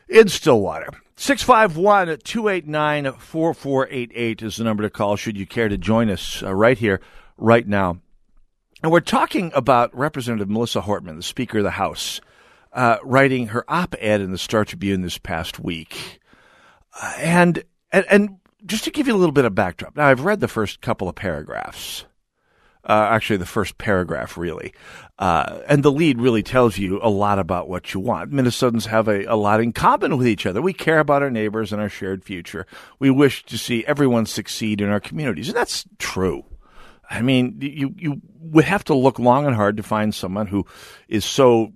in 0.08 0.26
Stillwater. 0.28 0.88
651 1.16 2.18
289 2.24 3.12
4488 3.12 4.42
is 4.42 4.56
the 4.56 4.64
number 4.64 4.82
to 4.82 4.90
call 4.90 5.16
should 5.16 5.36
you 5.36 5.46
care 5.46 5.68
to 5.68 5.78
join 5.78 6.10
us 6.10 6.42
uh, 6.42 6.52
right 6.52 6.76
here, 6.76 7.00
right 7.36 7.66
now. 7.66 7.98
And 8.82 8.90
we're 8.90 9.00
talking 9.00 9.52
about 9.54 9.96
Representative 9.96 10.50
Melissa 10.50 10.82
Hortman, 10.82 11.16
the 11.16 11.22
Speaker 11.22 11.58
of 11.58 11.64
the 11.64 11.70
House, 11.70 12.20
uh, 12.72 12.98
writing 13.02 13.48
her 13.48 13.64
op 13.68 13.94
ed 13.98 14.20
in 14.20 14.32
the 14.32 14.38
Star 14.38 14.64
Tribune 14.64 15.02
this 15.02 15.16
past 15.16 15.60
week. 15.60 16.20
Uh, 17.00 17.14
and, 17.18 17.64
and, 17.92 18.04
and 18.10 18.36
just 18.66 18.84
to 18.84 18.90
give 18.90 19.06
you 19.06 19.14
a 19.14 19.16
little 19.16 19.32
bit 19.32 19.44
of 19.44 19.54
backdrop, 19.54 19.96
now 19.96 20.06
I've 20.06 20.24
read 20.24 20.40
the 20.40 20.48
first 20.48 20.80
couple 20.80 21.08
of 21.08 21.14
paragraphs 21.14 22.04
uh, 22.84 23.08
actually 23.10 23.38
the 23.38 23.46
first 23.46 23.78
paragraph 23.78 24.36
really. 24.36 24.72
Uh, 25.18 25.60
and 25.68 25.82
the 25.82 25.92
lead 25.92 26.20
really 26.20 26.42
tells 26.42 26.76
you 26.76 26.98
a 27.02 27.08
lot 27.08 27.38
about 27.38 27.68
what 27.68 27.94
you 27.94 28.00
want. 28.00 28.32
Minnesotans 28.32 28.86
have 28.86 29.06
a, 29.08 29.24
a 29.24 29.36
lot 29.36 29.60
in 29.60 29.72
common 29.72 30.16
with 30.16 30.26
each 30.26 30.44
other. 30.44 30.60
We 30.60 30.72
care 30.72 30.98
about 30.98 31.22
our 31.22 31.30
neighbors 31.30 31.72
and 31.72 31.80
our 31.80 31.88
shared 31.88 32.24
future. 32.24 32.66
We 32.98 33.10
wish 33.10 33.44
to 33.44 33.56
see 33.56 33.84
everyone 33.86 34.26
succeed 34.26 34.80
in 34.80 34.88
our 34.88 35.00
communities. 35.00 35.48
And 35.48 35.56
that's 35.56 35.84
true. 35.98 36.44
I 37.08 37.22
mean, 37.22 37.58
you, 37.60 37.94
you 37.96 38.20
would 38.40 38.64
have 38.64 38.84
to 38.84 38.94
look 38.94 39.18
long 39.18 39.46
and 39.46 39.54
hard 39.54 39.76
to 39.76 39.82
find 39.82 40.14
someone 40.14 40.48
who 40.48 40.66
is 41.06 41.24
so, 41.24 41.72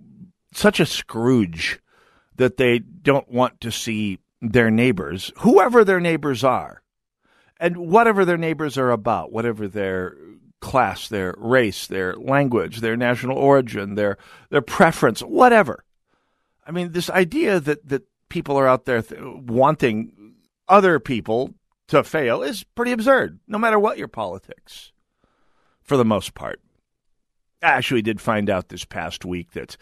such 0.52 0.80
a 0.80 0.86
Scrooge 0.86 1.78
that 2.36 2.56
they 2.56 2.78
don't 2.78 3.30
want 3.30 3.60
to 3.60 3.70
see 3.70 4.18
their 4.40 4.70
neighbors, 4.70 5.32
whoever 5.38 5.84
their 5.84 6.00
neighbors 6.00 6.44
are, 6.44 6.82
and 7.60 7.76
whatever 7.76 8.24
their 8.24 8.36
neighbors 8.36 8.78
are 8.78 8.90
about, 8.90 9.32
whatever 9.32 9.68
their 9.68 10.16
class, 10.60 11.08
their 11.08 11.34
race, 11.38 11.86
their 11.86 12.14
language, 12.14 12.80
their 12.80 12.96
national 12.96 13.36
origin, 13.36 13.94
their 13.94 14.18
their 14.50 14.62
preference, 14.62 15.20
whatever. 15.20 15.84
I 16.66 16.70
mean, 16.70 16.92
this 16.92 17.10
idea 17.10 17.60
that 17.60 17.88
that 17.88 18.02
people 18.28 18.56
are 18.56 18.68
out 18.68 18.84
there 18.84 19.02
th- 19.02 19.20
wanting 19.22 20.34
other 20.68 20.98
people 20.98 21.54
to 21.88 22.04
fail 22.04 22.42
is 22.42 22.64
pretty 22.64 22.92
absurd, 22.92 23.40
no 23.48 23.58
matter 23.58 23.78
what 23.78 23.98
your 23.98 24.08
politics, 24.08 24.92
for 25.82 25.96
the 25.96 26.04
most 26.04 26.34
part. 26.34 26.60
I 27.62 27.66
actually 27.66 28.02
did 28.02 28.20
find 28.20 28.48
out 28.48 28.68
this 28.68 28.84
past 28.84 29.24
week 29.24 29.52
that 29.52 29.76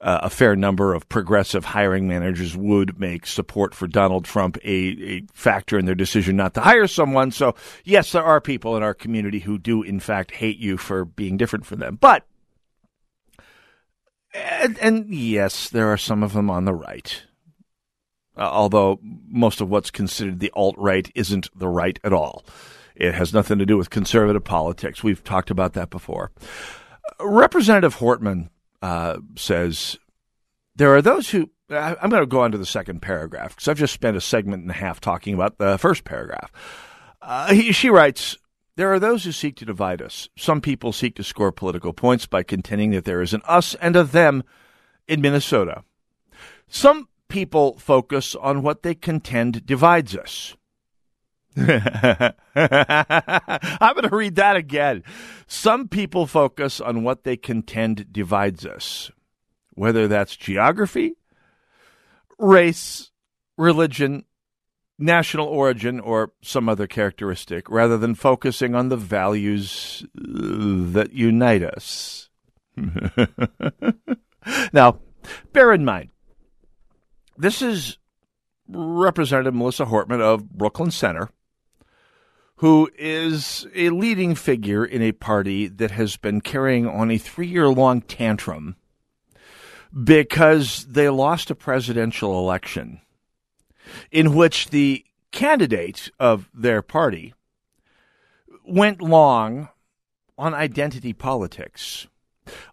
uh, 0.00 0.20
a 0.22 0.30
fair 0.30 0.54
number 0.54 0.94
of 0.94 1.08
progressive 1.08 1.64
hiring 1.64 2.06
managers 2.06 2.56
would 2.56 2.98
make 2.98 3.26
support 3.26 3.74
for 3.74 3.86
Donald 3.86 4.24
Trump 4.24 4.58
a, 4.62 4.68
a 4.68 5.22
factor 5.32 5.78
in 5.78 5.86
their 5.86 5.94
decision 5.94 6.36
not 6.36 6.54
to 6.54 6.60
hire 6.60 6.86
someone. 6.86 7.30
So, 7.30 7.54
yes, 7.84 8.12
there 8.12 8.24
are 8.24 8.40
people 8.40 8.76
in 8.76 8.82
our 8.82 8.94
community 8.94 9.40
who 9.40 9.58
do, 9.58 9.82
in 9.82 10.00
fact, 10.00 10.32
hate 10.32 10.58
you 10.58 10.76
for 10.76 11.04
being 11.04 11.36
different 11.36 11.66
from 11.66 11.78
them. 11.78 11.96
But, 12.00 12.26
and, 14.34 14.78
and 14.78 15.14
yes, 15.14 15.70
there 15.70 15.88
are 15.88 15.96
some 15.98 16.22
of 16.22 16.34
them 16.34 16.50
on 16.50 16.66
the 16.66 16.74
right. 16.74 17.22
Uh, 18.36 18.42
although 18.42 18.98
most 19.02 19.62
of 19.62 19.70
what's 19.70 19.90
considered 19.90 20.40
the 20.40 20.52
alt 20.54 20.74
right 20.76 21.10
isn't 21.14 21.48
the 21.58 21.68
right 21.68 21.98
at 22.04 22.12
all. 22.12 22.44
It 22.94 23.14
has 23.14 23.32
nothing 23.32 23.58
to 23.58 23.66
do 23.66 23.76
with 23.76 23.90
conservative 23.90 24.44
politics. 24.44 25.02
We've 25.02 25.24
talked 25.24 25.50
about 25.50 25.72
that 25.74 25.90
before. 25.90 26.32
Representative 27.20 27.96
Hortman 27.96 28.50
uh, 28.82 29.18
says 29.36 29.98
there 30.74 30.94
are 30.94 31.02
those 31.02 31.30
who. 31.30 31.50
I'm 31.68 32.10
going 32.10 32.22
to 32.22 32.26
go 32.26 32.42
on 32.42 32.52
to 32.52 32.58
the 32.58 32.64
second 32.64 33.02
paragraph 33.02 33.56
because 33.56 33.66
I've 33.66 33.76
just 33.76 33.92
spent 33.92 34.16
a 34.16 34.20
segment 34.20 34.62
and 34.62 34.70
a 34.70 34.74
half 34.74 35.00
talking 35.00 35.34
about 35.34 35.58
the 35.58 35.76
first 35.78 36.04
paragraph. 36.04 36.52
Uh, 37.20 37.52
he, 37.52 37.72
she 37.72 37.90
writes, 37.90 38.38
there 38.76 38.92
are 38.92 39.00
those 39.00 39.24
who 39.24 39.32
seek 39.32 39.56
to 39.56 39.64
divide 39.64 40.00
us. 40.00 40.28
Some 40.36 40.60
people 40.60 40.92
seek 40.92 41.16
to 41.16 41.24
score 41.24 41.50
political 41.50 41.92
points 41.92 42.26
by 42.26 42.44
contending 42.44 42.92
that 42.92 43.04
there 43.04 43.20
is 43.20 43.34
an 43.34 43.42
us 43.46 43.74
and 43.76 43.96
a 43.96 44.04
them 44.04 44.44
in 45.08 45.20
Minnesota. 45.20 45.82
Some 46.68 47.08
people 47.28 47.78
focus 47.78 48.36
on 48.36 48.62
what 48.62 48.82
they 48.82 48.94
contend 48.94 49.66
divides 49.66 50.14
us. 50.14 50.54
I'm 51.58 52.34
going 52.54 54.08
to 54.08 54.10
read 54.12 54.36
that 54.36 54.56
again. 54.56 55.02
Some 55.46 55.88
people 55.88 56.26
focus 56.26 56.82
on 56.82 57.02
what 57.02 57.24
they 57.24 57.38
contend 57.38 58.12
divides 58.12 58.66
us, 58.66 59.10
whether 59.70 60.06
that's 60.06 60.36
geography, 60.36 61.14
race, 62.38 63.10
religion, 63.56 64.26
national 64.98 65.46
origin, 65.46 65.98
or 65.98 66.32
some 66.42 66.68
other 66.68 66.86
characteristic, 66.86 67.70
rather 67.70 67.96
than 67.96 68.14
focusing 68.14 68.74
on 68.74 68.90
the 68.90 68.98
values 68.98 70.04
uh, 70.18 70.92
that 70.92 71.08
unite 71.12 71.62
us. 71.62 72.28
now, 74.74 74.98
bear 75.54 75.72
in 75.72 75.86
mind, 75.86 76.10
this 77.38 77.62
is 77.62 77.96
Representative 78.68 79.54
Melissa 79.54 79.86
Hortman 79.86 80.20
of 80.20 80.50
Brooklyn 80.50 80.90
Center 80.90 81.30
who 82.56 82.90
is 82.98 83.66
a 83.74 83.90
leading 83.90 84.34
figure 84.34 84.84
in 84.84 85.02
a 85.02 85.12
party 85.12 85.66
that 85.66 85.90
has 85.90 86.16
been 86.16 86.40
carrying 86.40 86.86
on 86.86 87.10
a 87.10 87.18
three 87.18 87.46
year 87.46 87.68
long 87.68 88.00
tantrum 88.00 88.76
because 90.04 90.84
they 90.86 91.08
lost 91.08 91.50
a 91.50 91.54
presidential 91.54 92.38
election 92.38 93.00
in 94.10 94.34
which 94.34 94.70
the 94.70 95.04
candidate 95.32 96.10
of 96.18 96.48
their 96.54 96.82
party, 96.82 97.34
went 98.66 99.00
long 99.02 99.68
on 100.38 100.54
identity 100.54 101.12
politics, 101.12 102.06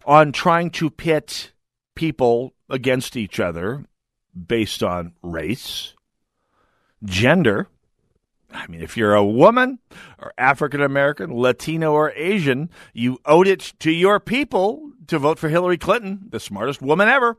on 0.06 0.32
trying 0.32 0.70
to 0.70 0.90
pit 0.90 1.52
people 1.94 2.54
against 2.68 3.16
each 3.16 3.38
other 3.38 3.84
based 4.34 4.82
on 4.82 5.12
race, 5.22 5.94
gender. 7.04 7.68
I 8.54 8.66
mean, 8.68 8.80
if 8.82 8.96
you're 8.96 9.14
a 9.14 9.24
woman 9.24 9.80
or 10.18 10.32
African 10.38 10.80
American, 10.80 11.34
Latino, 11.34 11.92
or 11.92 12.12
Asian, 12.12 12.70
you 12.92 13.18
owed 13.26 13.48
it 13.48 13.74
to 13.80 13.90
your 13.90 14.20
people 14.20 14.92
to 15.08 15.18
vote 15.18 15.38
for 15.38 15.48
Hillary 15.48 15.76
Clinton, 15.76 16.26
the 16.30 16.40
smartest 16.40 16.80
woman 16.80 17.08
ever. 17.08 17.36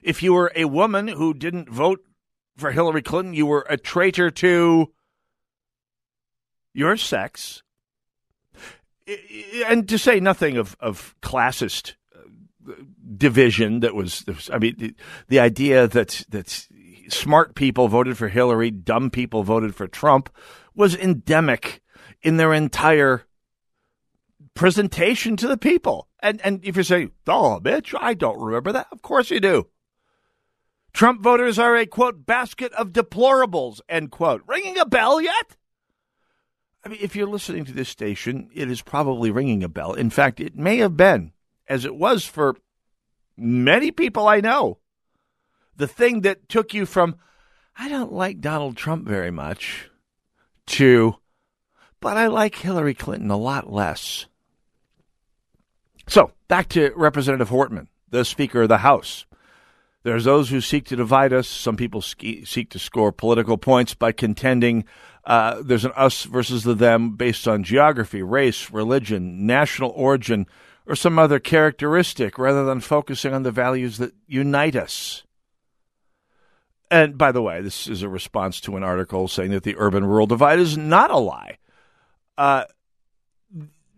If 0.00 0.22
you 0.22 0.32
were 0.32 0.52
a 0.54 0.66
woman 0.66 1.08
who 1.08 1.34
didn't 1.34 1.68
vote 1.68 2.04
for 2.56 2.70
Hillary 2.70 3.02
Clinton, 3.02 3.34
you 3.34 3.46
were 3.46 3.66
a 3.68 3.76
traitor 3.76 4.30
to 4.30 4.92
your 6.72 6.96
sex. 6.96 7.62
And 9.66 9.88
to 9.88 9.98
say 9.98 10.20
nothing 10.20 10.56
of, 10.56 10.76
of 10.80 11.14
classist 11.20 11.94
uh, 12.14 12.74
division 13.16 13.80
that 13.80 13.94
was, 13.94 14.24
I 14.52 14.58
mean, 14.58 14.76
the, 14.78 14.94
the 15.28 15.40
idea 15.40 15.88
that, 15.88 16.24
that 16.28 16.68
smart 17.12 17.54
people 17.54 17.88
voted 17.88 18.16
for 18.16 18.28
Hillary, 18.28 18.70
dumb 18.70 19.10
people 19.10 19.42
voted 19.42 19.74
for 19.74 19.86
Trump 19.86 20.30
was 20.74 20.94
endemic 20.94 21.80
in 22.22 22.36
their 22.36 22.52
entire 22.52 23.24
presentation 24.54 25.36
to 25.36 25.46
the 25.46 25.56
people. 25.56 26.08
And 26.20 26.40
and 26.42 26.64
if 26.64 26.76
you 26.76 26.82
say, 26.82 27.10
"Oh, 27.26 27.60
bitch, 27.62 27.94
I 27.98 28.14
don't 28.14 28.40
remember 28.40 28.72
that," 28.72 28.88
of 28.90 29.02
course 29.02 29.30
you 29.30 29.40
do. 29.40 29.68
Trump 30.92 31.22
voters 31.22 31.58
are 31.58 31.76
a 31.76 31.86
quote 31.86 32.26
basket 32.26 32.72
of 32.72 32.92
deplorables 32.92 33.80
end 33.88 34.10
quote. 34.10 34.42
Ringing 34.46 34.78
a 34.78 34.86
bell 34.86 35.20
yet? 35.20 35.56
I 36.84 36.88
mean, 36.88 36.98
if 37.00 37.14
you're 37.14 37.28
listening 37.28 37.64
to 37.66 37.72
this 37.72 37.88
station, 37.88 38.50
it 38.54 38.70
is 38.70 38.82
probably 38.82 39.30
ringing 39.30 39.62
a 39.62 39.68
bell. 39.68 39.92
In 39.92 40.10
fact, 40.10 40.40
it 40.40 40.56
may 40.56 40.78
have 40.78 40.96
been, 40.96 41.32
as 41.68 41.84
it 41.84 41.94
was 41.94 42.24
for 42.24 42.56
many 43.36 43.90
people 43.90 44.26
I 44.26 44.40
know, 44.40 44.78
the 45.78 45.88
thing 45.88 46.20
that 46.20 46.48
took 46.48 46.74
you 46.74 46.84
from 46.84 47.16
I 47.76 47.88
don't 47.88 48.12
like 48.12 48.40
Donald 48.40 48.76
Trump 48.76 49.06
very 49.06 49.30
much 49.30 49.88
to 50.66 51.16
but 52.00 52.16
I 52.16 52.28
like 52.28 52.54
Hillary 52.54 52.94
Clinton 52.94 53.30
a 53.30 53.36
lot 53.36 53.72
less. 53.72 54.26
So, 56.06 56.32
back 56.46 56.68
to 56.70 56.92
Representative 56.94 57.50
Hortman, 57.50 57.88
the 58.08 58.24
Speaker 58.24 58.62
of 58.62 58.68
the 58.68 58.78
House. 58.78 59.26
There's 60.04 60.24
those 60.24 60.48
who 60.48 60.60
seek 60.60 60.86
to 60.86 60.96
divide 60.96 61.32
us. 61.32 61.48
Some 61.48 61.76
people 61.76 62.00
seek 62.00 62.70
to 62.70 62.78
score 62.78 63.12
political 63.12 63.58
points 63.58 63.94
by 63.94 64.12
contending 64.12 64.84
uh, 65.24 65.60
there's 65.62 65.84
an 65.84 65.92
us 65.94 66.24
versus 66.24 66.64
the 66.64 66.74
them 66.74 67.16
based 67.16 67.46
on 67.46 67.62
geography, 67.62 68.22
race, 68.22 68.70
religion, 68.70 69.44
national 69.44 69.90
origin, 69.90 70.46
or 70.86 70.94
some 70.94 71.18
other 71.18 71.38
characteristic 71.38 72.38
rather 72.38 72.64
than 72.64 72.80
focusing 72.80 73.34
on 73.34 73.42
the 73.42 73.50
values 73.50 73.98
that 73.98 74.14
unite 74.26 74.74
us. 74.74 75.24
And 76.90 77.18
by 77.18 77.32
the 77.32 77.42
way, 77.42 77.60
this 77.60 77.86
is 77.86 78.02
a 78.02 78.08
response 78.08 78.60
to 78.62 78.76
an 78.76 78.82
article 78.82 79.28
saying 79.28 79.50
that 79.50 79.62
the 79.62 79.76
urban 79.76 80.04
rural 80.04 80.26
divide 80.26 80.58
is 80.58 80.76
not 80.76 81.10
a 81.10 81.18
lie. 81.18 81.58
Uh, 82.36 82.64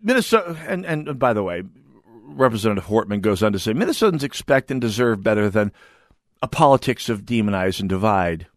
Minnesota, 0.01 0.57
and, 0.67 0.85
and 0.85 1.17
by 1.17 1.33
the 1.33 1.43
way, 1.43 1.63
Representative 2.03 2.85
Hortman 2.85 3.21
goes 3.21 3.43
on 3.43 3.53
to 3.53 3.59
say 3.59 3.73
Minnesotans 3.73 4.23
expect 4.23 4.71
and 4.71 4.81
deserve 4.81 5.23
better 5.23 5.49
than 5.49 5.71
a 6.41 6.47
politics 6.47 7.07
of 7.07 7.23
demonize 7.23 7.79
and 7.79 7.87
divide. 7.87 8.47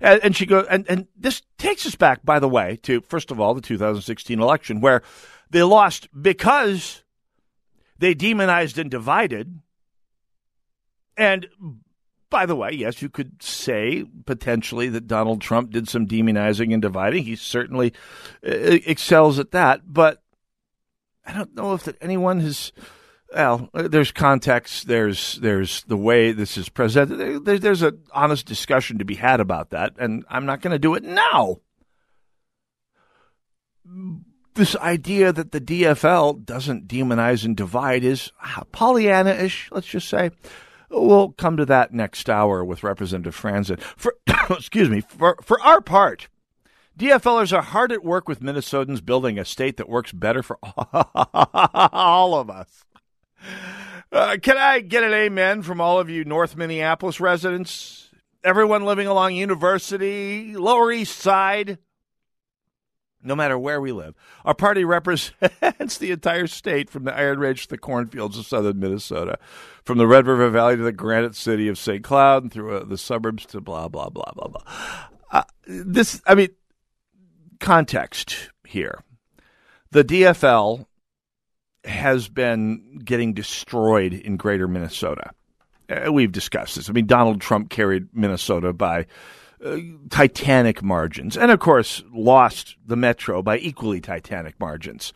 And, 0.00 0.20
and 0.22 0.36
she 0.36 0.46
goes, 0.46 0.66
and, 0.70 0.86
and 0.88 1.08
this 1.16 1.42
takes 1.58 1.86
us 1.86 1.96
back, 1.96 2.24
by 2.24 2.38
the 2.38 2.48
way, 2.48 2.78
to 2.82 3.00
first 3.02 3.30
of 3.30 3.40
all 3.40 3.54
the 3.54 3.60
2016 3.60 4.38
election 4.38 4.80
where 4.80 5.02
they 5.50 5.62
lost 5.62 6.08
because 6.20 7.02
they 7.98 8.14
demonized 8.14 8.78
and 8.78 8.90
divided. 8.90 9.60
And 11.16 11.48
by 12.32 12.46
the 12.46 12.56
way, 12.56 12.70
yes, 12.72 13.02
you 13.02 13.08
could 13.08 13.40
say 13.42 14.04
potentially 14.24 14.88
that 14.88 15.06
Donald 15.06 15.40
Trump 15.40 15.70
did 15.70 15.88
some 15.88 16.08
demonizing 16.08 16.72
and 16.72 16.82
dividing. 16.82 17.22
He 17.22 17.36
certainly 17.36 17.92
uh, 18.44 18.50
excels 18.50 19.38
at 19.38 19.52
that, 19.52 19.82
but 19.86 20.22
I 21.24 21.34
don't 21.34 21.54
know 21.54 21.74
if 21.74 21.84
that 21.84 21.98
anyone 22.00 22.40
has 22.40 22.72
well, 23.34 23.70
there's 23.74 24.12
context. 24.12 24.88
There's 24.88 25.36
there's 25.36 25.84
the 25.84 25.96
way 25.96 26.32
this 26.32 26.56
is 26.56 26.68
presented. 26.68 27.44
There, 27.44 27.58
there's 27.58 27.82
an 27.82 28.02
honest 28.12 28.46
discussion 28.46 28.98
to 28.98 29.04
be 29.04 29.14
had 29.14 29.40
about 29.40 29.70
that, 29.70 29.94
and 29.98 30.24
I'm 30.28 30.46
not 30.46 30.60
going 30.60 30.72
to 30.72 30.78
do 30.78 30.94
it 30.94 31.02
now. 31.02 31.58
This 34.54 34.76
idea 34.76 35.32
that 35.32 35.52
the 35.52 35.60
DFL 35.60 36.44
doesn't 36.44 36.88
demonize 36.88 37.44
and 37.44 37.56
divide 37.56 38.04
is 38.04 38.32
Pollyanna-ish. 38.72 39.70
Let's 39.70 39.86
just 39.86 40.08
say. 40.08 40.30
We'll 40.92 41.30
come 41.30 41.56
to 41.56 41.64
that 41.66 41.92
next 41.94 42.28
hour 42.28 42.62
with 42.62 42.82
Representative 42.82 43.34
Franson. 43.34 43.80
For 43.80 44.16
excuse 44.50 44.90
me, 44.90 45.00
for 45.00 45.38
for 45.42 45.60
our 45.62 45.80
part, 45.80 46.28
DFLers 46.98 47.56
are 47.56 47.62
hard 47.62 47.92
at 47.92 48.04
work 48.04 48.28
with 48.28 48.40
Minnesotans 48.40 49.04
building 49.04 49.38
a 49.38 49.44
state 49.44 49.78
that 49.78 49.88
works 49.88 50.12
better 50.12 50.42
for 50.42 50.58
all 50.62 52.34
of 52.34 52.50
us. 52.50 52.84
Uh, 54.12 54.36
can 54.42 54.58
I 54.58 54.80
get 54.80 55.02
an 55.02 55.14
amen 55.14 55.62
from 55.62 55.80
all 55.80 55.98
of 55.98 56.10
you 56.10 56.24
North 56.24 56.54
Minneapolis 56.56 57.18
residents? 57.18 58.10
Everyone 58.44 58.84
living 58.84 59.06
along 59.06 59.34
University, 59.34 60.54
Lower 60.54 60.92
East 60.92 61.18
Side, 61.18 61.78
no 63.22 63.36
matter 63.36 63.58
where 63.58 63.80
we 63.80 63.92
live. 63.92 64.14
Our 64.44 64.54
party 64.54 64.84
represents 64.84 65.32
the 65.98 66.10
entire 66.10 66.46
state 66.46 66.90
from 66.90 67.04
the 67.04 67.16
Iron 67.16 67.38
Range 67.38 67.62
to 67.62 67.68
the 67.68 67.78
cornfields 67.78 68.38
of 68.38 68.46
southern 68.46 68.80
Minnesota, 68.80 69.38
from 69.84 69.98
the 69.98 70.06
Red 70.06 70.26
River 70.26 70.50
Valley 70.50 70.76
to 70.76 70.82
the 70.82 70.92
Granite 70.92 71.36
City 71.36 71.68
of 71.68 71.78
St. 71.78 72.02
Cloud, 72.02 72.42
and 72.44 72.52
through 72.52 72.76
uh, 72.76 72.84
the 72.84 72.98
suburbs 72.98 73.46
to 73.46 73.60
blah, 73.60 73.88
blah, 73.88 74.08
blah, 74.08 74.32
blah, 74.34 74.48
blah. 74.48 74.62
Uh, 75.30 75.44
this, 75.66 76.20
I 76.26 76.34
mean, 76.34 76.48
context 77.60 78.50
here. 78.66 79.02
The 79.90 80.04
DFL 80.04 80.86
has 81.84 82.28
been 82.28 83.00
getting 83.04 83.34
destroyed 83.34 84.12
in 84.12 84.36
greater 84.36 84.68
Minnesota. 84.68 85.32
Uh, 85.88 86.12
we've 86.12 86.32
discussed 86.32 86.76
this. 86.76 86.88
I 86.88 86.92
mean, 86.92 87.06
Donald 87.06 87.40
Trump 87.40 87.70
carried 87.70 88.08
Minnesota 88.12 88.72
by 88.72 89.06
uh, 89.64 89.78
titanic 90.10 90.82
margins, 90.82 91.36
and 91.36 91.50
of 91.50 91.60
course, 91.60 92.02
lost 92.12 92.76
the 92.86 92.96
metro 92.96 93.42
by 93.42 93.58
equally 93.58 94.00
titanic 94.00 94.58
margins. 94.58 95.12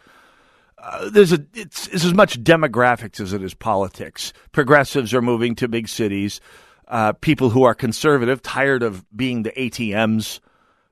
Uh, 0.79 1.11
there's 1.11 1.33
a 1.33 1.45
it's, 1.55 1.89
it's, 1.89 2.05
as 2.05 2.15
much 2.15 2.43
demographics 2.43 3.19
as 3.19 3.33
it 3.33 3.43
is 3.43 3.55
politics. 3.55 4.33
Progressives 4.53 5.13
are 5.15 5.23
moving 5.23 5.55
to 5.57 5.69
big 5.69 5.89
cities. 5.89 6.41
Uh, 6.87 7.13
people 7.13 7.51
who 7.51 7.65
are 7.65 7.75
conservative, 7.75 8.41
tired 8.43 8.83
of 8.83 9.05
being 9.17 9.43
the 9.43 9.51
ATMs 9.53 10.39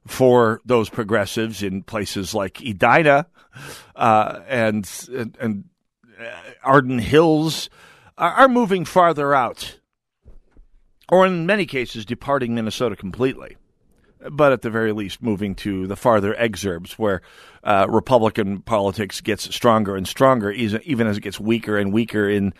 for 0.07 0.61
those 0.65 0.89
progressives 0.89 1.63
in 1.63 1.83
places 1.83 2.35
like 2.35 2.61
Edina 2.61 3.27
uh, 3.95 4.41
and, 4.49 4.91
and, 5.13 5.37
and 5.41 5.65
uh, 6.21 6.31
Arden 6.63 6.99
Hills 6.99 7.71
are, 8.19 8.33
are 8.33 8.49
moving 8.49 8.85
farther 8.85 9.35
out, 9.35 9.79
or 11.11 11.27
in 11.27 11.47
many 11.47 11.67
cases, 11.67 12.05
departing 12.05 12.55
Minnesota 12.55 12.97
completely 12.97 13.57
but 14.31 14.53
at 14.53 14.63
the 14.63 14.71
very 14.71 14.93
least 14.93 15.23
moving 15.23 15.55
to 15.55 15.87
the 15.87 15.97
farther 15.97 16.35
exurbs 16.35 16.93
where 16.93 17.23
uh, 17.63 17.87
Republican 17.89 18.61
politics 18.61 19.21
gets 19.21 19.55
stronger 19.55 19.97
and 19.97 20.09
stronger, 20.09 20.51
even 20.51 21.07
as 21.07 21.19
it 21.19 21.23
gets 21.23 21.39
weaker 21.39 21.77
and 21.77 21.93
weaker 21.93 22.29
in 22.29 22.55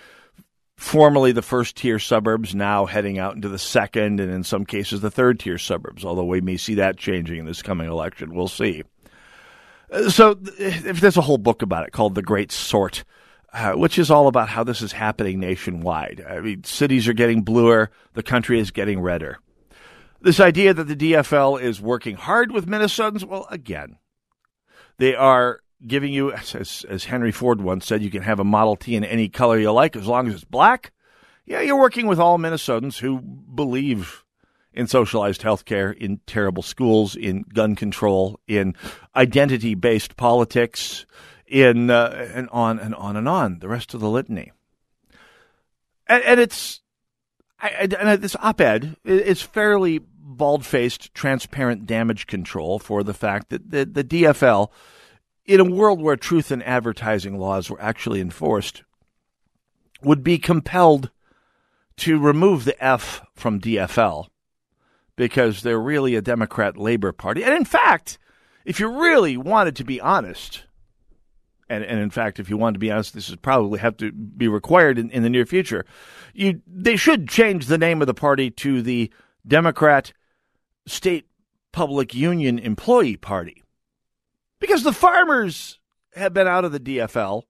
formerly 0.77 1.33
the 1.33 1.43
first 1.43 1.77
tier 1.77 1.99
suburbs, 1.99 2.55
now 2.55 2.85
heading 2.85 3.19
out 3.19 3.35
into 3.35 3.49
the 3.49 3.59
second 3.59 4.21
and 4.21 4.31
in 4.31 4.45
some 4.45 4.65
cases 4.65 5.01
the 5.01 5.11
third 5.11 5.41
tier 5.41 5.59
suburbs, 5.59 6.05
although 6.05 6.25
we 6.25 6.41
may 6.41 6.57
see 6.57 6.75
that 6.75 6.97
changing 6.97 7.39
in 7.39 7.47
this 7.47 7.63
coming 7.63 7.89
election. 7.89 8.35
We'll 8.35 8.49
see. 8.49 8.83
So 10.09 10.37
if 10.59 11.01
there's 11.01 11.17
a 11.17 11.23
whole 11.23 11.39
book 11.39 11.63
about 11.63 11.87
it 11.87 11.93
called 11.93 12.15
The 12.15 12.23
Great 12.23 12.51
Sort, 12.51 13.05
uh, 13.55 13.73
which 13.73 13.99
is 13.99 14.11
all 14.11 14.27
about 14.27 14.49
how 14.49 14.65
this 14.65 14.83
is 14.83 14.91
happening 14.91 15.39
nationwide. 15.39 16.25
I 16.29 16.41
mean, 16.41 16.65
cities 16.65 17.07
are 17.07 17.13
getting 17.13 17.43
bluer, 17.43 17.91
the 18.15 18.23
country 18.23 18.59
is 18.59 18.73
getting 18.73 19.01
redder. 19.01 19.39
This 20.21 20.41
idea 20.41 20.75
that 20.75 20.85
the 20.85 20.97
DFL 20.97 21.63
is 21.63 21.81
working 21.81 22.17
hard 22.17 22.51
with 22.51 22.67
Minnesotans, 22.67 23.23
well, 23.23 23.47
again, 23.51 23.99
they 24.99 25.15
are 25.15 25.61
giving 25.87 26.13
you, 26.13 26.33
as, 26.33 26.85
as 26.89 27.05
Henry 27.05 27.31
Ford 27.31 27.61
once 27.61 27.87
said, 27.87 28.03
you 28.03 28.11
can 28.11 28.23
have 28.23 28.41
a 28.41 28.45
Model 28.45 28.75
T 28.75 28.97
in 28.97 29.05
any 29.05 29.29
color 29.29 29.59
you 29.59 29.71
like 29.71 29.95
as 29.95 30.09
long 30.09 30.27
as 30.27 30.35
it's 30.35 30.45
black. 30.45 30.93
Yeah, 31.47 31.61
you're 31.61 31.79
working 31.79 32.07
with 32.07 32.19
all 32.19 32.39
Minnesotans 32.39 32.99
who 32.99 33.21
believe 33.21 34.25
in 34.73 34.89
socialized 34.89 35.43
health 35.43 35.65
care, 35.65 35.93
in 35.93 36.19
terrible 36.27 36.63
schools, 36.63 37.15
in 37.15 37.45
gun 37.55 37.77
control, 37.77 38.41
in 38.49 38.75
identity 39.15 39.77
based 39.77 40.17
politics, 40.17 41.07
in 41.47 41.91
uh, 41.91 42.31
and 42.35 42.49
on 42.51 42.79
and 42.79 42.95
on 42.95 43.17
and 43.17 43.29
on. 43.29 43.59
The 43.59 43.69
rest 43.69 43.95
of 43.95 44.01
the 44.01 44.09
litany. 44.09 44.53
And, 46.07 46.23
and 46.25 46.41
it's 46.41 46.81
I, 47.61 47.89
and 47.99 48.23
this 48.23 48.37
op-ed 48.41 48.97
is 49.05 49.41
fairly 49.41 49.99
bald-faced, 49.99 51.15
transparent 51.15 51.87
damage 51.87 52.27
control 52.27 52.79
for 52.79 53.03
the 53.03 53.15
fact 53.15 53.51
that 53.51 53.71
the, 53.71 53.85
the 53.85 54.05
DFL 54.05 54.71
in 55.47 55.61
a 55.61 55.65
world 55.65 56.01
where 56.01 56.17
truth 56.17 56.51
in 56.51 56.63
advertising 56.63 57.39
laws 57.39 57.69
were 57.69 57.81
actually 57.81 58.21
enforced, 58.21 58.83
would 60.03 60.23
be 60.23 60.39
compelled 60.39 61.11
to 61.97 62.19
remove 62.19 62.65
the 62.65 62.85
F 62.85 63.23
from 63.35 63.61
DFL 63.61 64.29
because 65.17 65.63
they're 65.63 65.81
really 65.81 66.17
a 66.17 66.23
Democrat 66.23 66.77
Labor 66.77 67.13
Party. 67.13 67.45
And 67.45 67.55
in 67.55 67.65
fact, 67.65 68.19
if 68.65 68.81
you 68.81 68.89
really 68.89 69.37
wanted 69.37 69.77
to 69.77 69.85
be 69.85 70.01
honest, 70.01 70.64
and, 71.69 71.85
and 71.85 72.01
in 72.01 72.11
fact, 72.11 72.39
if 72.39 72.51
you 72.51 72.57
want 72.57 72.75
to 72.75 72.79
be 72.79 72.91
honest, 72.91 73.15
this 73.15 73.31
would 73.31 73.43
probably 73.43 73.79
have 73.79 73.97
to 73.99 74.13
be 74.13 74.49
required 74.49 74.99
in, 74.99 75.11
in 75.11 75.23
the 75.23 75.31
near 75.31 75.47
future. 75.47 75.85
You 76.33 76.61
they 76.67 76.97
should 76.97 77.29
change 77.29 77.67
the 77.67 77.79
name 77.79 78.01
of 78.01 78.07
the 78.07 78.15
party 78.15 78.51
to 78.51 78.83
the 78.83 79.11
Democrat 79.47 80.13
State 80.87 81.27
Public 81.73 82.15
Union 82.15 82.59
Employee 82.59 83.17
Party, 83.17 83.63
because 84.61 84.83
the 84.83 84.93
farmers 84.93 85.79
have 86.15 86.33
been 86.33 86.47
out 86.47 86.65
of 86.65 86.73
the 86.73 86.81
DFL, 86.81 87.43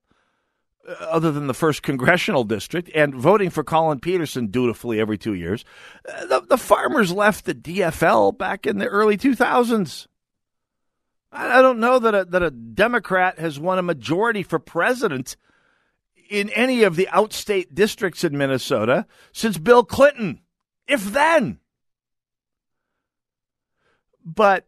uh, 0.87 0.93
other 0.99 1.31
than 1.31 1.47
the 1.47 1.53
first 1.53 1.83
congressional 1.83 2.43
district, 2.43 2.89
and 2.95 3.13
voting 3.13 3.49
for 3.49 3.63
Collin 3.63 3.99
Peterson 3.99 4.47
dutifully 4.47 4.99
every 4.99 5.17
two 5.17 5.33
years. 5.33 5.65
Uh, 6.07 6.25
the, 6.25 6.41
the 6.41 6.57
farmers 6.57 7.11
left 7.11 7.45
the 7.45 7.55
DFL 7.55 8.37
back 8.37 8.65
in 8.65 8.77
the 8.77 8.87
early 8.87 9.17
2000s. 9.17 10.07
I 11.35 11.61
don't 11.61 11.79
know 11.79 11.99
that 11.99 12.15
a, 12.15 12.25
that 12.25 12.43
a 12.43 12.51
Democrat 12.51 13.39
has 13.39 13.59
won 13.59 13.77
a 13.77 13.83
majority 13.83 14.41
for 14.41 14.57
president 14.57 15.35
in 16.29 16.49
any 16.51 16.83
of 16.83 16.95
the 16.95 17.09
outstate 17.11 17.73
districts 17.73 18.23
in 18.23 18.37
Minnesota 18.37 19.05
since 19.31 19.57
Bill 19.57 19.83
Clinton, 19.83 20.39
if 20.87 21.03
then. 21.11 21.59
But 24.23 24.67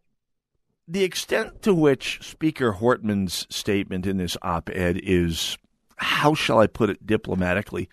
the 0.88 1.04
extent 1.04 1.62
to 1.64 1.74
which 1.74 2.20
Speaker 2.22 2.74
Hortman's 2.74 3.48
statement 3.50 4.06
in 4.06 4.18
this 4.18 4.38
op 4.42 4.70
ed 4.70 5.00
is, 5.02 5.58
how 5.98 6.34
shall 6.34 6.60
I 6.60 6.68
put 6.68 6.90
it 6.90 7.06
diplomatically, 7.08 7.90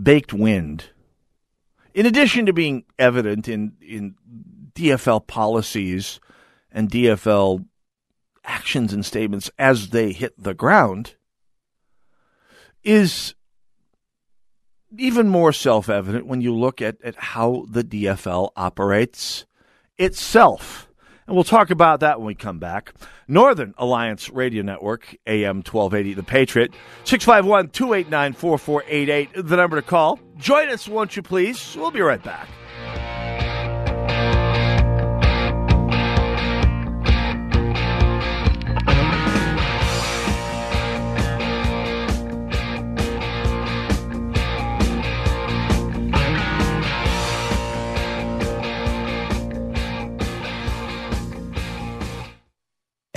baked 0.00 0.32
wind. 0.32 0.90
In 1.92 2.06
addition 2.06 2.46
to 2.46 2.52
being 2.52 2.84
evident 2.98 3.48
in, 3.48 3.72
in 3.80 4.14
DFL 4.74 5.26
policies 5.26 6.20
and 6.70 6.88
DFL 6.88 7.64
actions 8.44 8.92
and 8.92 9.04
statements 9.04 9.50
as 9.58 9.90
they 9.90 10.12
hit 10.12 10.34
the 10.42 10.54
ground, 10.54 11.14
is 12.82 13.34
even 14.96 15.28
more 15.28 15.52
self 15.52 15.88
evident 15.88 16.26
when 16.26 16.40
you 16.40 16.54
look 16.54 16.82
at, 16.82 16.96
at 17.02 17.16
how 17.16 17.66
the 17.68 17.84
DFL 17.84 18.50
operates 18.56 19.46
itself. 19.98 20.88
And 21.26 21.36
we'll 21.36 21.44
talk 21.44 21.70
about 21.70 22.00
that 22.00 22.18
when 22.18 22.26
we 22.26 22.34
come 22.34 22.58
back. 22.58 22.92
Northern 23.28 23.72
Alliance 23.78 24.30
Radio 24.30 24.64
Network, 24.64 25.14
AM 25.28 25.58
1280, 25.58 26.14
The 26.14 26.22
Patriot, 26.24 26.72
651 27.04 27.68
289 27.68 28.32
4488, 28.32 29.46
the 29.46 29.56
number 29.56 29.76
to 29.76 29.86
call. 29.86 30.18
Join 30.38 30.68
us, 30.70 30.88
won't 30.88 31.14
you 31.14 31.22
please? 31.22 31.76
We'll 31.76 31.92
be 31.92 32.00
right 32.00 32.22
back. 32.22 32.48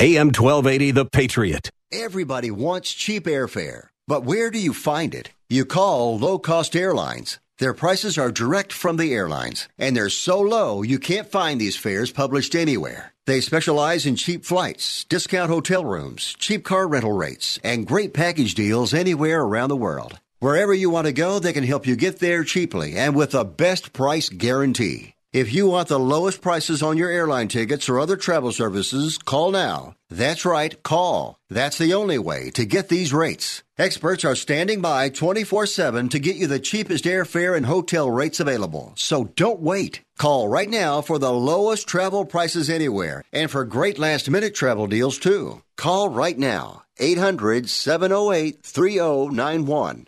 AM 0.04 0.34
1280, 0.34 0.92
The 0.92 1.06
Patriot. 1.06 1.70
Everybody 1.90 2.52
wants 2.52 2.92
cheap 2.92 3.24
airfare, 3.24 3.88
but 4.06 4.26
where 4.26 4.52
do 4.52 4.60
you 4.60 4.74
find 4.74 5.16
it? 5.16 5.32
You 5.48 5.64
call 5.64 6.20
low 6.20 6.40
cost 6.40 6.76
airlines. 6.76 7.40
Their 7.60 7.74
prices 7.74 8.18
are 8.18 8.30
direct 8.30 8.74
from 8.74 8.98
the 8.98 9.14
airlines, 9.14 9.70
and 9.78 9.96
they're 9.96 10.10
so 10.10 10.42
low 10.42 10.82
you 10.82 11.00
can't 11.00 11.32
find 11.32 11.62
these 11.62 11.78
fares 11.78 12.12
published 12.12 12.54
anywhere. 12.54 13.14
They 13.28 13.40
specialize 13.40 14.06
in 14.06 14.18
cheap 14.18 14.44
flights, 14.44 15.06
discount 15.06 15.50
hotel 15.50 15.86
rooms, 15.86 16.36
cheap 16.38 16.66
car 16.66 16.86
rental 16.86 17.14
rates, 17.14 17.58
and 17.64 17.88
great 17.88 18.14
package 18.14 18.56
deals 18.56 18.94
anywhere 18.94 19.42
around 19.42 19.70
the 19.70 19.78
world. 19.78 20.20
Wherever 20.40 20.74
you 20.74 20.90
want 20.90 21.08
to 21.08 21.14
go, 21.14 21.40
they 21.40 21.54
can 21.54 21.64
help 21.64 21.88
you 21.88 21.96
get 21.96 22.20
there 22.20 22.44
cheaply 22.44 22.98
and 22.98 23.16
with 23.16 23.34
a 23.34 23.46
best 23.46 23.94
price 23.94 24.28
guarantee. 24.28 25.13
If 25.34 25.52
you 25.52 25.66
want 25.66 25.88
the 25.88 25.98
lowest 25.98 26.42
prices 26.42 26.84
on 26.84 26.96
your 26.96 27.10
airline 27.10 27.48
tickets 27.48 27.90
or 27.90 28.00
other 28.00 28.16
travel 28.16 28.52
services, 28.52 29.18
call 29.18 29.50
now. 29.50 29.96
That's 30.08 30.46
right, 30.46 30.82
call. 30.84 31.40
That's 31.50 31.80
the 31.80 31.96
only 31.96 32.20
way 32.20 32.52
to 32.52 32.66
get 32.66 32.88
these 32.88 33.12
rates. 33.12 33.64
Experts 33.76 34.24
are 34.26 34.36
standing 34.36 34.80
by 34.80 35.10
24 35.10 35.66
7 35.66 36.10
to 36.10 36.20
get 36.20 36.36
you 36.36 36.46
the 36.46 36.60
cheapest 36.60 37.06
airfare 37.06 37.58
and 37.58 37.66
hotel 37.66 38.12
rates 38.12 38.40
available. 38.40 38.94
So 38.96 39.32
don't 39.36 39.60
wait. 39.60 40.02
Call 40.20 40.50
right 40.50 40.70
now 40.70 41.02
for 41.02 41.18
the 41.18 41.34
lowest 41.34 41.88
travel 41.88 42.26
prices 42.26 42.70
anywhere 42.70 43.24
and 43.34 43.50
for 43.50 43.66
great 43.66 43.98
last 43.98 44.30
minute 44.30 44.54
travel 44.54 44.86
deals 44.86 45.18
too. 45.18 45.64
Call 45.78 46.10
right 46.10 46.38
now. 46.38 46.84
800 47.00 47.72
708 47.72 48.62
3091. 48.62 50.08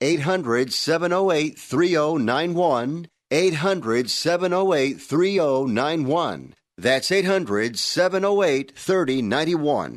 800 0.00 0.72
708 0.72 1.58
3091. 1.60 3.06
800 3.30 4.10
708 4.10 5.00
3091. 5.00 6.54
That's 6.76 7.12
800 7.12 7.78
708 7.78 8.72
3091. 8.76 9.96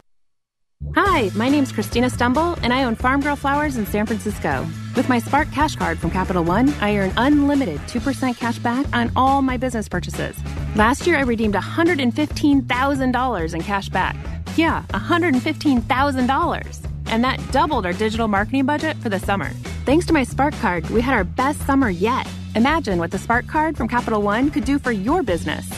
Hi, 0.96 1.32
my 1.36 1.50
name's 1.50 1.72
Christina 1.72 2.08
Stembel, 2.08 2.58
and 2.62 2.72
I 2.72 2.84
own 2.84 2.96
Farm 2.96 3.22
Girl 3.22 3.36
Flowers 3.36 3.78
in 3.78 3.88
San 3.88 4.06
Francisco. 4.06 4.66
With 4.96 5.10
my 5.10 5.18
Spark 5.18 5.52
Cash 5.52 5.76
Card 5.76 5.98
from 5.98 6.12
Capital 6.12 6.44
One, 6.44 6.70
I 6.82 6.98
earn 6.98 7.14
unlimited 7.18 7.80
2% 7.82 8.38
cash 8.38 8.60
back 8.60 8.86
on 8.96 9.12
all 9.16 9.42
my 9.42 9.58
business 9.58 9.90
purchases. 9.90 10.38
Last 10.76 11.08
year, 11.08 11.18
I 11.18 11.22
redeemed 11.22 11.56
$115,000 11.56 13.54
in 13.54 13.62
cash 13.62 13.90
back. 13.90 14.16
Yeah, 14.56 14.84
$115,000. 14.90 16.88
And 17.08 17.24
that 17.24 17.52
doubled 17.52 17.88
our 17.88 17.94
digital 17.94 18.28
marketing 18.28 18.66
budget 18.66 18.98
for 18.98 19.10
the 19.10 19.20
summer. 19.20 19.50
Thanks 19.86 20.06
to 20.08 20.14
my 20.14 20.24
Spark 20.24 20.54
Card, 20.56 20.88
we 20.92 21.02
had 21.02 21.16
our 21.16 21.24
best 21.24 21.66
summer 21.66 21.90
yet. 21.90 22.28
Imagine 22.58 22.98
what 22.98 23.12
the 23.12 23.20
Spark 23.20 23.46
Card 23.46 23.78
from 23.78 23.88
Capital 23.88 24.24
One 24.24 24.50
could 24.50 24.66
do 24.66 24.80
for 24.80 24.92
your 24.92 25.22
business. 25.22 25.72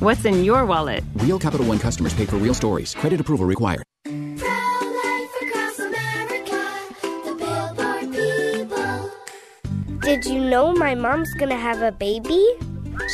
What's 0.00 0.24
in 0.24 0.44
your 0.44 0.64
wallet? 0.64 1.04
Real 1.16 1.38
Capital 1.38 1.66
One 1.66 1.78
customers 1.78 2.14
pay 2.14 2.24
for 2.24 2.38
real 2.38 2.54
stories. 2.54 2.94
Credit 2.94 3.20
approval 3.20 3.44
required. 3.44 3.84
Did 10.00 10.24
you 10.24 10.40
know 10.40 10.72
my 10.72 10.94
mom's 10.94 11.34
gonna 11.34 11.60
have 11.60 11.82
a 11.82 11.92
baby? 11.92 12.42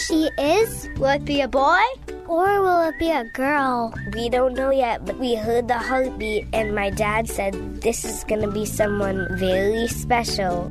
She 0.06 0.30
is? 0.38 0.88
Will 0.98 1.18
it 1.18 1.24
be 1.24 1.40
a 1.40 1.48
boy? 1.48 1.82
Or 2.28 2.62
will 2.62 2.82
it 2.88 3.00
be 3.00 3.10
a 3.10 3.24
girl? 3.34 3.92
We 4.14 4.28
don't 4.28 4.54
know 4.54 4.70
yet, 4.70 5.04
but 5.04 5.18
we 5.18 5.34
heard 5.34 5.66
the 5.66 5.78
heartbeat, 5.78 6.46
and 6.52 6.72
my 6.72 6.90
dad 6.90 7.28
said 7.28 7.82
this 7.82 8.04
is 8.04 8.22
gonna 8.22 8.52
be 8.52 8.64
someone 8.64 9.26
very 9.32 9.88
special. 9.88 10.70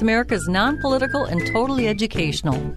America 0.00 0.34
is 0.34 0.48
non 0.48 0.78
political 0.80 1.24
and 1.24 1.44
totally 1.52 1.88
educational. 1.88 2.76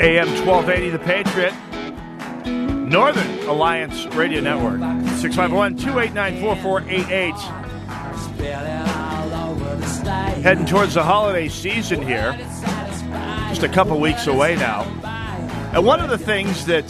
AM 0.00 0.28
1280, 0.46 0.90
The 0.90 0.98
Patriot. 0.98 1.52
Northern 2.88 3.48
Alliance 3.48 4.06
Radio 4.14 4.40
Network. 4.40 4.80
651 5.18 5.76
289 5.76 6.40
4488. 6.40 7.34
Heading 10.42 10.66
towards 10.66 10.94
the 10.94 11.02
holiday 11.02 11.48
season 11.48 12.00
here. 12.00 12.32
Just 13.48 13.62
a 13.62 13.68
couple 13.68 14.00
weeks 14.00 14.26
away 14.26 14.56
now. 14.56 14.82
And 15.74 15.84
one 15.84 16.00
of 16.00 16.08
the 16.08 16.18
things 16.18 16.64
that 16.66 16.88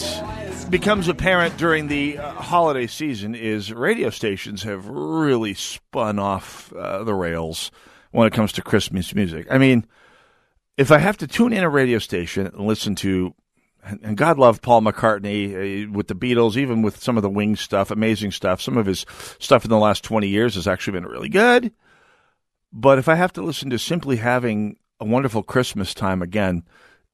becomes 0.71 1.09
apparent 1.09 1.57
during 1.57 1.89
the 1.89 2.19
uh, 2.19 2.31
holiday 2.33 2.87
season 2.87 3.35
is 3.35 3.73
radio 3.73 4.11
stations 4.11 4.63
have 4.65 4.87
really 4.87 5.55
spun 5.55 6.19
off 6.19 6.73
uh, 6.75 7.03
the 7.05 7.15
rails 7.15 7.71
when 8.19 8.27
it 8.27 8.33
comes 8.33 8.51
to 8.51 8.63
Christmas 8.63 9.15
music. 9.15 9.47
I 9.49 9.59
mean, 9.59 9.87
if 10.77 10.91
I 10.91 10.99
have 10.99 11.17
to 11.19 11.29
tune 11.29 11.53
in 11.53 11.63
a 11.63 11.69
radio 11.69 12.01
station 12.01 12.49
and 12.49 12.67
listen 12.67 12.97
to, 12.97 13.33
and 13.85 14.17
God 14.17 14.41
love 14.41 14.61
Paul 14.61 14.83
McCartney 14.83 15.87
uh, 15.87 15.93
with 15.93 16.09
the 16.09 16.17
Beatles, 16.17 16.57
even 16.57 16.83
with 16.83 17.01
some 17.01 17.17
of 17.17 17.23
the 17.23 17.31
Wings 17.31 17.61
stuff, 17.61 17.93
amazing 17.93 18.33
stuff. 18.33 18.61
Some 18.61 18.77
of 18.77 18.87
his 18.87 19.07
stuff 19.39 19.65
in 19.65 19.71
the 19.71 19.79
last 19.79 20.03
20 20.03 20.27
years 20.27 20.57
has 20.57 20.67
actually 20.67 20.95
been 20.95 21.07
really 21.07 21.29
good. 21.29 21.71
But 22.73 22.99
if 22.99 23.09
I 23.09 23.15
have 23.15 23.33
to 23.35 23.43
listen 23.43 23.71
to 23.71 23.79
simply 23.79 24.17
having 24.17 24.79
a 24.99 25.05
wonderful 25.05 25.45
Christmas 25.45 25.95
time 25.95 26.21
again, 26.21 26.65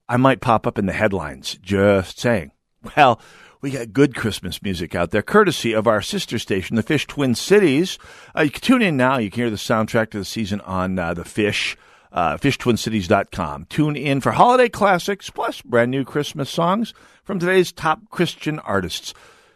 I 0.09 0.17
might 0.17 0.41
pop 0.41 0.67
up 0.67 0.79
in 0.79 0.87
the 0.87 0.95
headlines 0.95 1.59
just 1.61 2.19
saying, 2.19 2.53
well, 2.97 3.21
we 3.65 3.71
got 3.71 3.95
good 3.95 4.15
Christmas 4.15 4.63
music 4.63 4.95
out 4.95 5.11
there, 5.11 5.23
courtesy 5.23 5.73
of 5.73 5.87
our 5.87 6.03
sister 6.03 6.39
station, 6.39 6.77
the 6.77 6.83
Fish 6.83 7.07
Twin 7.07 7.35
Cities. 7.35 7.99
Uh, 8.37 8.43
you 8.43 8.51
can 8.51 8.61
tune 8.61 8.83
in 8.83 8.95
now. 8.95 9.17
You 9.17 9.31
can 9.31 9.41
hear 9.41 9.49
the 9.49 9.57
soundtrack 9.57 10.11
to 10.11 10.19
the 10.19 10.25
season 10.27 10.61
on 10.61 10.99
uh, 10.99 11.15
the 11.15 11.25
Fish, 11.25 11.75
uh, 12.13 12.37
fishtwincities.com. 12.37 13.65
Tune 13.71 13.97
in 13.97 14.21
for 14.21 14.33
holiday 14.33 14.69
classics 14.69 15.31
plus 15.31 15.63
brand 15.63 15.91
new 15.91 16.05
Christmas 16.05 16.51
songs 16.51 16.93
from 17.23 17.39
today's 17.39 17.73
top 17.73 18.11
Christian 18.11 18.59
artists. 18.59 19.15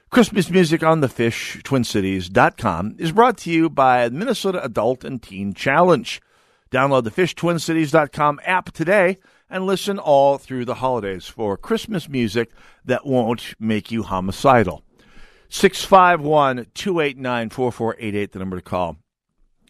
Christmas 0.09 0.48
music 0.48 0.82
on 0.82 1.00
the 1.00 1.09
Fish, 1.11 1.61
twincities.com 1.62 2.96
is 2.98 3.12
brought 3.12 3.36
to 3.36 3.50
you 3.50 3.68
by 3.68 4.09
the 4.09 4.16
Minnesota 4.16 4.64
Adult 4.64 5.04
and 5.04 5.22
Teen 5.22 5.52
Challenge. 5.52 6.22
Download 6.70 7.04
the 7.04 7.11
fishtwincities.com 7.11 8.40
app 8.42 8.72
today 8.72 9.18
and 9.51 9.66
listen 9.66 9.99
all 9.99 10.38
through 10.38 10.64
the 10.64 10.76
holidays 10.76 11.26
for 11.26 11.57
Christmas 11.57 12.09
music 12.09 12.51
that 12.84 13.07
won't 13.07 13.55
make 13.59 13.90
you 13.90 14.03
homicidal. 14.03 14.82
651 15.49 16.66
289 16.74 17.51
4488, 17.51 18.32
the 18.32 18.38
number 18.38 18.57
to 18.57 18.62
call, 18.62 18.96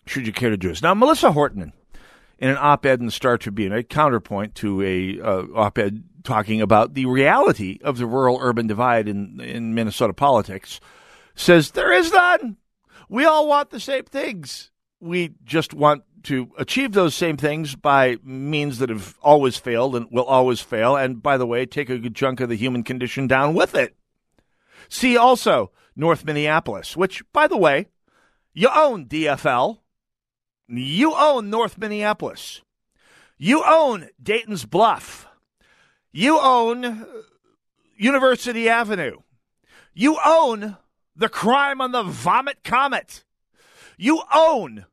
should 0.07 0.27
you 0.27 0.33
care 0.33 0.51
to 0.51 0.57
do 0.57 0.69
this. 0.69 0.83
Now, 0.83 0.95
Melissa 0.95 1.31
Hortman, 1.31 1.73
in 2.39 2.51
an 2.51 2.59
op 2.59 2.85
ed 2.85 3.01
in 3.01 3.07
the 3.07 3.13
Star 3.13 3.39
Tribune, 3.39 3.73
a 3.73 3.83
counterpoint 3.83 4.55
to 4.57 4.83
a 4.83 5.21
uh, 5.21 5.45
op 5.55 5.79
ed 5.79 6.03
talking 6.25 6.61
about 6.61 6.95
the 6.95 7.07
reality 7.07 7.79
of 7.83 7.99
the 7.99 8.07
rural 8.07 8.39
urban 8.41 8.67
divide 8.67 9.09
in, 9.09 9.41
in 9.41 9.75
Minnesota 9.75 10.13
politics, 10.13 10.81
says 11.35 11.71
there 11.71 11.93
is 11.93 12.13
none. 12.13 12.57
We 13.09 13.25
all 13.25 13.49
want 13.49 13.71
the 13.71 13.81
same 13.81 14.05
things. 14.05 14.71
We 15.01 15.35
just 15.45 15.73
want 15.73 16.03
to 16.25 16.51
achieve 16.59 16.93
those 16.93 17.15
same 17.15 17.37
things 17.37 17.75
by 17.75 18.17
means 18.23 18.79
that 18.79 18.89
have 18.89 19.17
always 19.23 19.57
failed 19.57 19.97
and 19.97 20.07
will 20.11 20.25
always 20.25 20.61
fail, 20.61 20.97
and 20.97 21.23
by 21.23 21.37
the 21.37 21.47
way, 21.47 21.67
take 21.67 21.91
a 21.91 21.99
good 21.99 22.17
chunk 22.17 22.41
of 22.41 22.49
the 22.49 22.57
human 22.57 22.83
condition 22.83 23.27
down 23.27 23.55
with 23.55 23.75
it. 23.75 23.97
See 24.89 25.17
also 25.17 25.71
North 25.97 26.25
Minneapolis, 26.25 26.97
which, 26.97 27.23
by 27.33 27.47
the 27.47 27.57
way, 27.57 27.87
you 28.53 28.69
own 28.75 29.07
DFL. 29.07 29.79
You 30.69 31.15
own 31.15 31.51
North 31.51 31.79
Minneapolis. 31.79 32.63
You 33.39 33.63
own 33.65 34.09
Dayton's 34.23 34.65
Bluff. 34.65 35.27
You 36.13 36.39
own 36.41 36.85
uh, 36.85 37.05
University 37.97 38.69
Avenue. 38.69 39.19
You 39.95 40.19
own 40.25 40.77
the 41.15 41.29
crime 41.29 41.81
on 41.81 41.93
the 41.93 42.03
Vomit 42.03 42.65
Comet. 42.65 43.25
You 43.97 44.23
own 44.35 44.87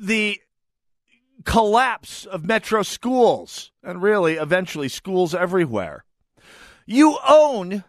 the 0.00 0.40
collapse 1.44 2.24
of 2.26 2.44
metro 2.44 2.82
schools 2.82 3.70
and 3.82 4.02
really 4.02 4.34
eventually 4.34 4.88
schools 4.88 5.34
everywhere. 5.34 6.04
You 6.86 7.18
own 7.28 7.84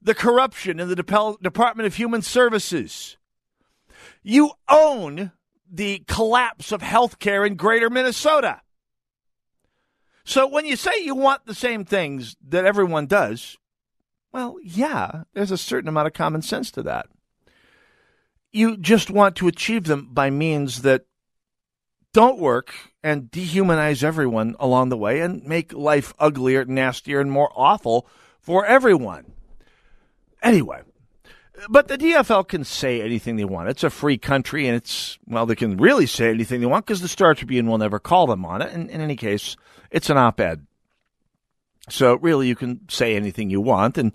the 0.00 0.14
corruption 0.14 0.78
in 0.78 0.88
the 0.88 0.96
Department 0.96 1.86
of 1.86 1.94
Human 1.96 2.22
Services. 2.22 3.16
You 4.22 4.52
own 4.68 5.32
the 5.70 6.04
collapse 6.06 6.72
of 6.72 6.80
healthcare 6.80 7.46
in 7.46 7.56
greater 7.56 7.90
Minnesota. 7.90 8.62
So 10.24 10.46
when 10.46 10.66
you 10.66 10.76
say 10.76 10.92
you 11.02 11.14
want 11.14 11.46
the 11.46 11.54
same 11.54 11.84
things 11.84 12.36
that 12.46 12.64
everyone 12.64 13.06
does, 13.06 13.56
well, 14.30 14.56
yeah, 14.62 15.24
there's 15.32 15.50
a 15.50 15.58
certain 15.58 15.88
amount 15.88 16.06
of 16.06 16.12
common 16.12 16.42
sense 16.42 16.70
to 16.72 16.82
that. 16.82 17.06
You 18.52 18.76
just 18.76 19.10
want 19.10 19.36
to 19.36 19.48
achieve 19.48 19.84
them 19.84 20.08
by 20.12 20.30
means 20.30 20.82
that 20.82 21.06
don't 22.18 22.40
work 22.40 22.74
and 23.00 23.30
dehumanize 23.30 24.02
everyone 24.02 24.56
along 24.58 24.88
the 24.88 24.96
way 24.96 25.20
and 25.20 25.44
make 25.44 25.72
life 25.72 26.12
uglier, 26.18 26.64
nastier, 26.64 27.20
and 27.20 27.30
more 27.30 27.48
awful 27.54 28.08
for 28.40 28.66
everyone. 28.66 29.24
Anyway, 30.42 30.82
but 31.68 31.86
the 31.86 31.96
DFL 31.96 32.48
can 32.48 32.64
say 32.64 33.00
anything 33.00 33.36
they 33.36 33.44
want. 33.44 33.68
It's 33.68 33.84
a 33.84 33.88
free 33.88 34.18
country, 34.18 34.66
and 34.66 34.74
it's, 34.74 35.16
well, 35.28 35.46
they 35.46 35.54
can 35.54 35.76
really 35.76 36.06
say 36.06 36.30
anything 36.30 36.58
they 36.58 36.66
want 36.66 36.86
because 36.86 37.02
the 37.02 37.06
Star 37.06 37.36
Tribune 37.36 37.68
will 37.68 37.78
never 37.78 38.00
call 38.00 38.26
them 38.26 38.44
on 38.44 38.62
it. 38.62 38.72
And 38.72 38.90
in 38.90 39.00
any 39.00 39.14
case, 39.14 39.56
it's 39.92 40.10
an 40.10 40.16
op 40.16 40.40
ed. 40.40 40.66
So 41.88 42.16
really, 42.16 42.48
you 42.48 42.56
can 42.56 42.80
say 42.88 43.14
anything 43.14 43.48
you 43.48 43.60
want, 43.60 43.96
and 43.96 44.12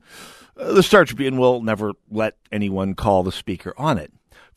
uh, 0.58 0.74
the 0.74 0.84
Star 0.84 1.06
Tribune 1.06 1.38
will 1.38 1.62
never 1.62 1.94
let 2.12 2.36
anyone 2.52 2.96
call 2.96 3.24
the 3.24 3.32
speaker 3.32 3.74
on 3.78 3.98
it. 3.98 4.12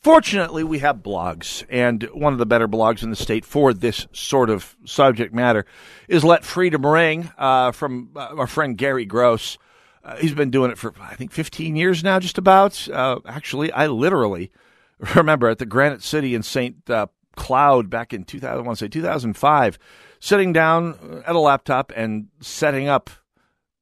Fortunately, 0.07 0.63
we 0.63 0.79
have 0.79 1.03
blogs, 1.03 1.65
and 1.67 2.03
one 2.13 2.31
of 2.31 2.39
the 2.39 2.45
better 2.45 2.65
blogs 2.65 3.03
in 3.03 3.09
the 3.09 3.15
state 3.17 3.43
for 3.43 3.73
this 3.73 4.07
sort 4.13 4.49
of 4.49 4.77
subject 4.85 5.33
matter 5.33 5.65
is 6.07 6.23
Let 6.23 6.45
Freedom 6.45 6.85
Ring 6.85 7.29
uh, 7.37 7.73
from 7.73 8.11
uh, 8.15 8.29
our 8.37 8.47
friend 8.47 8.77
Gary 8.77 9.03
Gross. 9.03 9.57
Uh, 10.05 10.15
he's 10.15 10.33
been 10.33 10.49
doing 10.49 10.71
it 10.71 10.77
for, 10.77 10.93
I 11.01 11.15
think, 11.15 11.33
15 11.33 11.75
years 11.75 12.05
now, 12.05 12.21
just 12.21 12.37
about. 12.37 12.87
Uh, 12.87 13.19
actually, 13.25 13.69
I 13.73 13.87
literally 13.87 14.49
remember 15.15 15.49
at 15.49 15.57
the 15.57 15.65
Granite 15.65 16.03
City 16.03 16.35
in 16.35 16.41
St. 16.41 16.89
Uh, 16.89 17.07
Cloud 17.35 17.89
back 17.89 18.13
in 18.13 18.23
2000, 18.23 18.57
I 18.57 18.61
want 18.65 18.79
to 18.79 18.85
say 18.85 18.87
2005, 18.87 19.77
sitting 20.21 20.53
down 20.53 21.21
at 21.27 21.35
a 21.35 21.39
laptop 21.39 21.91
and 21.97 22.27
setting 22.39 22.87
up 22.87 23.09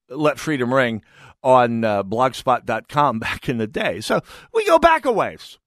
Let 0.09 0.39
Freedom 0.39 0.73
Ring 0.73 1.03
on 1.43 1.83
uh, 1.83 2.01
blogspot.com 2.01 3.19
back 3.19 3.47
in 3.47 3.59
the 3.59 3.67
day. 3.67 4.01
So 4.01 4.21
we 4.55 4.65
go 4.65 4.79
back 4.79 5.05
a 5.05 5.11
ways. 5.11 5.59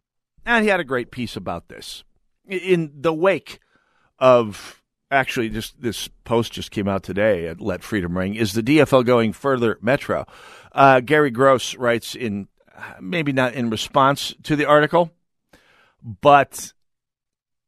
And 0.49 0.65
he 0.65 0.71
had 0.71 0.81
a 0.81 0.85
great 0.85 1.11
piece 1.11 1.37
about 1.37 1.69
this. 1.69 2.05
In 2.49 2.91
the 2.95 3.13
wake 3.13 3.61
of 4.19 4.83
actually 5.11 5.51
just 5.51 5.79
this 5.83 6.09
post 6.25 6.53
just 6.53 6.71
came 6.71 6.89
out 6.89 7.03
today 7.03 7.47
at 7.47 7.61
Let 7.61 7.83
Freedom 7.83 8.17
Ring. 8.17 8.35
Is 8.35 8.55
the 8.55 8.63
DFL 8.63 9.05
going 9.05 9.35
further 9.35 9.79
metro? 9.83 10.25
Uh, 10.73 11.01
Gary 11.01 11.31
Gross 11.31 11.77
writes 11.77 12.15
in 12.15 12.49
maybe 12.99 13.31
not 13.31 13.53
in 13.53 13.69
response 13.69 14.35
to 14.45 14.57
the 14.57 14.65
article, 14.65 15.11
but 16.03 16.73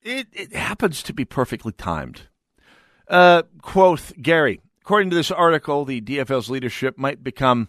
it, 0.00 0.28
it 0.32 0.54
happens 0.54 1.02
to 1.02 1.12
be 1.12 1.26
perfectly 1.26 1.72
timed. 1.72 2.28
Uh, 3.06 3.42
quote 3.60 4.10
Gary, 4.22 4.62
according 4.80 5.10
to 5.10 5.16
this 5.16 5.30
article, 5.30 5.84
the 5.84 6.00
DFL's 6.00 6.48
leadership 6.48 6.96
might 6.96 7.22
become 7.22 7.68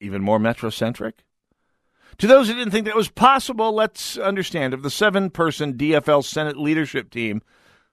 even 0.00 0.22
more 0.22 0.38
metrocentric. 0.38 1.12
To 2.18 2.26
those 2.26 2.48
who 2.48 2.54
didn't 2.54 2.72
think 2.72 2.86
that 2.86 2.96
was 2.96 3.08
possible, 3.08 3.72
let's 3.72 4.18
understand 4.18 4.74
of 4.74 4.82
the 4.82 4.90
seven 4.90 5.30
person 5.30 5.74
DFL 5.74 6.24
Senate 6.24 6.56
leadership 6.56 7.10
team, 7.10 7.42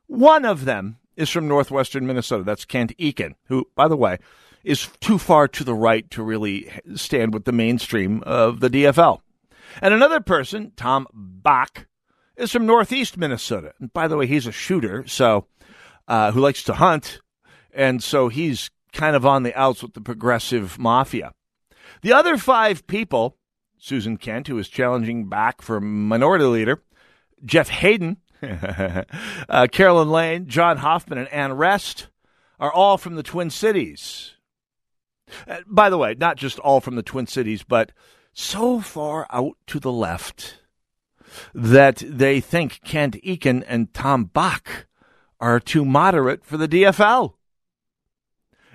one 0.08 0.46
of 0.46 0.66
them 0.66 0.98
is 1.16 1.30
from 1.30 1.48
northwestern 1.48 2.08
Minnesota. 2.08 2.44
That's 2.44 2.66
Kent 2.66 2.98
Eken, 2.98 3.36
who, 3.46 3.68
by 3.76 3.88
the 3.88 3.96
way, 3.96 4.18
is 4.64 4.90
too 5.00 5.20
far 5.20 5.48
to 5.50 5.64
the 5.64 5.76
right 5.76 6.10
to 6.10 6.24
really 6.24 6.72
stand 6.96 7.36
with 7.36 7.46
the 7.46 7.52
mainstream 7.52 8.24
of 8.24 8.62
the 8.62 8.70
DFL. 8.70 9.20
And 9.80 9.94
another 9.94 10.20
person, 10.20 10.72
Tom 10.76 11.08
Bakk, 11.16 11.86
is 12.36 12.52
from 12.52 12.66
northeast 12.66 13.18
Minnesota. 13.18 13.74
And 13.80 13.94
by 13.94 14.08
the 14.08 14.18
way, 14.18 14.26
he's 14.26 14.48
a 14.48 14.52
shooter, 14.52 15.06
so 15.06 15.46
uh, 16.08 16.32
who 16.32 16.40
likes 16.40 16.64
to 16.64 16.74
hunt, 16.74 17.22
and 17.72 18.02
so 18.02 18.30
he's 18.30 18.72
kind 18.92 19.16
of 19.16 19.24
on 19.24 19.44
the 19.44 19.54
outs 19.54 19.84
with 19.84 19.94
the 19.94 20.02
progressive 20.02 20.80
mafia. 20.80 21.32
The 22.02 22.14
other 22.14 22.38
five 22.38 22.88
people 22.88 23.38
Susan 23.86 24.18
Kent, 24.18 24.48
who 24.48 24.58
is 24.58 24.68
challenging 24.68 25.30
Bakk 25.30 25.62
for 25.62 25.80
minority 25.80 26.46
leader, 26.46 26.82
Jeff 27.46 27.70
Hayden, 27.70 28.18
uh, 28.42 29.68
Carolyn 29.72 30.10
Laine, 30.10 30.48
John 30.48 30.78
Hoffman, 30.78 31.20
and 31.20 31.28
Ann 31.28 31.54
Rest 31.54 32.08
are 32.60 32.74
all 32.74 32.98
from 32.98 33.14
the 33.14 33.22
Twin 33.22 33.52
Cities. 33.52 34.34
Uh, 35.48 35.60
by 35.68 35.92
the 35.92 36.00
way, 36.00 36.16
not 36.18 36.36
just 36.36 36.58
all 36.58 36.82
from 36.82 36.96
the 36.96 37.04
Twin 37.04 37.28
Cities, 37.28 37.62
but 37.62 37.92
so 38.34 38.82
far 38.82 39.28
out 39.30 39.56
to 39.68 39.80
the 39.80 39.92
left 39.92 40.62
that 41.54 41.98
they 41.98 42.40
think 42.40 42.82
Kent 42.84 43.18
Eken 43.24 43.64
and 43.68 43.94
Tom 43.94 44.32
Bakk 44.34 44.86
are 45.40 45.60
too 45.60 45.86
moderate 45.86 46.44
for 46.44 46.58
the 46.58 46.68
DFL. 46.68 47.34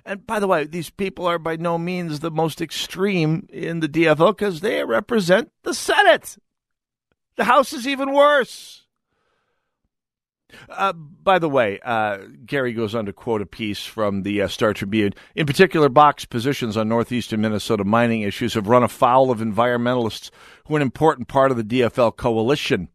And 0.04 0.26
by 0.26 0.40
the 0.40 0.46
way, 0.46 0.64
these 0.64 0.90
people 0.90 1.26
are 1.26 1.38
by 1.38 1.56
no 1.56 1.78
means 1.78 2.20
the 2.20 2.30
most 2.30 2.60
extreme 2.60 3.46
in 3.50 3.80
the 3.80 3.88
DFL 3.88 4.36
because 4.36 4.60
they 4.60 4.84
represent 4.84 5.50
the 5.62 5.74
Senate. 5.74 6.36
The 7.36 7.44
House 7.44 7.72
is 7.72 7.86
even 7.86 8.12
worse. 8.12 8.86
Uh, 10.68 10.92
by 10.92 11.38
the 11.38 11.48
way, 11.48 11.78
uh, 11.84 12.18
Gary 12.44 12.72
goes 12.72 12.94
on 12.94 13.06
to 13.06 13.12
quote 13.12 13.42
a 13.42 13.46
piece 13.46 13.84
from 13.84 14.22
the 14.22 14.42
uh, 14.42 14.48
Star 14.48 14.74
Tribune. 14.74 15.12
In 15.34 15.46
particular, 15.46 15.88
Bakk's 15.88 16.24
positions 16.24 16.76
on 16.76 16.88
northeastern 16.88 17.40
Minnesota 17.40 17.84
mining 17.84 18.22
issues 18.22 18.54
have 18.54 18.68
run 18.68 18.82
afoul 18.82 19.30
of 19.30 19.38
environmentalists 19.38 20.30
who 20.66 20.74
are 20.74 20.78
an 20.78 20.82
important 20.82 21.28
part 21.28 21.50
of 21.50 21.56
the 21.56 21.64
DFL 21.64 22.16
coalition. 22.16 22.88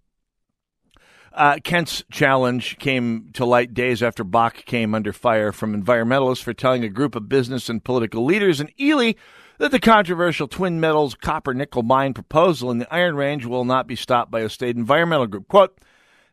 Uh, 1.36 1.58
Kent's 1.62 2.02
challenge 2.10 2.78
came 2.78 3.30
to 3.34 3.44
light 3.44 3.74
days 3.74 4.02
after 4.02 4.24
Bakk 4.24 4.64
came 4.64 4.96
under 4.96 5.12
fire 5.12 5.52
from 5.52 5.80
environmentalists 5.80 6.42
for 6.42 6.54
telling 6.54 6.86
a 6.86 6.90
group 6.90 7.14
of 7.14 7.28
business 7.28 7.68
and 7.68 7.84
political 7.84 8.24
leaders 8.24 8.62
in 8.62 8.72
Ely 8.80 9.14
that 9.58 9.72
the 9.72 9.80
controversial 9.80 10.48
Twin 10.48 10.80
Metals 10.80 11.14
copper 11.14 11.54
nickel 11.54 11.84
mine 11.84 12.14
proposal 12.14 12.72
in 12.72 12.78
the 12.78 12.94
Iron 12.94 13.18
Range 13.18 13.46
will 13.46 13.66
not 13.66 13.86
be 13.86 13.98
stopped 13.98 14.32
by 14.32 14.42
a 14.42 14.50
state 14.50 14.78
environmental 14.78 15.28
group. 15.28 15.50
Quote, 15.50 15.78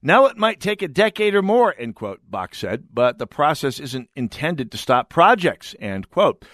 now 0.03 0.27
it 0.27 0.37
might 0.37 0.61
take 0.61 0.83
a 0.83 0.89
decade 0.89 1.35
or 1.35 1.43
more, 1.43 1.75
end 1.77 1.97
quote, 1.97 2.21
Bakk 2.31 2.55
said, 2.55 2.85
but 2.95 3.19
the 3.19 3.27
process 3.27 3.81
isn't 3.81 4.09
intended 4.15 4.71
to 4.71 4.79
stop 4.79 5.11
projects, 5.11 5.75
end 5.81 6.11
quote. 6.11 6.45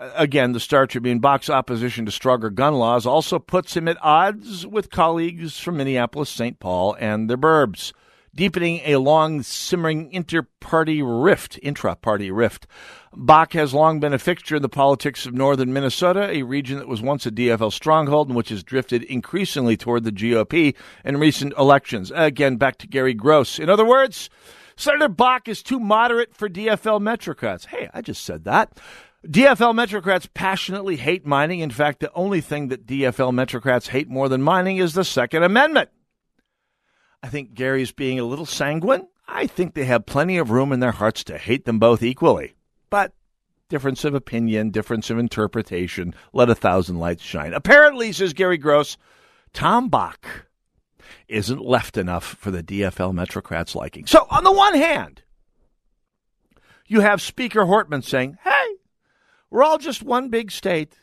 Again, 0.00 0.52
the 0.52 0.60
Star 0.60 0.86
Tribune 0.86 1.20
Bakk's 1.20 1.50
opposition 1.50 2.06
to 2.06 2.10
stronger 2.10 2.48
gun 2.48 2.74
laws 2.74 3.04
also 3.04 3.38
puts 3.38 3.76
him 3.76 3.86
at 3.86 3.98
odds 4.00 4.66
with 4.66 4.90
colleagues 4.90 5.58
from 5.58 5.76
Minneapolis, 5.76 6.30
St. 6.30 6.58
Paul, 6.58 6.96
and 6.98 7.28
the 7.28 7.36
burbs, 7.36 7.92
deepening 8.34 8.80
a 8.86 8.96
long 8.96 9.42
simmering 9.42 10.10
inter-party 10.10 11.02
rift, 11.02 11.58
intra-party 11.62 12.30
rift. 12.30 12.66
Bakk 13.14 13.52
has 13.52 13.74
long 13.74 14.00
been 14.00 14.14
a 14.14 14.18
fixture 14.18 14.56
in 14.56 14.62
the 14.62 14.70
politics 14.70 15.26
of 15.26 15.34
northern 15.34 15.70
Minnesota, 15.74 16.30
a 16.30 16.44
region 16.44 16.78
that 16.78 16.88
was 16.88 17.02
once 17.02 17.26
a 17.26 17.30
DFL 17.30 17.70
stronghold 17.70 18.28
and 18.28 18.36
which 18.36 18.48
has 18.48 18.62
drifted 18.62 19.02
increasingly 19.02 19.76
toward 19.76 20.04
the 20.04 20.12
GOP 20.12 20.74
in 21.04 21.18
recent 21.18 21.52
elections. 21.58 22.10
Again, 22.14 22.56
back 22.56 22.78
to 22.78 22.86
Gary 22.86 23.12
Gross. 23.12 23.58
In 23.58 23.68
other 23.68 23.84
words, 23.84 24.30
Senator 24.76 25.10
Bakk 25.10 25.46
is 25.46 25.62
too 25.62 25.78
moderate 25.78 26.34
for 26.34 26.48
DFL 26.48 27.02
Metrocrats. 27.02 27.66
Hey, 27.66 27.90
I 27.92 28.00
just 28.00 28.24
said 28.24 28.44
that. 28.44 28.80
DFL 29.26 29.74
Metrocrats 29.74 30.28
passionately 30.32 30.96
hate 30.96 31.26
mining. 31.26 31.60
In 31.60 31.70
fact, 31.70 32.00
the 32.00 32.12
only 32.14 32.40
thing 32.40 32.68
that 32.68 32.86
DFL 32.86 33.32
Metrocrats 33.32 33.88
hate 33.88 34.08
more 34.08 34.30
than 34.30 34.42
mining 34.42 34.78
is 34.78 34.94
the 34.94 35.04
Second 35.04 35.42
Amendment. 35.42 35.90
I 37.22 37.28
think 37.28 37.52
Gary's 37.52 37.92
being 37.92 38.18
a 38.18 38.24
little 38.24 38.46
sanguine. 38.46 39.06
I 39.28 39.46
think 39.46 39.74
they 39.74 39.84
have 39.84 40.06
plenty 40.06 40.38
of 40.38 40.50
room 40.50 40.72
in 40.72 40.80
their 40.80 40.90
hearts 40.90 41.22
to 41.24 41.36
hate 41.36 41.66
them 41.66 41.78
both 41.78 42.02
equally. 42.02 42.54
But 42.88 43.12
difference 43.68 44.04
of 44.04 44.14
opinion, 44.14 44.70
difference 44.70 45.10
of 45.10 45.18
interpretation, 45.18 46.14
let 46.32 46.48
a 46.48 46.54
thousand 46.54 46.98
lights 46.98 47.22
shine. 47.22 47.52
Apparently, 47.52 48.12
says 48.12 48.32
Gary 48.32 48.56
Gross, 48.56 48.96
Tom 49.52 49.90
Bakk 49.90 50.46
isn't 51.28 51.60
left 51.60 51.98
enough 51.98 52.24
for 52.24 52.50
the 52.50 52.62
DFL 52.62 53.12
Metrocrats' 53.12 53.74
liking. 53.74 54.06
So, 54.06 54.26
on 54.30 54.44
the 54.44 54.52
one 54.52 54.74
hand, 54.74 55.22
you 56.86 57.00
have 57.00 57.20
Speaker 57.20 57.60
Hortman 57.60 58.02
saying, 58.02 58.38
hey, 58.42 58.76
we're 59.50 59.64
all 59.64 59.78
just 59.78 60.02
one 60.02 60.28
big 60.28 60.50
state. 60.50 60.94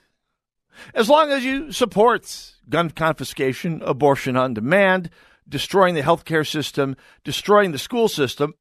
As 0.94 1.10
long 1.10 1.32
as 1.32 1.44
you 1.44 1.72
support 1.72 2.54
gun 2.70 2.90
confiscation, 2.92 3.82
abortion 3.84 4.38
on 4.38 4.54
demand, 4.54 5.10
destroying 5.48 5.96
the 5.96 6.02
healthcare 6.02 6.48
system, 6.48 6.96
destroying 7.24 7.72
the 7.72 7.78
school 7.78 8.08
system, 8.08 8.54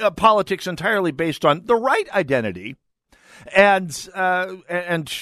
uh, 0.00 0.10
politics 0.10 0.66
entirely 0.66 1.10
based 1.10 1.44
on 1.44 1.62
the 1.64 1.76
right 1.76 2.08
identity, 2.14 2.76
and 3.54 4.08
uh, 4.14 4.56
and 4.68 5.12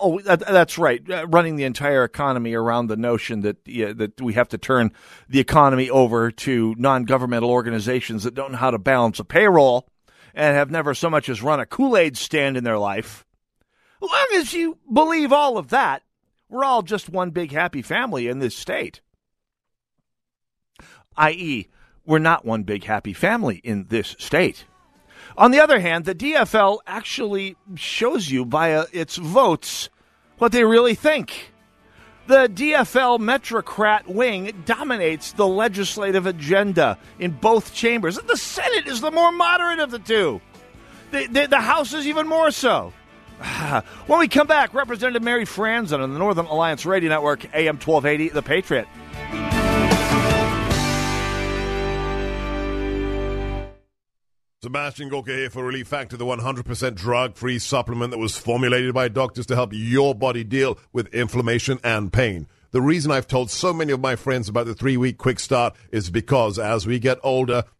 oh, 0.00 0.20
that, 0.20 0.40
that's 0.40 0.78
right, 0.78 1.02
uh, 1.10 1.26
running 1.26 1.56
the 1.56 1.64
entire 1.64 2.04
economy 2.04 2.54
around 2.54 2.86
the 2.86 2.96
notion 2.96 3.42
that 3.42 3.64
that 3.64 4.20
we 4.20 4.32
have 4.32 4.48
to 4.48 4.58
turn 4.58 4.92
the 5.28 5.40
economy 5.40 5.90
over 5.90 6.30
to 6.30 6.74
non-governmental 6.78 7.50
organizations 7.50 8.24
that 8.24 8.34
don't 8.34 8.52
know 8.52 8.58
how 8.58 8.70
to 8.70 8.78
balance 8.78 9.18
a 9.18 9.24
payroll 9.24 9.86
and 10.34 10.56
have 10.56 10.70
never 10.70 10.94
so 10.94 11.08
much 11.08 11.28
as 11.28 11.42
run 11.42 11.60
a 11.60 11.66
Kool 11.66 11.96
Aid 11.96 12.16
stand 12.16 12.56
in 12.56 12.64
their 12.64 12.78
life, 12.78 13.24
long 14.00 14.26
as 14.36 14.52
you 14.52 14.78
believe 14.92 15.32
all 15.32 15.58
of 15.58 15.68
that, 15.68 16.02
we're 16.48 16.64
all 16.64 16.82
just 16.82 17.08
one 17.08 17.30
big 17.30 17.52
happy 17.52 17.82
family 17.82 18.28
in 18.28 18.38
this 18.38 18.56
state. 18.56 19.00
I.e., 21.16 21.68
we're 22.06 22.18
not 22.18 22.44
one 22.44 22.64
big 22.64 22.84
happy 22.84 23.12
family 23.12 23.56
in 23.64 23.86
this 23.88 24.14
state. 24.18 24.64
On 25.36 25.50
the 25.50 25.60
other 25.60 25.80
hand, 25.80 26.04
the 26.04 26.14
DFL 26.14 26.78
actually 26.86 27.56
shows 27.74 28.30
you 28.30 28.44
via 28.44 28.84
its 28.92 29.16
votes 29.16 29.88
what 30.38 30.52
they 30.52 30.64
really 30.64 30.94
think. 30.94 31.53
The 32.26 32.48
DFL 32.48 33.18
Metrocrat 33.18 34.06
wing 34.06 34.62
dominates 34.64 35.32
the 35.32 35.46
legislative 35.46 36.26
agenda 36.26 36.98
in 37.18 37.32
both 37.32 37.74
chambers. 37.74 38.16
The 38.16 38.36
Senate 38.36 38.86
is 38.86 39.02
the 39.02 39.10
more 39.10 39.30
moderate 39.30 39.78
of 39.78 39.90
the 39.90 39.98
two. 39.98 40.40
The, 41.10 41.26
the, 41.26 41.46
the 41.48 41.60
House 41.60 41.92
is 41.92 42.06
even 42.06 42.26
more 42.26 42.50
so. 42.50 42.94
when 44.06 44.20
we 44.20 44.28
come 44.28 44.46
back, 44.46 44.72
Representative 44.72 45.22
Mary 45.22 45.44
Franson 45.44 46.00
on 46.00 46.12
the 46.12 46.18
Northern 46.18 46.46
Alliance 46.46 46.86
Radio 46.86 47.10
Network, 47.10 47.44
AM 47.54 47.76
1280, 47.76 48.30
The 48.30 48.42
Patriot. 48.42 48.88
Sebastian 54.64 55.10
Gorka 55.10 55.30
here 55.30 55.50
for 55.50 55.62
Relief 55.62 55.86
Factor, 55.88 56.16
the 56.16 56.24
100% 56.24 56.94
drug 56.94 57.36
free 57.36 57.58
supplement 57.58 58.12
that 58.12 58.18
was 58.18 58.38
formulated 58.38 58.94
by 58.94 59.08
doctors 59.08 59.44
to 59.44 59.54
help 59.54 59.72
your 59.74 60.14
body 60.14 60.42
deal 60.42 60.78
with 60.90 61.12
inflammation 61.12 61.78
and 61.84 62.10
pain. 62.10 62.46
The 62.70 62.80
reason 62.80 63.12
I've 63.12 63.28
told 63.28 63.50
so 63.50 63.74
many 63.74 63.92
of 63.92 64.00
my 64.00 64.16
friends 64.16 64.48
about 64.48 64.64
the 64.64 64.74
three 64.74 64.96
week 64.96 65.18
quick 65.18 65.38
start 65.38 65.74
is 65.92 66.08
because 66.08 66.58
as 66.58 66.86
we 66.86 66.98
get 66.98 67.18
older, 67.22 67.64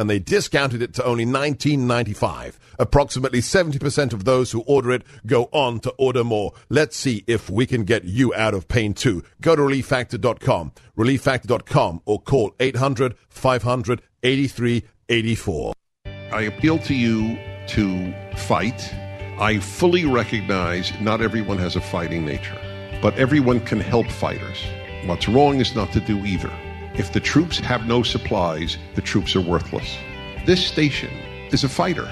and 0.00 0.08
they 0.08 0.18
discounted 0.18 0.82
it 0.82 0.94
to 0.94 1.04
only 1.04 1.26
$19.95. 1.26 2.56
Approximately 2.78 3.40
70% 3.40 4.12
of 4.12 4.24
those 4.24 4.50
who 4.50 4.62
order 4.62 4.90
it 4.90 5.02
go 5.26 5.44
on 5.52 5.80
to 5.80 5.90
order 5.98 6.24
more. 6.24 6.52
Let's 6.70 6.96
see 6.96 7.22
if 7.26 7.50
we 7.50 7.66
can 7.66 7.84
get 7.84 8.04
you 8.04 8.32
out 8.34 8.54
of 8.54 8.66
pain 8.66 8.94
too. 8.94 9.22
Go 9.40 9.54
to 9.54 9.62
relieffactor.com, 9.62 10.72
relieffactor.com, 10.96 12.02
or 12.06 12.20
call 12.22 12.54
800 12.58 13.14
500 13.28 14.02
8384. 14.22 15.72
I 16.32 16.42
appeal 16.42 16.78
to 16.78 16.94
you 16.94 17.38
to 17.68 18.14
fight 18.36 18.92
I 19.40 19.58
fully 19.58 20.04
recognize 20.04 20.92
not 21.00 21.22
everyone 21.22 21.56
has 21.56 21.74
a 21.74 21.80
fighting 21.80 22.26
nature, 22.26 22.58
but 23.00 23.16
everyone 23.16 23.60
can 23.60 23.80
help 23.80 24.06
fighters. 24.10 24.62
What's 25.06 25.30
wrong 25.30 25.60
is 25.60 25.74
not 25.74 25.92
to 25.92 26.00
do 26.00 26.26
either. 26.26 26.52
If 26.94 27.12
the 27.12 27.20
troops 27.20 27.58
have 27.60 27.86
no 27.86 28.02
supplies, 28.02 28.76
the 28.94 29.02
troops 29.02 29.36
are 29.36 29.40
worthless. 29.40 29.96
This 30.44 30.64
station 30.64 31.10
is 31.52 31.64
a 31.64 31.68
fighter. 31.68 32.10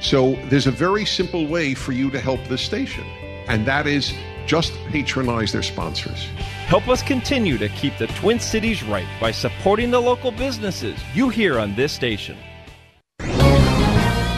So 0.00 0.36
there's 0.48 0.66
a 0.66 0.70
very 0.72 1.04
simple 1.04 1.46
way 1.46 1.74
for 1.74 1.92
you 1.92 2.10
to 2.10 2.20
help 2.20 2.42
this 2.44 2.62
station, 2.62 3.04
and 3.48 3.66
that 3.66 3.86
is 3.86 4.14
just 4.46 4.72
patronize 4.86 5.52
their 5.52 5.62
sponsors. 5.62 6.24
Help 6.66 6.88
us 6.88 7.02
continue 7.02 7.58
to 7.58 7.68
keep 7.70 7.96
the 7.98 8.06
Twin 8.06 8.40
Cities 8.40 8.82
right 8.82 9.06
by 9.20 9.30
supporting 9.30 9.90
the 9.90 10.00
local 10.00 10.30
businesses 10.30 10.98
you 11.14 11.28
hear 11.28 11.58
on 11.58 11.74
this 11.74 11.92
station. 11.92 12.36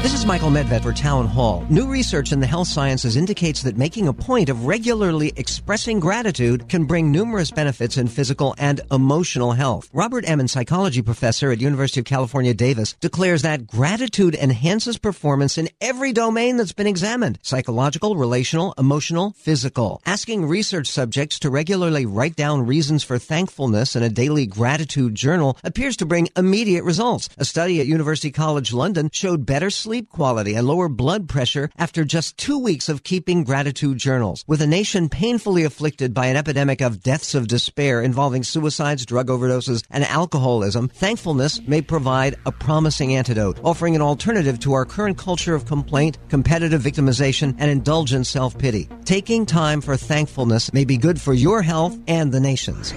This 0.03 0.15
is 0.15 0.27
Michael 0.27 0.51
Medved 0.51 0.83
for 0.83 0.93
Town 0.93 1.29
Hall. 1.29 1.65
New 1.71 1.87
research 1.87 2.33
in 2.33 2.41
the 2.41 2.47
health 2.47 2.67
sciences 2.67 3.17
indicates 3.17 3.63
that 3.63 3.77
making 3.77 4.09
a 4.09 4.13
point 4.13 4.49
of 4.49 4.67
regularly 4.67 5.33
expressing 5.37 6.01
gratitude 6.01 6.69
can 6.69 6.87
bring 6.87 7.13
numerous 7.13 7.53
benefits 7.53 7.97
in 7.97 8.09
physical 8.09 8.53
and 8.59 8.81
emotional 8.91 9.53
health. 9.53 9.89
Robert 9.93 10.29
Emmons, 10.29 10.51
psychology 10.51 11.03
professor 11.03 11.53
at 11.53 11.61
University 11.61 12.01
of 12.01 12.07
California, 12.07 12.53
Davis, 12.53 12.95
declares 12.95 13.43
that 13.43 13.69
gratitude 13.69 14.35
enhances 14.35 14.99
performance 14.99 15.57
in 15.57 15.69
every 15.81 16.13
domain 16.13 16.57
that's 16.57 16.73
been 16.73 16.89
examined. 16.89 17.39
Psychological, 17.43 18.17
relational, 18.17 18.75
emotional, 18.77 19.35
physical. 19.37 20.03
Asking 20.05 20.47
research 20.47 20.89
subjects 20.89 21.39
to 21.39 21.49
regularly 21.49 22.07
write 22.07 22.35
down 22.35 22.67
reasons 22.67 23.05
for 23.05 23.21
thankfulness 23.21 23.95
in 23.95 24.03
a 24.03 24.11
daily 24.11 24.47
gratitude 24.47 25.15
journal 25.15 25.57
appears 25.63 25.97
to 25.99 26.07
bring 26.07 26.29
immediate 26.37 26.83
results. 26.83 27.29
A 27.39 27.45
study 27.45 27.81
at 27.81 27.87
University 27.87 28.33
College 28.33 28.73
London 28.73 29.09
showed 29.13 29.47
better 29.47 29.71
sleep 29.71 29.92
sleep 29.93 30.09
quality 30.09 30.55
and 30.55 30.67
lower 30.67 30.89
blood 30.89 31.29
pressure 31.29 31.69
after 31.77 32.03
just 32.03 32.39
two 32.39 32.59
weeks 32.59 32.89
of 32.89 33.03
keeping 33.03 33.45
gratitude 33.45 33.99
journals. 33.99 34.43
With 34.47 34.63
a 34.63 34.67
nation 34.67 35.11
painfully 35.11 35.65
afflicted 35.65 36.15
by 36.15 36.29
an 36.29 36.37
epidemic 36.39 36.81
of 36.81 37.03
deaths 37.03 37.35
of 37.35 37.47
despair 37.47 38.01
involving 38.01 38.43
suicides, 38.43 39.05
drug 39.05 39.27
overdoses, 39.29 39.85
and 39.91 40.03
alcoholism, 40.05 40.89
thankfulness 40.89 41.61
may 41.69 41.83
provide 41.83 42.37
a 42.47 42.53
promising 42.53 43.15
antidote, 43.17 43.61
offering 43.63 43.95
an 43.95 44.01
alternative 44.01 44.59
to 44.61 44.73
our 44.73 44.87
current 44.87 45.19
culture 45.19 45.55
of 45.55 45.67
complaint, 45.67 46.17
competitive 46.31 46.81
victimization, 46.81 47.55
and 47.59 47.71
indulgent 47.71 48.27
self-pity. 48.27 48.89
Taking 49.05 49.45
time 49.45 49.83
for 49.83 49.99
thankfulness 49.99 50.73
may 50.73 50.87
be 50.87 50.97
good 50.97 51.21
for 51.21 51.35
your 51.35 51.61
health 51.61 51.99
and 52.09 52.33
the 52.33 52.41
nation's. 52.41 52.95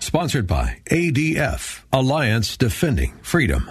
Sponsored 0.00 0.48
by 0.48 0.80
ADF, 0.90 1.84
Alliance 1.92 2.56
Defending 2.56 3.12
Freedom. 3.22 3.70